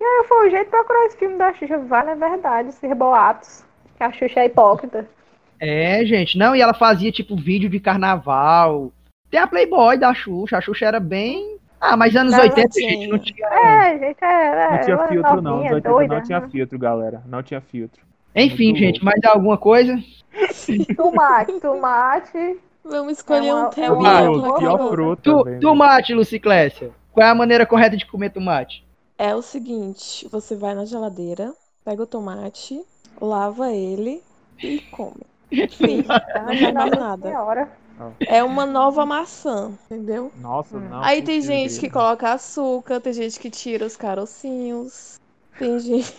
[0.00, 1.78] E aí foi o jeito de procurar esse filme da Xuxa.
[1.78, 3.64] Vai na verdade, ser boatos.
[3.96, 5.08] Que a Xuxa é hipócrita.
[5.58, 6.38] É, gente.
[6.38, 8.92] Não, e ela fazia tipo vídeo de carnaval.
[9.28, 10.58] Tem a Playboy da Xuxa.
[10.58, 13.46] A Xuxa era bem ah, mas anos não, 80, não gente, não tinha.
[13.48, 15.60] É, gente, é, não tinha filtro, não.
[15.60, 16.48] Anos 80 doida, não tinha né?
[16.48, 17.22] filtro, galera.
[17.26, 18.02] Não tinha filtro.
[18.36, 19.98] Enfim, Muito gente, mais alguma coisa?
[20.94, 22.60] tomate, tomate.
[22.84, 24.20] Vamos escolher é uma, um tema.
[24.20, 25.22] É pior fruta.
[25.22, 26.90] Tu, tomate, Luciclécia.
[27.12, 28.84] Qual é a maneira correta de comer tomate?
[29.18, 31.52] É o seguinte: você vai na geladeira,
[31.84, 32.80] pega o tomate,
[33.20, 34.22] lava ele
[34.62, 35.26] e come.
[36.06, 36.42] Tá?
[36.42, 37.68] Não tem mais nada.
[38.20, 40.32] É uma nova maçã, entendeu?
[40.40, 40.88] Nossa, hum.
[40.88, 41.02] não.
[41.02, 45.20] Aí tem gente que coloca açúcar, tem gente que tira os carocinhos.
[45.58, 46.14] Tem gente.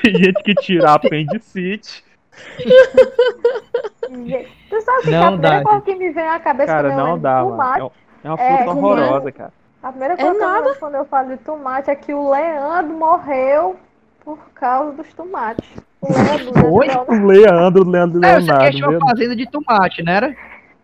[0.00, 2.03] tem gente que tira a apendicite.
[4.70, 7.18] tu sabe que não a primeira coisa que me vem à cabeça cara, quando não
[7.18, 7.92] dá, tomate, mano.
[8.22, 9.52] É uma fruta é, horrorosa, cara.
[9.82, 10.74] A primeira coisa é nada.
[10.76, 13.76] quando eu falo de tomate é que o Leandro morreu
[14.24, 15.68] por causa dos tomates.
[16.00, 16.88] O Leandro, Oi?
[17.08, 18.64] O Leandro, Leandro Leonardo.
[18.64, 20.36] É, você tinha uma fazenda de tomate, não era?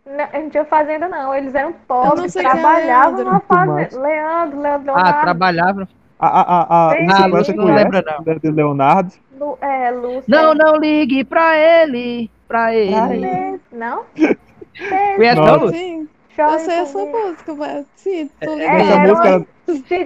[0.05, 1.35] Não, não tinha fazenda, não.
[1.35, 4.01] Eles eram pobres, trabalhavam na fazenda.
[4.01, 5.89] Leandro, Leandro, Ah, trabalhavam.
[6.19, 8.39] A, a, a, a, Lúcia não lembra, não.
[8.39, 9.15] De Leonardo.
[9.41, 10.25] Lu, é, Lúcia.
[10.29, 12.31] Não, não ligue pra ele.
[12.47, 12.93] Pra ele.
[12.93, 13.61] Pra ele.
[13.73, 14.05] Não?
[15.17, 16.07] Conhece não, Lúcia?
[16.39, 18.81] Eu sei essa música, mas sim, tô ligado.
[18.81, 19.47] Essa música.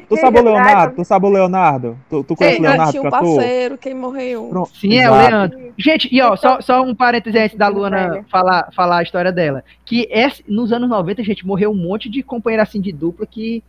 [0.09, 0.97] Tu sabe o Leonardo?
[0.97, 1.99] Tu sabe o Leonardo?
[2.09, 2.91] Tu, tu conhece o Leonardo?
[2.91, 4.49] Tinha um parceiro, quem morreu.
[4.49, 4.77] Pronto.
[4.77, 5.15] Sim, Exato.
[5.15, 5.75] é o Leandro.
[5.79, 9.65] Gente, e ó, só, só um parênteses antes da Luana falar, falar a história dela.
[9.85, 13.27] Que esse, nos anos 90, a gente morreu um monte de companheiro assim de dupla
[13.27, 13.63] que.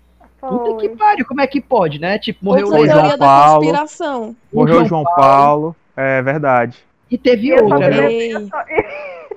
[0.49, 2.19] Puta que pariu, como é que pode, né?
[2.19, 3.65] Tipo, morreu o João Paulo.
[4.53, 5.75] Morreu o João Paulo.
[5.95, 6.77] É verdade.
[7.09, 8.49] E teve outra, né?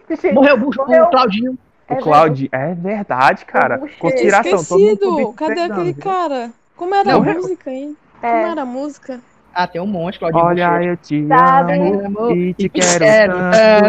[0.33, 1.59] Morreu o Claudinho.
[1.89, 3.79] O é Cloud, é verdade, cara.
[3.99, 4.61] Conspiração.
[4.61, 5.33] Esquecido.
[5.33, 6.51] Cadê aquele cara?
[6.77, 7.97] Como era não, a música, hein?
[8.23, 8.31] É.
[8.31, 9.21] Como era a música?
[9.61, 10.45] Ah, tem um monte, Claudinho.
[10.45, 13.35] Olha, eu te amo e te quero, quero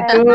[0.07, 0.25] tanto.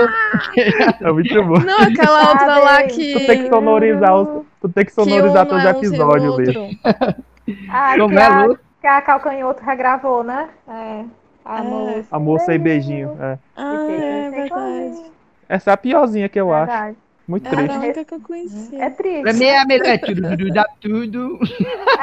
[1.05, 1.59] É muito bom.
[1.59, 3.15] Não, aquela outra lá que...
[3.15, 6.61] Tu tem que sonorizar, os, tu tem que sonorizar teus é episódios, bicho.
[7.69, 8.59] Ah, Como é, Lu?
[8.81, 10.49] Que a Calcanhoto regravou, né?
[10.69, 11.05] É.
[11.45, 11.63] A, é.
[11.63, 13.17] Moça, a moça e beijinho.
[13.21, 13.37] É.
[13.57, 15.03] Ah, é verdade.
[15.49, 16.91] Essa é a piorzinha que eu verdade.
[16.91, 16.97] acho.
[17.27, 17.65] Muito triste.
[17.65, 18.85] Era a única que eu conhecia.
[18.85, 19.23] É triste.
[19.23, 19.87] Pra mim é a melhor.
[19.87, 21.39] É tudo, dá tudo.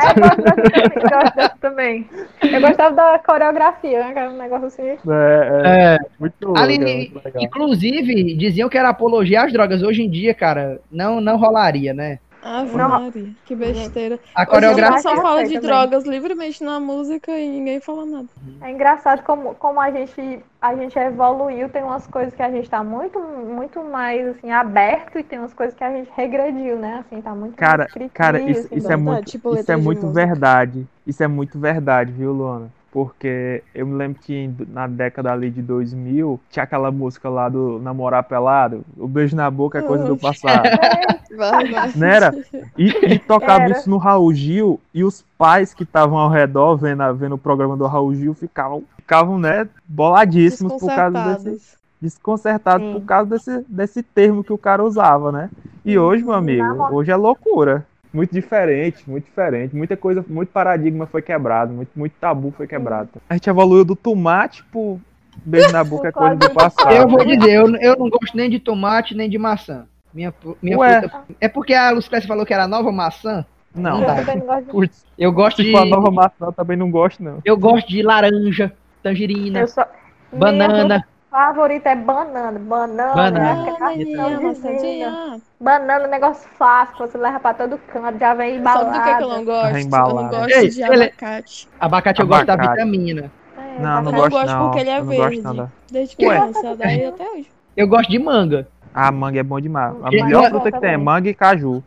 [0.01, 2.09] É, eu gosto dessa também.
[2.41, 4.13] Eu gostava da coreografia, né?
[4.13, 4.83] Que era um negócio assim.
[4.83, 5.97] É, é, é.
[6.19, 7.43] muito Ali, legal.
[7.43, 9.83] Inclusive, diziam que era apologia às drogas.
[9.83, 12.19] Hoje em dia, cara, não, não rolaria, né?
[12.41, 14.19] Ave Maria, que besteira.
[14.33, 15.01] A coreografia.
[15.01, 15.61] só fala de também.
[15.61, 18.27] drogas livremente na música e ninguém fala nada.
[18.61, 22.69] É engraçado como, como a gente a gente evoluiu, tem umas coisas que a gente
[22.69, 27.03] tá muito muito mais assim aberto e tem umas coisas que a gente regrediu, né?
[27.05, 30.87] Assim, tá muito Cara, cara, isso, assim, isso é muito tipo isso é muito verdade.
[31.05, 32.71] Isso é muito verdade, viu, Luana?
[32.91, 37.79] Porque eu me lembro que na década ali de 2000 tinha aquela música lá do
[37.79, 40.63] Namorar Pelado, o beijo na boca é coisa do passado.
[41.95, 42.35] Não era?
[42.77, 43.77] E, e tocava era.
[43.77, 47.77] isso no Raul Gil e os pais que estavam ao redor vendo, vendo o programa
[47.77, 51.81] do Raul Gil ficavam, ficavam né, boladíssimos por causa desse.
[52.01, 55.51] Desconcertados por causa desse, desse termo que o cara usava, né?
[55.85, 59.75] E hoje, meu amigo, hoje é loucura muito diferente, muito diferente.
[59.75, 63.09] Muita coisa, muito paradigma foi quebrado, muito, muito tabu foi quebrado.
[63.29, 64.99] A gente evoluiu do tomate pro
[65.45, 66.91] beijo na boca é coisa do passado.
[66.91, 69.85] Eu vou dizer, eu, eu não gosto nem de tomate nem de maçã.
[70.13, 73.45] Minha, minha fruta, é porque a Lucrécia falou que era nova maçã.
[73.73, 75.73] Não, não Putz, eu gosto de.
[75.73, 77.39] a nova maçã, eu também não gosto, não.
[77.45, 79.87] Eu gosto de laranja, tangerina, só...
[80.33, 82.59] banana favorita é banana.
[82.59, 83.69] Banana, banana.
[83.89, 88.91] É banana, negócio fácil, você leva pra todo canto, já vem embalado.
[88.91, 89.77] Sabe do que, que eu não gosto?
[89.77, 91.69] Eu não gosto Ei, de abacate.
[91.79, 93.31] Abacate eu gosto da vitamina.
[93.57, 94.65] É, não, não gosto, gosto não.
[94.65, 95.41] porque ele é verde.
[95.89, 97.47] Desde criança, daí até hoje.
[97.77, 98.67] Eu gosto de manga.
[98.93, 99.95] Ah, manga é bom demais.
[100.03, 101.81] A melhor fruta que tem é manga e caju.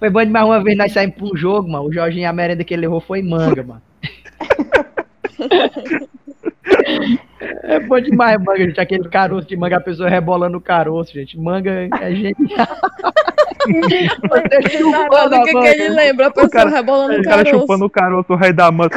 [0.00, 1.84] Foi bom demais uma vez nós saímos pra um jogo, mano.
[1.84, 3.82] O Jorginho, a merenda que ele levou foi manga, mano.
[7.40, 8.80] É bom demais, manga, gente.
[8.80, 11.38] Aquele caroço de manga, a pessoa rebolando o caroço, gente.
[11.38, 12.68] Manga é genial.
[15.10, 17.28] Olha o que, que ele lembra, a pessoa cara, rebolando o caroço.
[17.28, 18.96] O cara chupando o caroço, o rei da manga.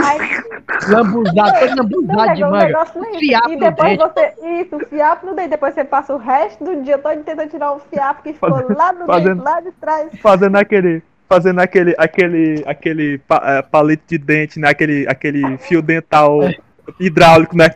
[0.87, 2.85] Lambuzado, todo lambuzado de manga.
[3.19, 5.49] Fiapo e depois você, isso, fiapo no dente.
[5.49, 8.77] Depois você passa o resto do dia todo tentando tirar o fiapo que ficou fazendo,
[8.77, 10.09] lá no fazendo, dente, lá de trás.
[10.19, 14.69] Fazendo aquele fazendo aquele aquele aquele uh, palito de dente, né?
[14.69, 16.39] Aquele aquele fio dental
[16.99, 17.69] hidráulico, né?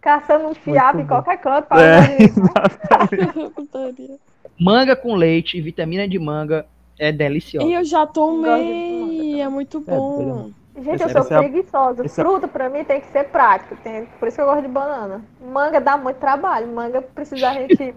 [0.00, 2.18] Caçando um fiapo em qualquer canto para é,
[4.58, 6.66] Manga com leite, vitamina de manga
[6.98, 7.66] é deliciosa.
[7.66, 10.50] E eu já tomei, é muito é, bom.
[10.80, 12.08] Gente, eu sou é preguiçosa.
[12.08, 13.76] Fruta pra mim tem que ser prático.
[13.82, 14.06] Tem...
[14.18, 15.22] Por isso que eu gosto de banana.
[15.40, 16.66] Manga dá muito trabalho.
[16.68, 17.94] Manga precisa a gente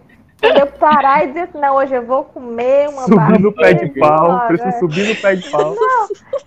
[0.47, 3.99] eu parar e dizer assim, não, hoje eu vou comer uma Subir no pé de
[3.99, 4.79] pau, preciso é.
[4.79, 5.75] subir no pé de pau.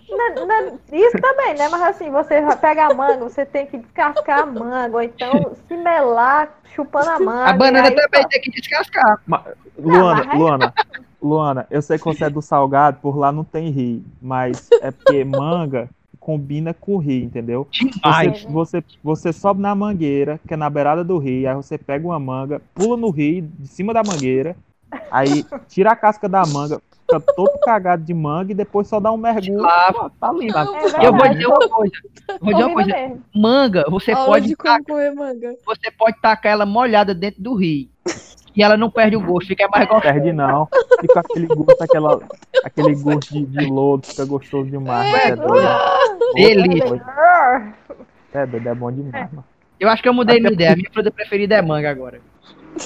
[0.09, 1.69] Não, não, isso também, né?
[1.69, 5.77] Mas assim, você pega a manga, você tem que descascar a manga, ou então se
[5.77, 7.51] melar chupando a manga.
[7.51, 9.21] A banana também tem que descascar.
[9.27, 9.43] Mas,
[9.79, 10.39] Luana, não, mas...
[10.39, 10.75] Luana,
[11.23, 14.91] Luana, eu sei que você é do salgado, por lá não tem rio, mas é
[14.91, 15.89] porque manga
[16.29, 17.67] combina com o rio, entendeu?
[18.05, 22.07] Você, você, você sobe na mangueira, que é na beirada do rio, aí você pega
[22.07, 24.55] uma manga, pula no rio, de cima da mangueira,
[25.11, 29.11] aí tira a casca da manga, fica todo cagado de manga e depois só dá
[29.11, 29.65] um mergulho.
[29.65, 30.55] Ah, tá lindo.
[30.59, 31.95] É eu vou dizer uma coisa.
[32.43, 33.21] Vou dizer uma coisa.
[33.35, 34.55] Manga, você Aula pode.
[34.55, 35.57] Tacar, manga.
[35.65, 37.89] Você pode tacar ela molhada dentro do rio
[38.59, 40.13] e ela não perde o gosto, fica mais gostoso.
[40.13, 40.69] Perde não,
[41.01, 42.21] fica aquele gosto, aquela,
[42.65, 45.15] aquele gosto de, de lodo, fica gostoso demais.
[45.15, 45.69] É, é doido.
[46.35, 47.07] Delícia.
[48.35, 49.45] É doido, é bom demais, mano.
[49.79, 52.21] Eu acho que eu mudei minha ideia, a minha fruta preferida é manga agora.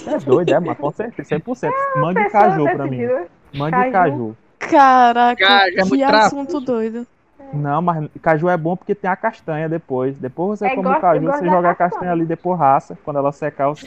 [0.07, 1.71] É doido, é, mas com certeza, 100%.
[1.97, 3.09] Manga e caju pra mim.
[3.55, 4.37] Manga e caju.
[4.59, 7.07] Caraca, Caju, é que assunto doido.
[7.53, 10.17] Não, mas caju é bom porque tem a castanha depois.
[10.17, 12.97] Depois você é, come o caju, você joga a castanha ali, depois raça.
[13.05, 13.87] Quando ela secar, você.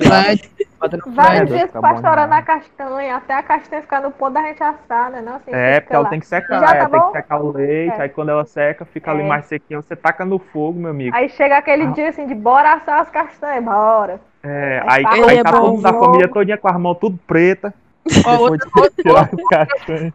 [1.08, 5.22] Vários dias pastorando a castanha, até a castanha ficar no ponto da gente assar, né?
[5.22, 7.52] Não, assim, é, porque ela tem que secar, Já é, tá tem que secar o
[7.52, 8.02] leite, é.
[8.04, 9.14] aí quando ela seca, fica é.
[9.14, 11.16] ali mais sequinho, você taca no fogo, meu amigo.
[11.16, 11.92] Aí chega aquele ah.
[11.92, 14.20] dia assim de bora assar as castanhas, bora.
[14.44, 17.74] É, aí, aí, aí tá todo mundo, a família todinha com as mãos tudo preta.
[18.28, 18.70] Oh, outra,
[19.02, 20.14] tirar as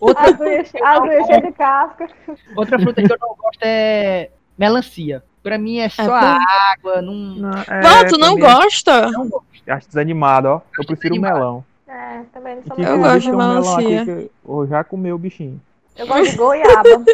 [0.00, 0.30] Outra...
[0.30, 2.08] As cheias de casca.
[2.56, 5.22] Outra fruta que eu não gosto é melancia.
[5.42, 6.38] Pra mim é só é,
[6.72, 7.02] água.
[7.02, 7.14] Não...
[7.14, 9.10] Não, é, não tu não gosta?
[9.10, 9.46] Não gosto.
[9.66, 10.60] Acho desanimado, ó.
[10.78, 11.64] Eu prefiro o melão.
[11.86, 14.04] É, também não sou que, Eu gosto de melancia.
[14.04, 15.60] Que eu já comeu o bichinho.
[15.96, 17.04] Eu gosto de goiaba.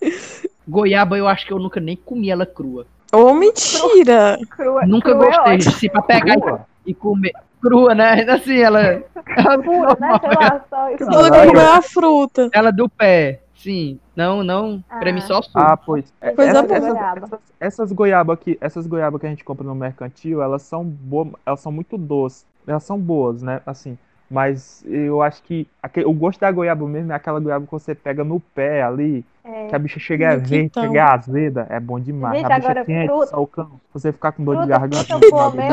[0.68, 2.86] goiaba eu acho que eu nunca nem comi ela crua.
[3.12, 4.38] Ô, oh, mentira!
[4.50, 5.54] Crua, nunca crua é gostei.
[5.56, 8.22] É se pra pegar e, e comer crua, né?
[8.28, 8.80] Assim, ela.
[8.80, 10.18] ela Pura, né?
[10.20, 12.48] Sei lá, só Ela comeu a fruta.
[12.52, 13.98] Ela do pé, sim.
[14.16, 14.98] Não, não, ah.
[14.98, 15.58] pra mim só suco.
[15.58, 16.12] Ah, pois.
[16.20, 20.42] essa, é essas, essas, essas goiabas que essas goiabas que a gente compra no mercantil,
[20.42, 22.46] elas são boas, elas são muito doces.
[22.66, 23.60] Elas são boas, né?
[23.66, 23.98] Assim,
[24.30, 27.96] mas eu acho que aquele, o gosto da goiaba mesmo é aquela goiaba que você
[27.96, 29.66] pega no pé ali, é.
[29.66, 30.84] que a bicha chega a ver, então.
[30.84, 32.40] chega azeda, é bom demais.
[32.40, 35.14] Gente, a bicha agora, quente, fruta, salcão, você ficar com dor de garganta.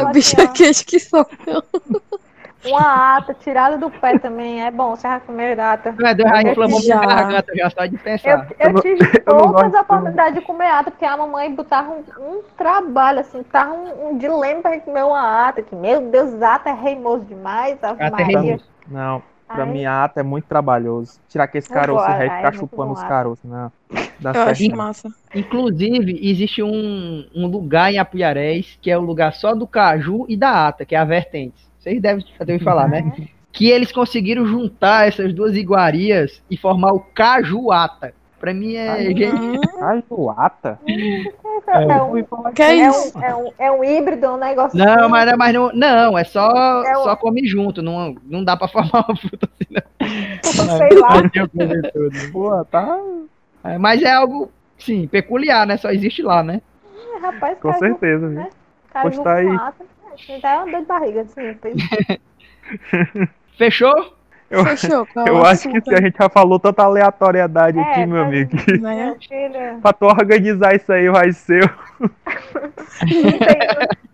[0.02, 1.64] A bicha assim, quente que salcão.
[2.66, 4.96] Uma ata tirada do pé também é bom.
[4.96, 5.90] Você já comeu ata?
[5.90, 8.48] É, já inflamou minha garganta, já só de pensar.
[8.60, 13.20] Eu, eu tive poucas oportunidades de comer ata, porque a mamãe botava um, um trabalho,
[13.20, 16.74] assim, tava um, um dilema pra gente comer uma ata, que, meu Deus, ata é
[16.74, 17.78] reimoso demais.
[17.82, 18.66] Ata é reimoso.
[18.88, 19.70] Não, pra Ai.
[19.70, 21.20] mim a ata é muito trabalhoso.
[21.30, 23.72] Tirar aquele caroço reto e ficar chupando os caroços, não.
[24.20, 25.10] Dá eu acho massa.
[25.36, 30.36] Inclusive, existe um, um lugar em Apuiarés, que é o lugar só do caju e
[30.36, 33.02] da ata, que é a vertente vocês devem ter ouvido falar, né?
[33.02, 33.28] Uhum.
[33.52, 38.14] Que eles conseguiram juntar essas duas iguarias e formar o Cajuata.
[38.40, 39.08] Pra mim é.
[39.80, 40.80] Cajuata?
[40.86, 43.18] É, é, um, que é, isso?
[43.18, 44.78] Um, é, um, é um híbrido, um negócio.
[44.78, 45.10] Não, assim.
[45.10, 47.82] mas, mas não, não, é só, é só come junto.
[47.82, 50.78] Não, não dá pra formar uma fruta assim, não.
[50.78, 51.10] Sei lá.
[52.32, 53.00] Pô, tá.
[53.80, 55.78] Mas é algo, sim, peculiar, né?
[55.78, 56.62] Só existe lá, né?
[57.16, 58.50] É, rapaz, Com certeza, né?
[59.02, 59.58] Postar aí.
[60.38, 61.58] Até é uma dor de barriga, assim.
[63.58, 64.18] Fechou?
[64.50, 68.24] Eu, Fechou, eu acho que se a gente já falou tanta aleatoriedade é, aqui, meu
[68.24, 68.52] amigo.
[68.80, 69.18] Né?
[69.82, 71.70] pra tu organizar isso aí vai ser.
[72.00, 72.10] não,
[73.40, 73.60] tem,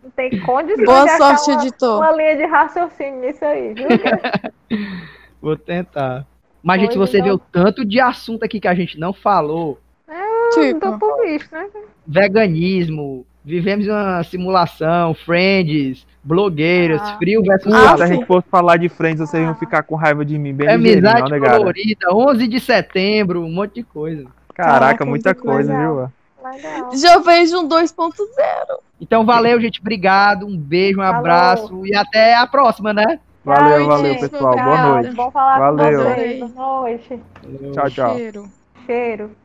[0.03, 1.97] não tem condição Boa de sorte, uma, editor.
[1.99, 3.87] Uma linha de raciocínio nisso aí, viu?
[5.39, 6.25] Vou tentar.
[6.63, 7.27] Mas, gente, você então...
[7.27, 9.79] vê o tanto de assunto aqui que a gente não falou.
[10.07, 11.69] É, tipo, tô por isso, né?
[12.07, 17.17] Veganismo, Vivemos uma simulação, Friends, blogueiros, ah.
[17.17, 20.23] frio versus ah, Se a gente fosse falar de Friends, vocês iam ficar com raiva
[20.23, 24.25] de mim bem Amizade não, né, colorida, 11 de setembro, um monte de coisa.
[24.53, 26.09] Caraca, Caraca muita coisa, viu?
[26.43, 26.91] Legal.
[26.93, 28.15] Já vejo um 2.0.
[28.99, 29.79] Então valeu, gente.
[29.79, 30.45] Obrigado.
[30.45, 31.19] Um beijo, um Falou.
[31.19, 33.19] abraço e até a próxima, né?
[33.43, 34.55] Valeu, valeu, gente, pessoal.
[34.55, 35.15] Boa noite.
[35.15, 36.03] Bom falar valeu.
[36.03, 36.51] com vocês.
[36.51, 37.19] Boa noite.
[37.73, 38.15] Tchau, tchau.
[38.15, 38.49] Cheiro.
[38.85, 39.42] Cheiro.